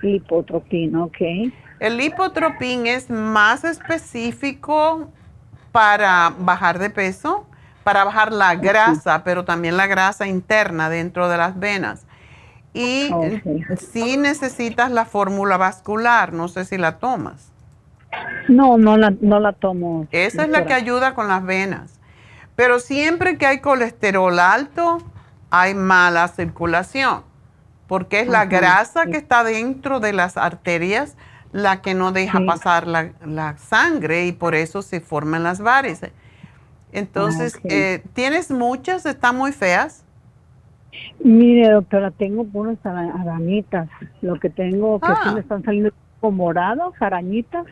[0.01, 1.17] Lipotropín, ok.
[1.79, 5.09] El lipotropín es más específico
[5.71, 7.45] para bajar de peso
[7.83, 12.05] para bajar la grasa, pero también la grasa interna dentro de las venas.
[12.73, 13.09] Y
[13.77, 17.51] si necesitas la fórmula vascular, no sé si la tomas.
[18.47, 20.07] No, no la, no la tomo.
[20.11, 21.99] Esa es la que ayuda con las venas.
[22.55, 24.99] Pero siempre que hay colesterol alto,
[25.49, 27.23] hay mala circulación,
[27.87, 31.15] porque es la grasa que está dentro de las arterias
[31.51, 36.11] la que no deja pasar la, la, sangre y por eso se forman las varices.
[36.91, 39.05] Entonces, eh, ¿tienes muchas?
[39.05, 40.03] ¿Están muy feas?
[41.23, 43.87] Mire, doctora, tengo unas arañitas.
[44.21, 45.41] Lo que tengo, que sí me ah.
[45.41, 47.65] están saliendo como morados, arañitas.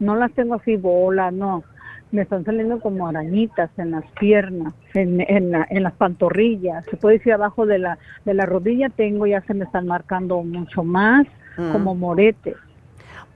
[0.00, 1.64] No las tengo así bolas, no.
[2.10, 6.84] Me están saliendo como arañitas en las piernas, en, en, las pantorrillas.
[6.86, 10.42] Se puede decir abajo de la, de la rodilla tengo, ya se me están marcando
[10.42, 11.26] mucho más,
[11.56, 11.72] mm.
[11.72, 12.56] como moretes.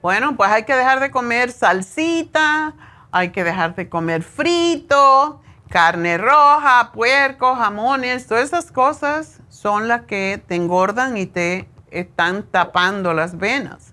[0.01, 2.73] Bueno, pues hay que dejar de comer salsita,
[3.11, 10.01] hay que dejar de comer frito, carne roja, puerco, jamones, todas esas cosas son las
[10.01, 13.92] que te engordan y te están tapando las venas.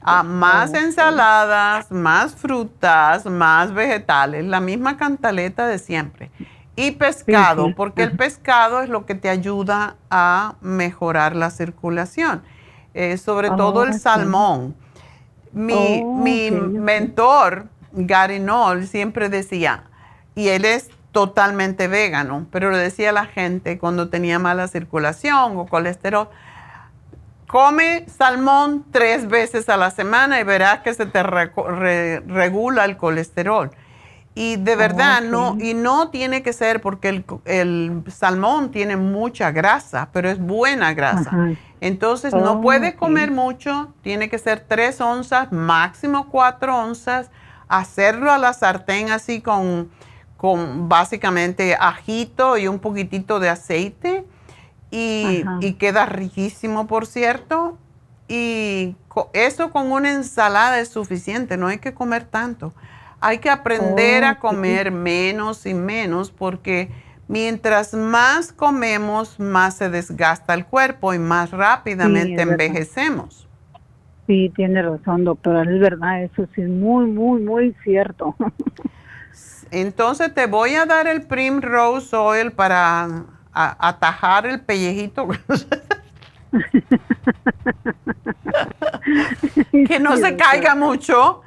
[0.00, 6.30] Ah, más ensaladas, más frutas, más vegetales, la misma cantaleta de siempre.
[6.76, 12.42] Y pescado, porque el pescado es lo que te ayuda a mejorar la circulación,
[12.94, 14.76] eh, sobre todo el salmón.
[15.52, 19.84] Mi, oh, mi mentor, Gary Knoll siempre decía,
[20.36, 25.56] y él es totalmente vegano, pero le decía a la gente cuando tenía mala circulación
[25.56, 26.28] o colesterol,
[27.48, 33.70] come salmón tres veces a la semana y verás que se te regula el colesterol.
[34.34, 40.10] Y de verdad, no, y no tiene que ser porque el, salmón tiene mucha grasa,
[40.12, 41.56] pero es buena grasa.
[41.80, 47.30] Entonces, no oh, puede comer mucho, tiene que ser tres onzas, máximo cuatro onzas,
[47.66, 49.90] hacerlo a la sartén así con,
[50.36, 54.24] con básicamente ajito y un poquitito de aceite
[54.90, 57.78] y, y queda riquísimo, por cierto.
[58.28, 58.94] Y
[59.32, 62.74] eso con una ensalada es suficiente, no hay que comer tanto.
[63.20, 66.90] Hay que aprender a comer menos y menos porque
[67.26, 73.48] mientras más comemos, más se desgasta el cuerpo y más rápidamente envejecemos.
[74.26, 78.36] Sí, tiene razón, doctora, es verdad, eso sí es muy, muy, muy cierto.
[79.70, 83.24] Entonces te voy a dar el Primrose Oil para
[83.78, 85.28] atajar el pellejito.
[89.86, 91.42] que no se caiga mucho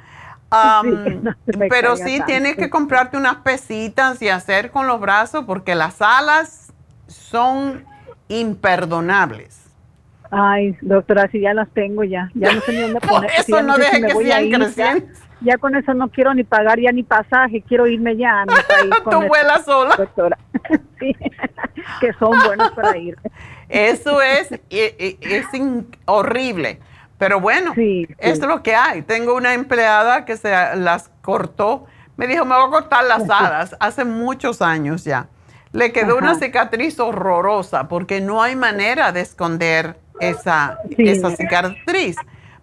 [1.68, 6.72] pero sí tienes que comprarte unas pesitas y hacer con los brazos porque las alas
[7.06, 7.84] son
[8.28, 9.60] imperdonables.
[10.30, 13.30] Ay, doctora, si ya las tengo ya, ya no sé ni dónde poner.
[13.38, 15.06] eso no deje que sigan creciendo.
[15.44, 18.54] Ya, con eso no quiero ni pagar ya ni pasaje, quiero irme ya a mi
[18.68, 18.94] país.
[19.10, 19.96] Tú vuelas sola.
[19.96, 20.38] Doctora,
[20.98, 21.16] sí,
[22.00, 23.16] que son buenos para ir.
[23.68, 25.46] Eso es, es, es
[26.04, 26.78] horrible.
[27.18, 29.02] Pero bueno, es lo que hay.
[29.02, 31.86] Tengo una empleada que se las cortó.
[32.16, 33.76] Me dijo, me voy a cortar las alas.
[33.78, 35.28] Hace muchos años ya.
[35.70, 42.16] Le quedó una cicatriz horrorosa porque no hay manera de esconder esa, esa cicatriz.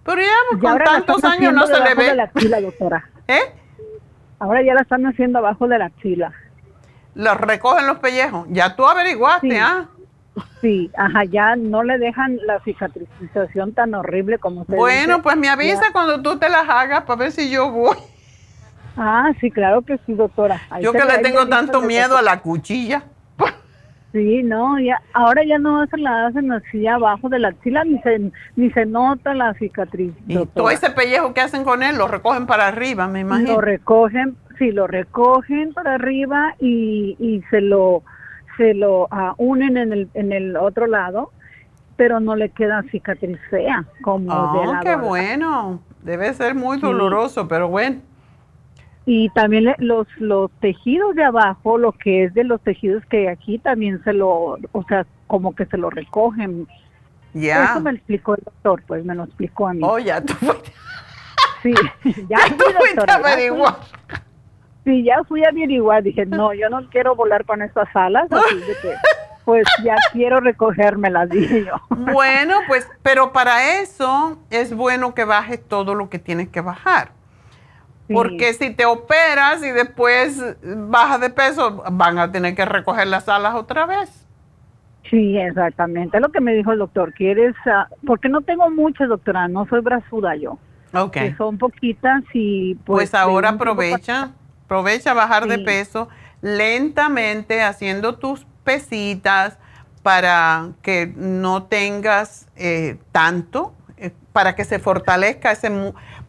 [0.10, 2.16] Pero ya con tantos años no se le ve.
[2.50, 3.08] la doctora.
[3.28, 3.54] ¿Eh?
[4.40, 6.34] Ahora ya la están haciendo abajo de la axila.
[7.14, 8.48] Los recogen los pellejos.
[8.50, 9.88] Ya tú averiguaste, ¿ah?
[10.62, 15.50] Sí, ajá, ya no le dejan la cicatrización tan horrible como usted Bueno, pues me
[15.50, 17.98] avisa cuando tú te las hagas para ver si yo voy.
[18.98, 20.60] Ah, sí, claro que sí, doctora.
[20.82, 23.04] yo que le tengo tanto miedo a la cuchilla.
[24.12, 28.00] Sí, no, ya, ahora ya no se la hacen así abajo de la axila, ni
[28.00, 30.14] se, ni se nota la cicatriz.
[30.28, 33.54] Y todo ese pellejo que hacen con él lo recogen para arriba, me imagino.
[33.54, 38.04] Lo recogen, sí, lo recogen para arriba y, y se lo
[38.58, 41.32] se lo uh, unen en el, en el otro lado,
[41.96, 45.82] pero no le queda cicatriz fea como de oh, qué bueno.
[46.02, 48.02] Debe ser muy doloroso, pero bueno.
[49.06, 53.58] Y también los, los tejidos de abajo, lo que es de los tejidos que aquí
[53.58, 56.68] también se lo, o sea, como que se lo recogen.
[57.34, 57.66] Ya.
[57.66, 59.82] Eso me explicó el doctor, pues me lo explicó a mí.
[59.84, 60.36] Oh, ya tú
[61.64, 61.74] Sí,
[62.30, 63.78] ya, tú fuiste a averiguar.
[64.84, 68.56] Sí, ya fui a averiguar, dije, no, yo no quiero volar con estas alas, así
[68.56, 68.96] de que,
[69.44, 71.74] pues ya quiero recogérmelas, dije yo.
[71.90, 77.12] Bueno, pues, pero para eso es bueno que bajes todo lo que tienes que bajar.
[78.12, 83.30] Porque si te operas y después bajas de peso, van a tener que recoger las
[83.30, 84.28] alas otra vez.
[85.10, 86.18] Sí, exactamente.
[86.18, 87.14] Es lo que me dijo el doctor.
[87.14, 87.56] ¿Quieres?
[87.66, 89.48] Uh, porque no tengo muchas, doctora.
[89.48, 90.58] No soy brazuda yo.
[90.94, 91.18] Ok.
[91.38, 93.12] son poquitas y pues.
[93.12, 94.32] Pues ahora aprovecha.
[94.66, 96.10] Aprovecha bajar de peso
[96.42, 99.58] lentamente haciendo tus pesitas
[100.04, 105.70] para que no tengas eh, tanto, eh, para que se fortalezca ese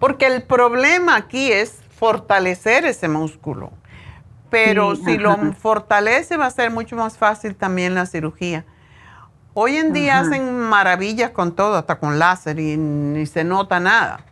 [0.00, 3.70] porque el problema aquí es fortalecer ese músculo.
[4.50, 8.64] Pero si lo fortalece va a ser mucho más fácil también la cirugía.
[9.54, 14.24] Hoy en día hacen maravillas con todo, hasta con láser y ni se nota nada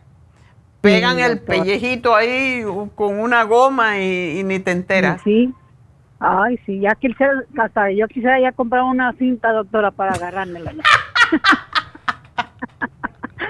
[0.81, 2.63] pegan el pellejito ahí
[2.95, 5.21] con una goma y, ni te enteras.
[5.23, 5.53] Sí.
[6.19, 10.73] Ay, sí, ya quisiera, hasta yo quisiera ya comprar una cinta, doctora, para agarrármela.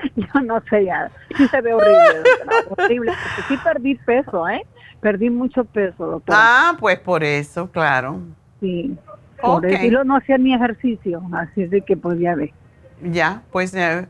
[0.16, 2.24] yo no sé ya, sí se ve horrible,
[2.70, 4.66] horrible, porque sí perdí peso, ¿eh?
[5.02, 6.40] Perdí mucho peso, doctora.
[6.42, 8.20] Ah, pues por eso, claro.
[8.60, 8.98] Sí,
[9.42, 12.54] por eso no hacía ni ejercicio, así es de que pues ya ve.
[13.02, 13.74] Ya, pues...
[13.74, 14.08] Eh,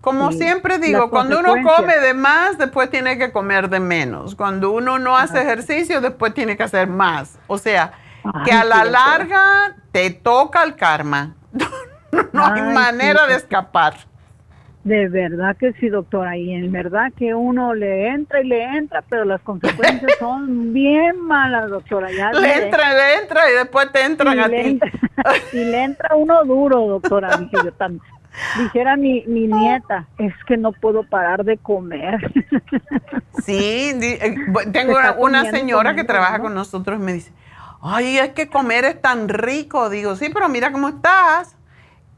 [0.00, 4.34] como siempre digo, cuando uno come de más, después tiene que comer de menos.
[4.34, 7.38] Cuando uno no hace ejercicio, después tiene que hacer más.
[7.46, 7.92] O sea,
[8.44, 11.34] que a la larga te toca el karma.
[12.32, 13.94] no hay manera de escapar.
[14.88, 16.38] De verdad que sí, doctora.
[16.38, 21.20] Y en verdad que uno le entra y le entra, pero las consecuencias son bien
[21.20, 22.10] malas, doctora.
[22.10, 24.80] Ya le, entra, le entra y después te entran a ti.
[25.52, 27.36] y le entra uno duro, doctora.
[27.36, 28.02] Dije yo también.
[28.56, 32.18] Dijera mi, mi nieta, es que no puedo parar de comer.
[33.44, 34.34] Sí, eh,
[34.72, 37.32] tengo una, señora que trabaja con nosotros y me dice,
[37.80, 39.88] ay, es que comer es tan rico.
[39.88, 41.56] Digo, sí, pero mira cómo estás.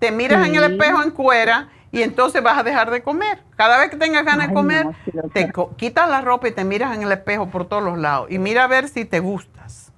[0.00, 3.38] Te miras en el espejo en cuera y entonces vas a dejar de comer.
[3.56, 4.86] Cada vez que tengas ganas de comer,
[5.32, 8.38] te quitas la ropa y te miras en el espejo por todos los lados y
[8.38, 9.92] mira a ver si te gustas.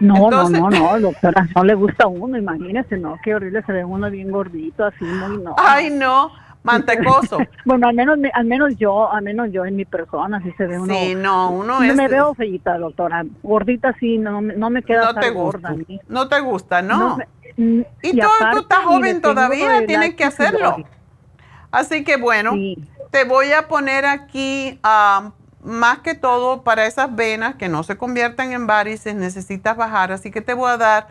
[0.00, 3.72] No, no, no, no, doctora, no le gusta a uno, imagínese, no, qué horrible, se
[3.72, 5.56] ve uno bien gordito, así, muy, no.
[5.58, 6.30] Ay, no,
[6.62, 7.38] mantecoso.
[7.64, 10.78] bueno, al menos, al menos yo, al menos yo en mi persona, así se ve
[10.78, 10.94] uno.
[10.94, 11.96] Sí, no, uno es...
[11.96, 15.74] me veo feita, doctora, gordita sí, no, no me queda no te gusta,
[16.06, 17.18] No te gusta, ¿no?
[17.56, 20.76] Mm, y, y tú, tú estás joven todavía, tienes que hacerlo.
[21.70, 22.52] Así que bueno,
[23.10, 24.78] te voy a poner aquí
[25.62, 30.12] más que todo para esas venas que no se conviertan en varices, necesitas bajar.
[30.12, 31.08] Así que te voy a dar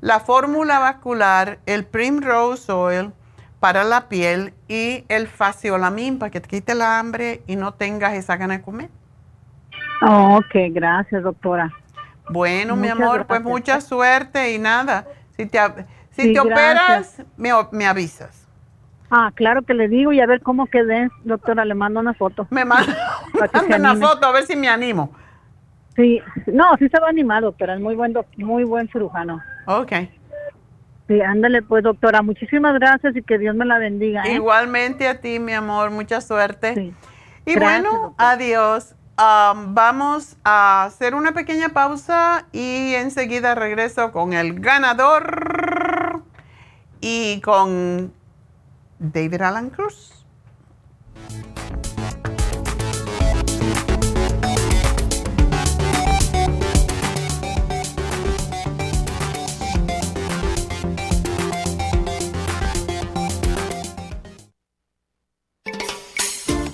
[0.00, 3.12] la fórmula vascular, el Primrose Oil
[3.60, 8.14] para la piel y el Faciolamin para que te quite la hambre y no tengas
[8.14, 8.90] esa gana de comer.
[10.02, 11.72] Oh, ok, gracias doctora.
[12.30, 15.06] Bueno, mi amor, pues mucha suerte y nada.
[15.36, 15.58] Si te,
[16.10, 18.37] si te operas, me, me avisas.
[19.10, 22.46] Ah, claro que le digo y a ver cómo quedé, doctora, le mando una foto.
[22.50, 22.94] Me manda,
[23.78, 25.12] una foto a ver si me animo.
[25.96, 29.40] Sí, no, sí se va animado, pero es muy buen, muy buen cirujano.
[29.66, 29.92] Ok.
[31.08, 34.22] Sí, ándale pues, doctora, muchísimas gracias y que Dios me la bendiga.
[34.24, 34.34] ¿eh?
[34.34, 36.92] Igualmente a ti, mi amor, mucha suerte.
[37.46, 38.94] Y bueno, adiós.
[39.18, 46.22] Um, vamos a hacer una pequeña pausa y enseguida regreso con el ganador
[47.00, 48.12] y con
[49.00, 50.12] David Alan Cruz.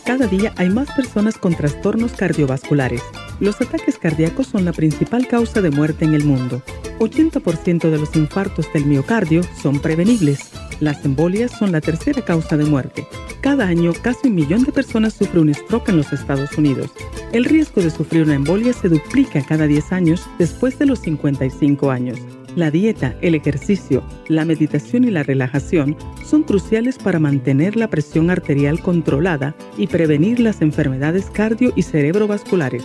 [0.04, 3.02] Cada día hay más personas con trastornos cardiovasculares.
[3.40, 6.62] Los ataques cardíacos son la principal causa de muerte en el mundo.
[7.00, 10.52] 80% de los infartos del miocardio son prevenibles.
[10.80, 13.06] Las embolias son la tercera causa de muerte.
[13.40, 16.90] Cada año, casi un millón de personas sufren un stroke en los Estados Unidos.
[17.32, 21.90] El riesgo de sufrir una embolia se duplica cada 10 años después de los 55
[21.90, 22.18] años.
[22.56, 28.30] La dieta, el ejercicio, la meditación y la relajación son cruciales para mantener la presión
[28.30, 32.84] arterial controlada y prevenir las enfermedades cardio y cerebrovasculares.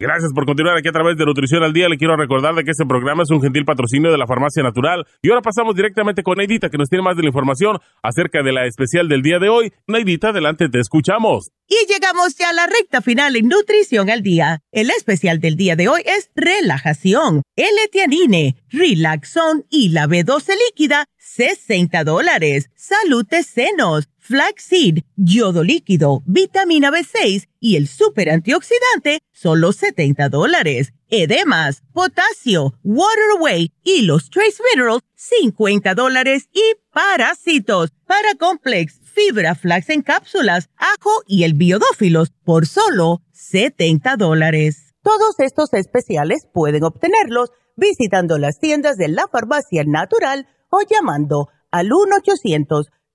[0.00, 1.88] Gracias por continuar aquí a través de Nutrición al Día.
[1.88, 5.04] Le quiero recordar de que este programa es un gentil patrocinio de la Farmacia Natural.
[5.22, 8.52] Y ahora pasamos directamente con Neidita, que nos tiene más de la información acerca de
[8.52, 9.72] la especial del día de hoy.
[9.88, 11.50] Neidita, adelante, te escuchamos.
[11.66, 14.60] Y llegamos ya a la recta final en Nutrición al Día.
[14.70, 22.04] El especial del día de hoy es relajación, L-Tianine, Relaxón y la B12 líquida, 60
[22.04, 22.70] dólares.
[22.76, 30.92] Salud de senos flaxseed, yodo líquido, vitamina B6 y el super antioxidante, solo 70 dólares.
[31.08, 36.50] Edemas, potasio, water away y los trace minerals, 50 dólares.
[36.52, 36.60] Y
[36.92, 44.94] parásitos, paracomplex, fibra flax en cápsulas, ajo y el biodófilos, por solo 70 dólares.
[45.02, 51.92] Todos estos especiales pueden obtenerlos visitando las tiendas de la farmacia natural o llamando al
[51.92, 52.88] 1 800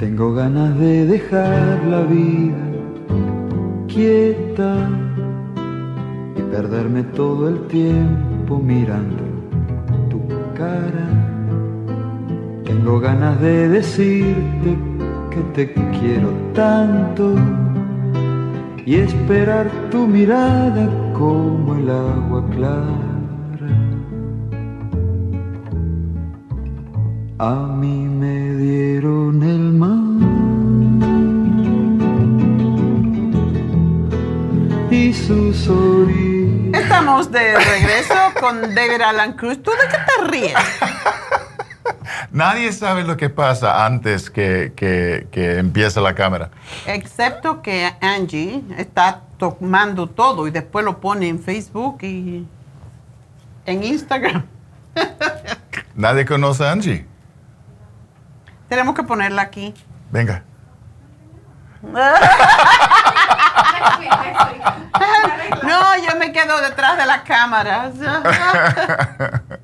[0.00, 2.56] Tengo ganas de dejar la vida
[3.86, 4.88] quieta
[6.38, 9.22] y perderme todo el tiempo mirando
[10.08, 10.22] tu
[10.54, 11.06] cara.
[12.64, 14.78] Tengo ganas de decirte
[15.32, 17.34] que te quiero tanto
[18.86, 23.10] y esperar tu mirada como el agua clara.
[27.38, 29.89] A mí me dieron el mar
[36.74, 39.62] estamos de regreso con David Alan Cruz.
[39.62, 40.54] ¿Tú de qué te ríes?
[42.32, 46.50] Nadie sabe lo que pasa antes que, que, que empiece la cámara.
[46.86, 52.46] Excepto que Angie está tomando todo y después lo pone en Facebook y
[53.66, 54.44] en Instagram.
[55.94, 57.06] Nadie conoce a Angie.
[58.68, 59.72] Tenemos que ponerla aquí.
[60.10, 60.42] Venga.
[65.62, 67.94] no, yo me quedo detrás de las cámaras.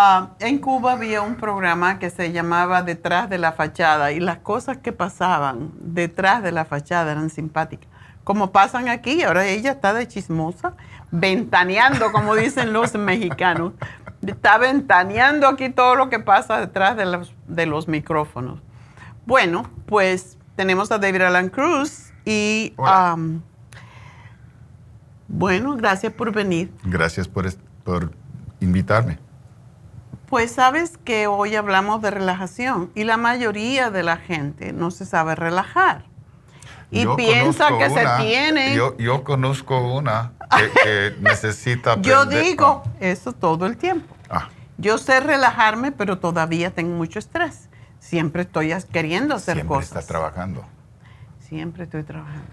[0.00, 4.38] Ah, en Cuba había un programa que se llamaba Detrás de la fachada y las
[4.38, 7.88] cosas que pasaban detrás de la fachada eran simpáticas.
[8.22, 10.74] Como pasan aquí, ahora ella está de chismosa,
[11.10, 13.72] ventaneando, como dicen los mexicanos.
[14.24, 18.60] Está ventaneando aquí todo lo que pasa detrás de los, de los micrófonos.
[19.26, 22.74] Bueno, pues tenemos a David Alan Cruz y
[25.28, 26.70] bueno, gracias por venir.
[26.84, 27.50] Gracias por,
[27.84, 28.12] por
[28.60, 29.18] invitarme.
[30.28, 35.06] Pues sabes que hoy hablamos de relajación y la mayoría de la gente no se
[35.06, 36.04] sabe relajar.
[36.90, 38.74] Y piensa que se tiene.
[38.74, 40.32] Yo, yo, conozco una
[40.84, 41.98] que, necesita.
[42.00, 44.14] yo digo eso todo el tiempo.
[44.28, 44.48] Ah.
[44.76, 47.70] Yo sé relajarme, pero todavía tengo mucho estrés.
[48.00, 49.86] Siempre estoy queriendo hacer cosas.
[49.86, 50.64] Siempre está trabajando.
[51.48, 52.46] Siempre estoy trabajando.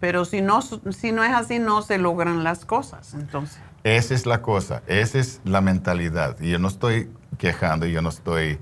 [0.00, 3.14] Pero si no, si no es así, no se logran las cosas.
[3.14, 3.58] Entonces.
[3.84, 6.40] Esa es la cosa, esa es la mentalidad.
[6.40, 8.58] Y yo no estoy quejando, yo no estoy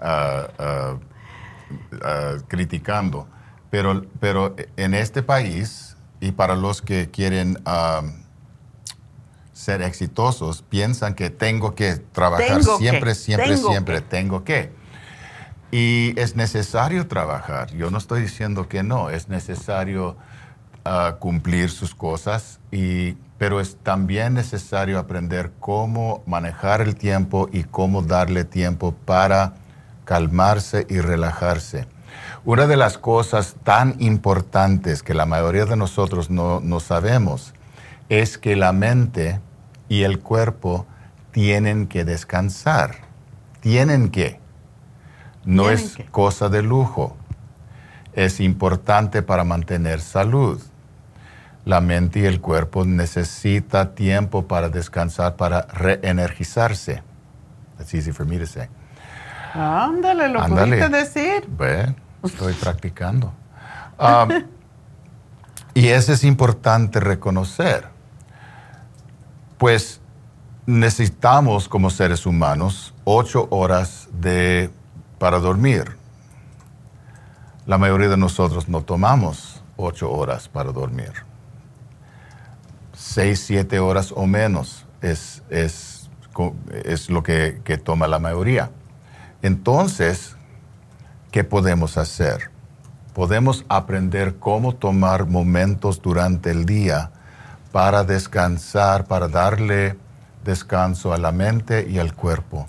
[0.00, 0.96] ah, ah,
[2.02, 3.28] ah, criticando,
[3.70, 7.58] pero, pero en este país y para los que quieren
[9.52, 14.70] ser exitosos, piensan que tengo que trabajar siempre, siempre, siempre, tengo que.
[15.72, 17.72] Y es necesario trabajar.
[17.72, 20.16] Yo no estoy diciendo que no, es necesario
[21.18, 28.00] cumplir sus cosas y pero es también necesario aprender cómo manejar el tiempo y cómo
[28.02, 29.54] darle tiempo para
[30.04, 31.88] calmarse y relajarse.
[32.44, 37.52] Una de las cosas tan importantes que la mayoría de nosotros no, sabemos
[38.08, 39.40] es que la mente
[39.88, 40.86] y el cuerpo
[41.32, 42.94] tienen que descansar.
[43.60, 44.38] Tienen que.
[45.44, 47.16] No es cosa de lujo.
[48.12, 50.60] Es importante para mantener salud
[51.64, 57.02] la mente y el cuerpo necesita tiempo para descansar, para reenergizarse.
[57.78, 58.68] That's easy for me to say.
[59.54, 61.46] Ándale, lo pudiste decir.
[61.48, 61.94] Bueno,
[62.24, 63.32] estoy practicando.
[63.98, 64.44] Um,
[65.74, 67.88] y eso es importante reconocer.
[69.58, 70.00] Pues
[70.66, 74.70] necesitamos como seres humanos ocho horas de,
[75.22, 75.96] para dormir.
[77.64, 81.12] La mayoría de nosotros no tomamos ocho horas para dormir
[83.02, 86.08] seis, siete horas o menos es, es,
[86.84, 88.70] es lo que, que toma la mayoría.
[89.42, 90.36] Entonces,
[91.30, 92.50] ¿qué podemos hacer?
[93.12, 97.10] Podemos aprender cómo tomar momentos durante el día
[97.72, 99.98] para descansar, para darle
[100.44, 102.66] descanso a la mente y al cuerpo.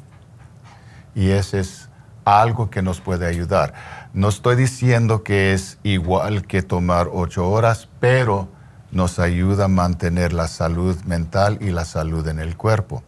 [1.16, 1.90] Y ese es
[2.26, 3.74] algo que nos puede ayudar.
[4.14, 8.50] No estoy diciendo que es igual que tomar ocho horas, pero
[8.92, 13.04] nos ayuda a mantener la salud mental y la salud en el cuerpo.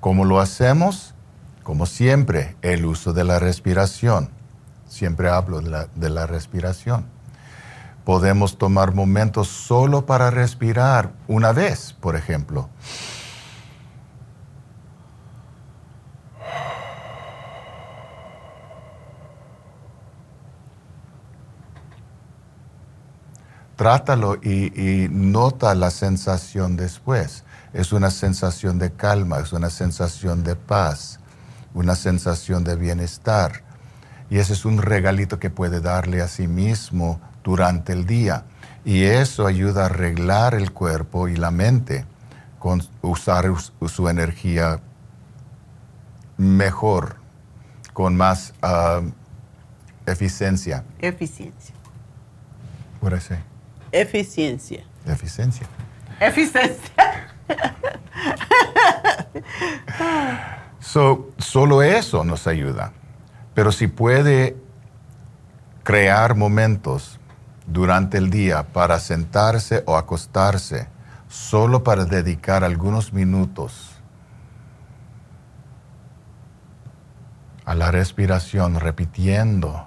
[0.00, 1.14] ¿Cómo lo hacemos?
[1.62, 4.30] Como siempre, el uso de la respiración.
[4.86, 7.06] Siempre hablo de la, de la respiración.
[8.04, 12.68] Podemos tomar momentos solo para respirar una vez, por ejemplo.
[23.76, 27.44] Trátalo y, nota la sensación después.
[27.72, 31.20] Es una sensación de calma, es una sensación de paz,
[31.74, 33.62] una sensación de bienestar.
[34.30, 38.44] Y ese es un regalito que puede darle a sí mismo durante el día.
[38.84, 42.06] Y eso ayuda a arreglar el cuerpo y la mente
[42.58, 43.52] con usar
[43.86, 44.80] su energía
[46.38, 47.16] mejor,
[47.92, 49.02] con más ah,
[50.06, 50.84] eficiencia.
[50.98, 51.74] Eficiencia.
[53.00, 53.55] What I say?
[54.00, 54.84] Eficiencia.
[55.06, 55.66] Eficiencia.
[56.20, 56.90] Eficiencia.
[60.80, 62.92] so, solo eso nos ayuda.
[63.54, 64.54] Pero si puede
[65.82, 67.18] crear momentos
[67.66, 70.88] durante el día para sentarse o acostarse,
[71.28, 73.92] solo para dedicar algunos minutos
[77.64, 79.85] a la respiración, repitiendo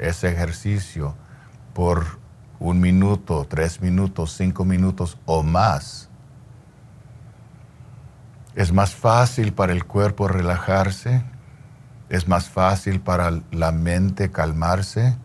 [0.00, 1.14] ese ejercicio
[1.74, 2.18] por
[2.58, 6.10] un minuto, tres minutos, cinco minutos o más,
[8.54, 11.22] es más fácil para el cuerpo relajarse,
[12.08, 15.16] es más fácil para la mente calmarse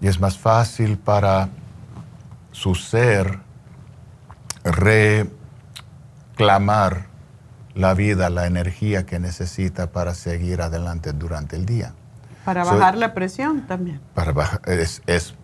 [0.00, 1.48] y es más fácil para
[2.50, 3.38] su ser
[6.24, 7.11] reclamar
[7.74, 11.94] la vida, la energía que necesita para seguir adelante durante el día.
[12.44, 14.00] Para bajar la presión también.
[14.14, 15.34] Para es, es,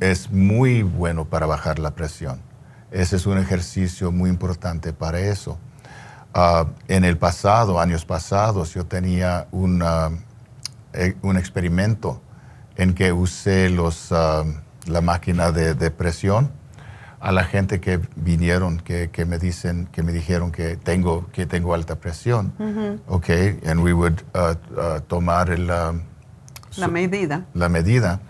[0.00, 2.40] es, muy bueno para bajar la presión.
[2.90, 5.58] Ese es un ejercicio muy importante para eso.
[6.32, 10.10] Ah, en el pasado, años pasados, yo tenía una,
[10.94, 12.22] eh, un experimento
[12.76, 14.44] en que usé los, ah,
[14.86, 16.50] la máquina de, de presión
[17.20, 21.46] a la gente que vinieron, que, que, me dicen, que me dijeron que tengo, que
[21.46, 22.52] tengo alta presión.
[23.08, 23.28] Ok,
[23.66, 26.02] and we would uh, uh, tomar el, um,
[26.76, 27.46] la medida.
[27.54, 28.20] La medida.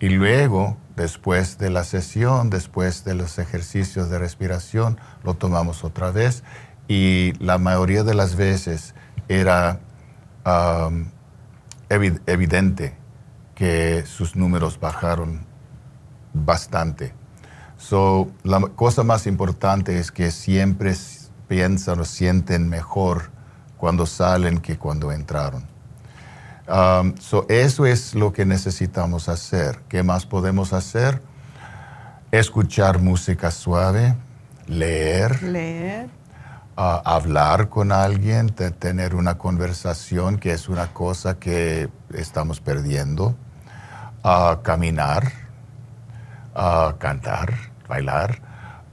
[0.00, 6.12] Y luego, después de la sesión, después de los ejercicios de respiración, lo tomamos otra
[6.12, 6.44] vez.
[6.86, 8.94] Y la mayoría de las veces
[9.28, 9.80] era
[10.46, 11.06] um,
[11.88, 12.96] evidente
[13.54, 15.44] que sus números bajaron
[16.32, 17.17] bastante.
[17.78, 20.94] So, la cosa más importante es que siempre
[21.46, 23.30] piensan o sienten mejor
[23.76, 25.64] cuando salen que cuando entraron.
[26.68, 29.80] Um, so, eso es lo que necesitamos hacer.
[29.88, 31.22] ¿Qué más podemos hacer?
[32.32, 34.16] Escuchar música suave,
[34.66, 35.42] leer.
[35.44, 36.10] Leer.
[36.76, 43.36] Uh, hablar con alguien, tener una conversación, que es una cosa que estamos perdiendo.
[44.24, 45.32] Uh, caminar,
[46.54, 48.40] uh, cantar bailar,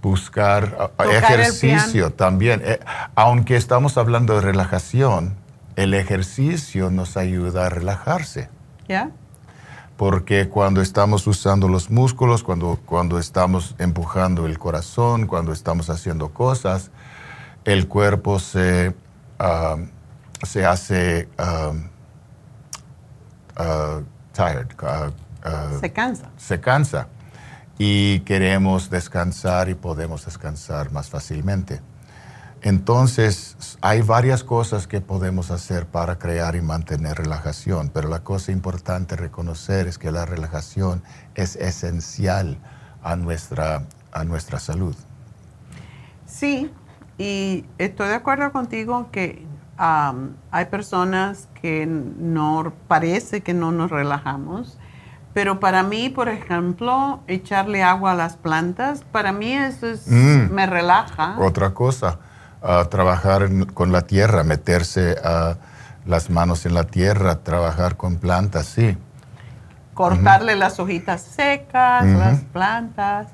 [0.02, 2.62] buscar ejercicio también.
[2.64, 2.80] Eh,
[3.16, 5.36] aunque estamos hablando de relajación,
[5.76, 8.50] el ejercicio nos ayuda a relajarse.
[8.88, 9.12] ¿Ya?
[9.98, 16.30] Porque cuando estamos usando los músculos, cuando, cuando estamos empujando el corazón, cuando estamos haciendo
[16.30, 16.92] cosas,
[17.64, 18.94] el cuerpo se,
[20.44, 21.74] se hace uh,
[24.34, 24.68] tired.
[24.84, 26.30] Uh, se cansa.
[26.38, 27.08] Se cansa
[27.78, 31.82] y queremos descansar y podemos descansar más fácilmente.
[32.62, 38.52] Entonces, hay varias cosas que podemos hacer para crear y mantener relajación, pero la cosa
[38.52, 41.04] importante reconocer es que la relajación
[41.36, 42.58] es esencial
[43.04, 44.96] a nuestra, a nuestra salud.
[46.26, 46.72] Sí,
[47.20, 49.46] y estoy de acuerdo contigo que
[49.78, 54.80] hay personas que no parece que no nos relajamos
[55.36, 60.50] pero para mí, por ejemplo, echarle agua a las plantas, para mí eso mm.
[60.50, 61.36] me relaja.
[61.38, 62.20] Otra cosa,
[62.90, 65.18] trabajar con la tierra, meterse
[66.06, 68.98] las manos en la tierra, trabajar con plantas, sí.
[69.94, 73.28] Cortarle las hojitas secas, las plantas,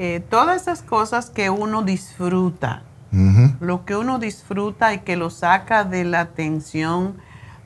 [0.00, 2.82] eh, todas esas cosas que uno disfruta.
[3.60, 7.16] Lo que uno disfruta y que lo saca de la tensión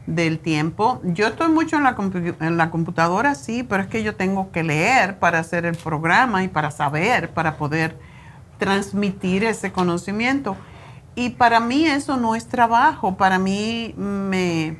[0.07, 1.01] del tiempo.
[1.05, 1.85] Yo estoy mucho en
[2.57, 6.49] la, computadora, sí, pero es que yo tengo que leer para hacer el programa y
[6.49, 7.99] para saber, para poder
[8.59, 10.57] transmitir ese conocimiento.
[11.15, 14.79] Y para mí eso no es trabajo, para mí me,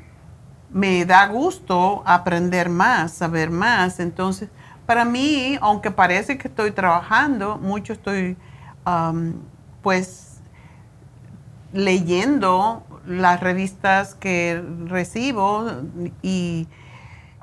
[0.71, 3.99] me da gusto aprender más, saber más.
[3.99, 4.49] Entonces,
[4.85, 8.35] para mí, aunque parece que estoy trabajando, mucho estoy
[9.81, 10.41] pues
[11.71, 15.67] leyendo las revistas que recibo
[16.21, 16.67] y,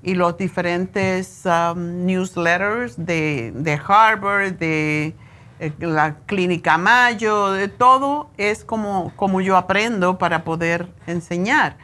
[0.03, 5.15] los diferentes um, newsletters de, de, Harvard, de
[5.59, 11.77] eh, la Clínica Mayo, de todo es como, como yo aprendo para poder enseñar.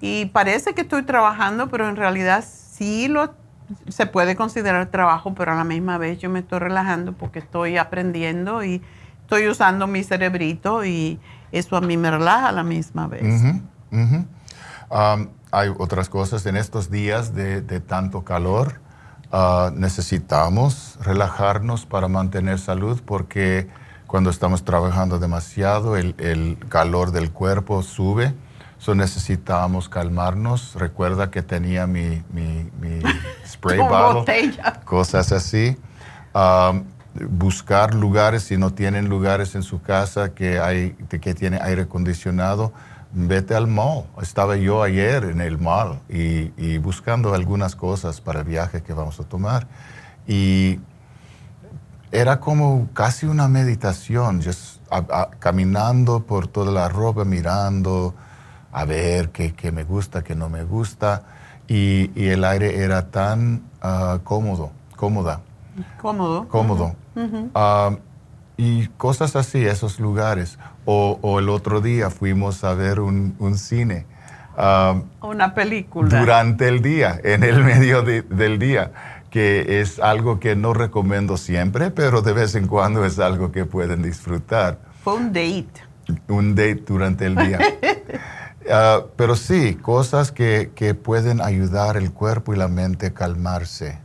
[0.00, 3.34] Y parece que estoy trabajando, pero en realidad sí lo,
[3.88, 7.76] se puede considerar trabajo, pero a la misma vez yo me estoy relajando porque estoy
[7.76, 8.80] aprendiendo y
[9.20, 11.20] estoy usando mi cerebrito y,
[11.52, 13.22] eso a mí me relaja a la misma vez.
[14.92, 18.80] Um, hay otras cosas en estos días de, tanto calor.
[19.32, 23.68] Uh, necesitamos relajarnos para mantener salud porque
[24.06, 28.34] cuando estamos trabajando demasiado el, calor del cuerpo sube.
[28.76, 30.74] So necesitamos calmarnos.
[30.74, 32.70] Recuerda que tenía mi, mi,
[33.46, 34.54] spray bottle,
[34.84, 35.78] cosas así.
[36.34, 36.84] Um,
[37.28, 42.72] buscar lugares, si no tienen lugares en su casa que, hay, que tiene aire acondicionado,
[43.12, 44.04] vete al mall.
[44.20, 49.20] Estaba yo ayer en el mall y, buscando algunas cosas para el viaje que vamos
[49.20, 49.66] a tomar.
[50.26, 50.80] Y
[52.10, 54.40] era como casi una meditación,
[55.38, 58.14] caminando por toda la ropa, mirando
[58.72, 61.22] a ver qué, qué me gusta, qué no me gusta
[61.68, 65.40] y, el aire era tan ah, cómodo, cómoda.
[66.00, 66.46] Cómodo.
[66.48, 66.94] Cómodo.
[68.56, 70.58] Y cosas así, esos lugares.
[70.84, 74.06] O, el otro día fuimos a ver un, cine.
[75.20, 76.20] Una película.
[76.20, 78.92] Durante el día, en el medio del día,
[79.30, 83.64] que es algo que no recomiendo siempre, pero de vez en cuando es algo que
[83.64, 84.78] pueden disfrutar.
[85.02, 85.72] Fue un date.
[86.28, 87.58] Un date durante el día.
[88.70, 93.98] Ah, pero sí, cosas que, pueden ayudar el cuerpo y la mente a calmarse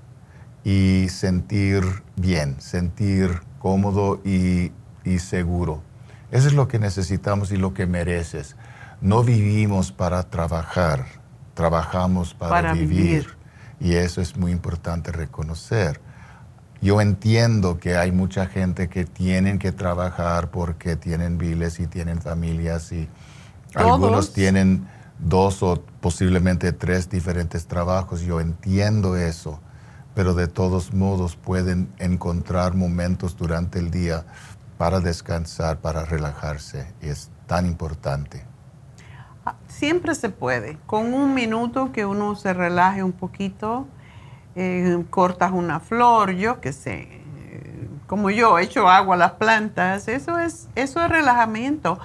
[0.68, 1.82] y sentir
[2.18, 4.74] bien, sentir cómodo y,
[5.18, 5.82] seguro.
[6.30, 8.58] Eso es lo que necesitamos y lo que mereces.
[9.00, 11.06] No vivimos para trabajar,
[11.54, 13.38] trabajamos para, vivir.
[13.80, 16.02] Y eso es muy importante reconocer.
[16.82, 22.22] Yo entiendo que hay mucha gente que tienen que trabajar porque tienen viles y tienen
[22.22, 23.08] familias y
[23.74, 24.86] algunos tienen
[25.18, 28.20] dos o posiblemente tres diferentes trabajos.
[28.20, 29.62] Yo entiendo eso,
[30.18, 34.26] pero de todos modos pueden encontrar momentos durante el día
[34.80, 36.92] para descansar, para relajarse.
[37.02, 38.44] Es tan importante.
[39.46, 40.80] Ah, siempre se puede.
[40.88, 43.86] Con un minuto que uno se relaje un poquito,
[44.56, 47.17] eh, cortas una flor, yo qué sé,
[48.08, 52.00] como yo, echo agua a las plantas, eso es, eso es relajamiento.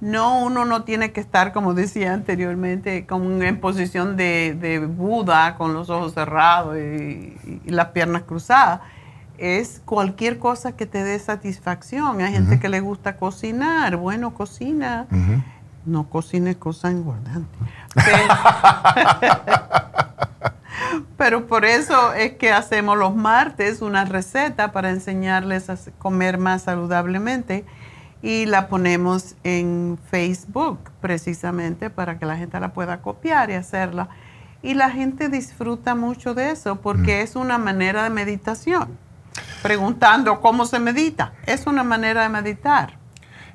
[0.00, 5.72] No, uno no tiene que estar, como decía anteriormente, como en posición de, Buda, con
[5.72, 7.36] los ojos cerrados y,
[7.66, 8.80] las piernas cruzadas.
[9.38, 12.20] Es cualquier cosa que te dé satisfacción.
[12.20, 15.06] Hay gente que le gusta cocinar, bueno, cocina.
[15.86, 17.60] No cocine cosas engordantes.
[17.94, 18.16] Pero
[21.48, 27.64] por eso es que hacemos los martes una receta para enseñarles a comer más saludablemente
[28.22, 34.08] y la ponemos en Facebook precisamente para que la gente la pueda copiar y hacerla.
[34.62, 38.96] Y la gente disfruta mucho de eso porque es una manera de meditación.
[39.62, 42.98] Preguntando cómo se medita, es una manera de meditar.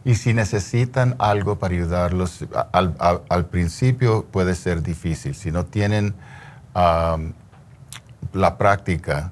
[0.05, 5.33] Y si necesitan algo para ayudarlos, al, al principio puede ser difícil.
[5.33, 6.13] Si no tienen
[8.33, 9.31] la práctica.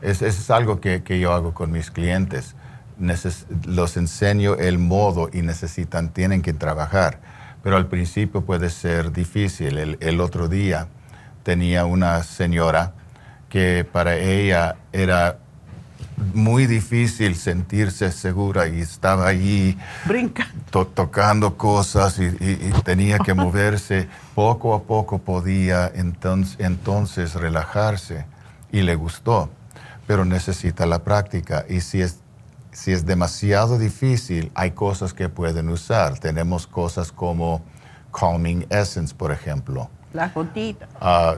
[0.00, 2.54] Es, es algo que, yo hago con mis clientes.
[3.66, 7.20] los enseño el modo y necesitan, tienen que trabajar.
[7.62, 9.78] Pero al principio puede ser difícil.
[9.78, 10.88] El, el otro día
[11.42, 12.92] tenía una señora
[13.48, 15.38] que para ella era
[16.16, 19.76] muy difícil sentirse segura y estaba allí
[20.70, 22.30] tocando cosas y,
[22.84, 24.08] tenía que moverse.
[24.34, 28.26] Poco a poco podía entonces, entonces relajarse
[28.72, 29.50] y le gustó,
[30.06, 31.64] pero necesita la práctica.
[31.68, 32.20] Y si es,
[32.72, 36.18] si es demasiado difícil, hay cosas que pueden usar.
[36.18, 37.62] Tenemos cosas como
[38.12, 39.90] Calming Essence, por ejemplo.
[40.12, 40.88] Las gotitas.
[41.00, 41.36] Ah,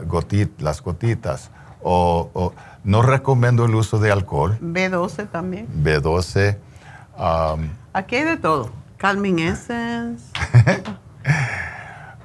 [0.59, 1.49] las gotitas.
[1.81, 2.53] o
[2.87, 4.57] no recomiendo el uso de alcohol.
[4.61, 5.67] B12 también.
[5.83, 6.57] B12.
[7.91, 8.71] Aquí hay de todo.
[8.95, 10.23] Calming Essence.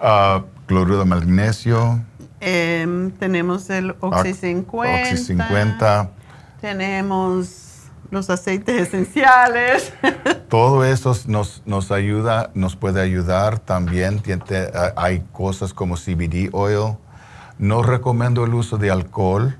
[0.00, 2.00] uh, cloruro de magnesio.
[2.38, 5.10] Em, tenemos el Oxy 50.
[5.10, 6.10] Oxy 50.
[6.60, 9.92] Tenemos los aceites esenciales.
[10.48, 14.22] Todo eso nos, nos ayuda, nos puede ayudar también.
[14.94, 16.98] hay cosas como CBD oil.
[17.58, 19.56] No recomiendo el uso de alcohol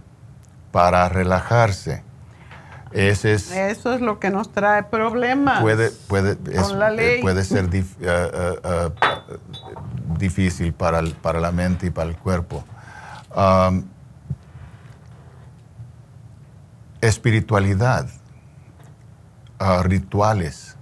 [0.73, 2.03] para relajarse.
[2.93, 5.61] Ese es, Eso es lo que nos trae problemas.
[5.61, 6.37] Puede, puede,
[7.23, 8.91] puede ser eh, eh, eh,
[10.19, 12.65] difícil para, para, la mente y para el cuerpo.
[17.01, 18.09] espiritualidad,
[19.59, 20.77] ah, rituales,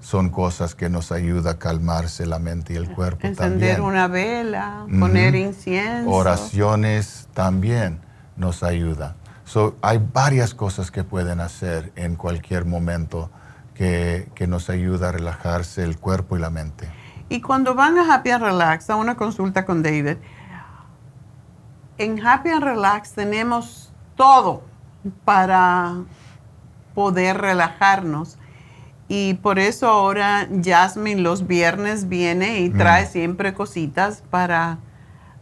[0.00, 4.86] son cosas que nos ayudan a calmarse la mente y el cuerpo Encender una vela,
[5.00, 6.10] poner incienso.
[6.10, 8.00] Oraciones también
[8.36, 9.16] nos ayuda.
[9.48, 13.30] So, hay varias cosas que pueden hacer en cualquier momento
[13.74, 16.86] que, que, nos ayuda a relajarse el cuerpo y la mente.
[17.30, 20.18] Y cuando van a Happy and Relax, a una consulta con David,
[21.96, 24.64] en Happy and Relax tenemos todo
[25.24, 25.94] para
[26.94, 28.36] poder relajarnos.
[29.08, 33.08] Y por eso ahora Jasmine los viernes viene y trae mm.
[33.08, 34.76] siempre cositas para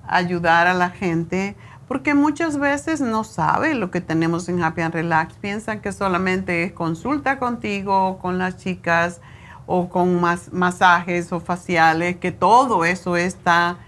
[0.06, 1.56] ayudar a la gente
[1.88, 5.34] porque muchas veces no sabe lo que tenemos en Happy and Relax.
[5.34, 9.20] Piensan que solamente es consulta contigo, con las chicas
[9.66, 10.20] o con
[10.52, 13.78] masajes o faciales, que todo eso está.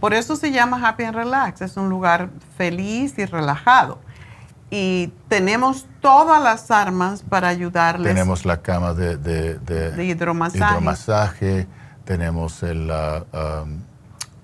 [0.00, 1.60] Por eso se llama Happy and Relax.
[1.60, 3.98] Es un lugar feliz y relajado.
[4.70, 8.08] Y tenemos todas las armas para ayudarles.
[8.08, 11.66] Tenemos la cama de, de, hidromasaje.
[12.06, 13.82] Tenemos el uh, um,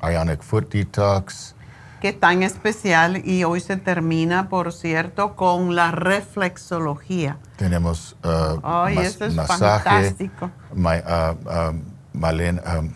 [0.02, 1.54] Ionic Foot Detox
[2.00, 7.38] que es tan especial y hoy se termina, por cierto, con la reflexología.
[7.56, 10.50] Tenemos uh, Ay, eso es fantástico.
[10.70, 12.92] Uh, um, Malena, um,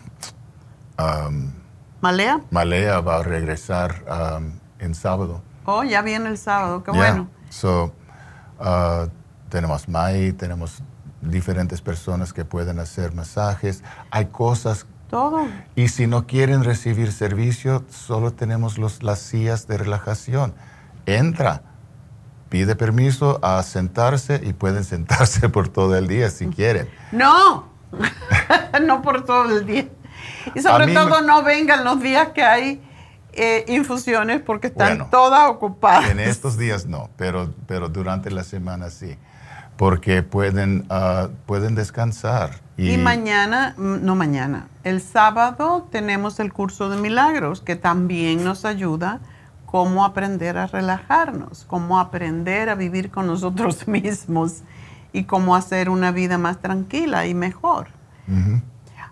[0.99, 1.51] um,
[2.01, 2.41] ¿Malea?
[2.51, 4.03] Malea va a regresar
[4.79, 5.41] en sábado.
[5.65, 7.29] Oh, ya viene el sábado, qué bueno.
[7.49, 7.93] So,
[8.59, 9.07] uh,
[9.47, 10.83] tenemos Mai, tenemos
[11.21, 13.83] diferentes personas que pueden hacer masajes.
[14.11, 15.47] Hay cosas todo.
[15.75, 20.55] Y si no quieren recibir servicio, solo tenemos los, las sillas de relajación.
[21.05, 21.61] Entra,
[22.49, 26.89] pide permiso a sentarse y pueden sentarse por todo el día si quieren.
[27.11, 27.67] No,
[28.81, 29.87] no por todo el día.
[30.55, 32.81] Y sobre todo no vengan los días que hay
[33.33, 36.09] eh, infusiones porque están todas ocupadas.
[36.09, 39.15] En estos días no, pero, pero durante la semana sí
[39.83, 42.61] porque pueden, ah, pueden descansar.
[42.77, 48.63] Y, mañana, mm, no mañana, el sábado tenemos el curso de milagros que también nos
[48.63, 49.19] ayuda
[49.65, 54.61] cómo aprender a relajarnos, cómo aprender a vivir con nosotros mismos
[55.11, 57.87] y cómo hacer una vida más tranquila y mejor.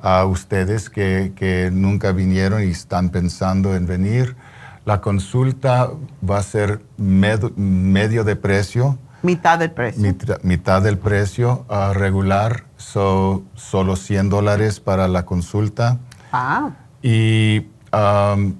[0.00, 4.36] a ustedes que, nunca vinieron y están pensando en venir.
[4.84, 5.90] La consulta
[6.28, 8.98] va a ser medio de precio.
[9.22, 10.14] Mitad del precio.
[10.42, 15.98] mitad del precio uh, regular, so, solo 100 dólares para la consulta.
[16.32, 16.70] Ah.
[17.02, 18.54] Y um,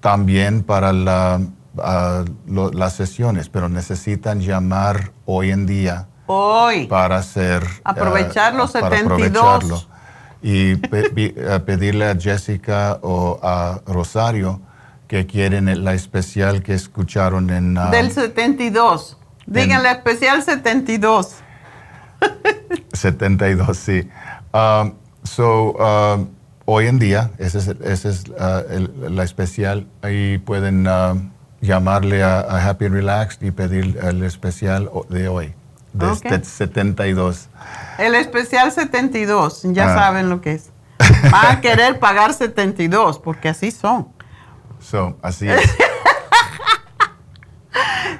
[0.00, 1.40] también para la,
[1.76, 6.86] uh, las sesiones, pero necesitan llamar hoy en día Hoy.
[6.86, 7.66] Para hacer...
[7.82, 9.88] Aprovechar los 72.
[10.42, 14.60] y pedirle a Jessica o a Rosario
[15.08, 17.76] que quieren la especial que escucharon en...
[17.76, 19.16] Ah, Del 72.
[19.46, 21.34] Díganle especial 72.
[22.92, 24.08] 72, sí.
[24.54, 24.94] Um,
[25.24, 26.28] so, um,
[26.64, 29.88] hoy en día, esa es, uh, la especial.
[30.02, 31.20] Ahí pueden uh,
[31.60, 35.54] llamarle a, a Happy Relaxed y pedir el especial de hoy
[35.92, 37.48] de 72.
[37.98, 39.94] El especial 72, ya ah.
[39.94, 40.70] saben lo que es.
[41.32, 44.08] Va a querer pagar 72, porque así son.
[44.80, 45.76] So, así es.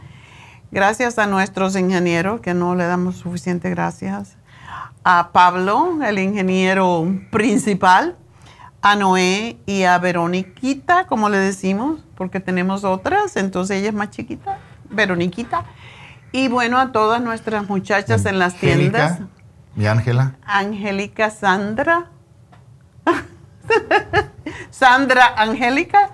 [0.72, 4.38] Gracias a nuestros ingenieros, que no le damos suficiente gracias.
[5.04, 8.18] A Pablo, el ingeniero principal
[8.92, 14.12] a Noé y a Veroniquita, como le decimos, porque tenemos otras, entonces ella es más
[14.12, 14.60] chiquita,
[14.90, 15.66] Veroniquita.
[16.32, 19.20] Y bueno, a todas nuestras muchachas en las tiendas.
[19.76, 20.36] Mi Ángela.
[20.46, 22.10] Angélica Sandra.
[24.70, 26.12] Sandra Angélica.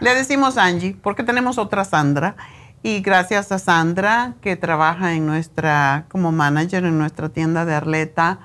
[0.00, 2.36] Le decimos Angie, porque tenemos otra Sandra.
[2.82, 8.40] Y gracias a Sandra, que trabaja en nuestra, como manager en nuestra tienda de Arleta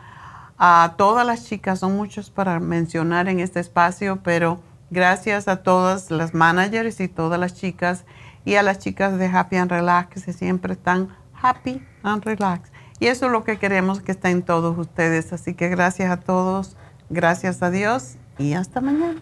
[0.58, 4.60] a todas las chicas, son muchos para mencionar en este espacio, pero
[4.90, 8.06] gracias a todas las managers y todas las chicas
[8.46, 11.10] y a las chicas de Happy and Relax que siempre están
[11.42, 12.72] happy and relax.
[13.00, 15.34] Y eso es lo que queremos que estén todos ustedes.
[15.34, 16.76] Así que gracias a todos,
[17.10, 19.22] gracias a Dios y hasta mañana.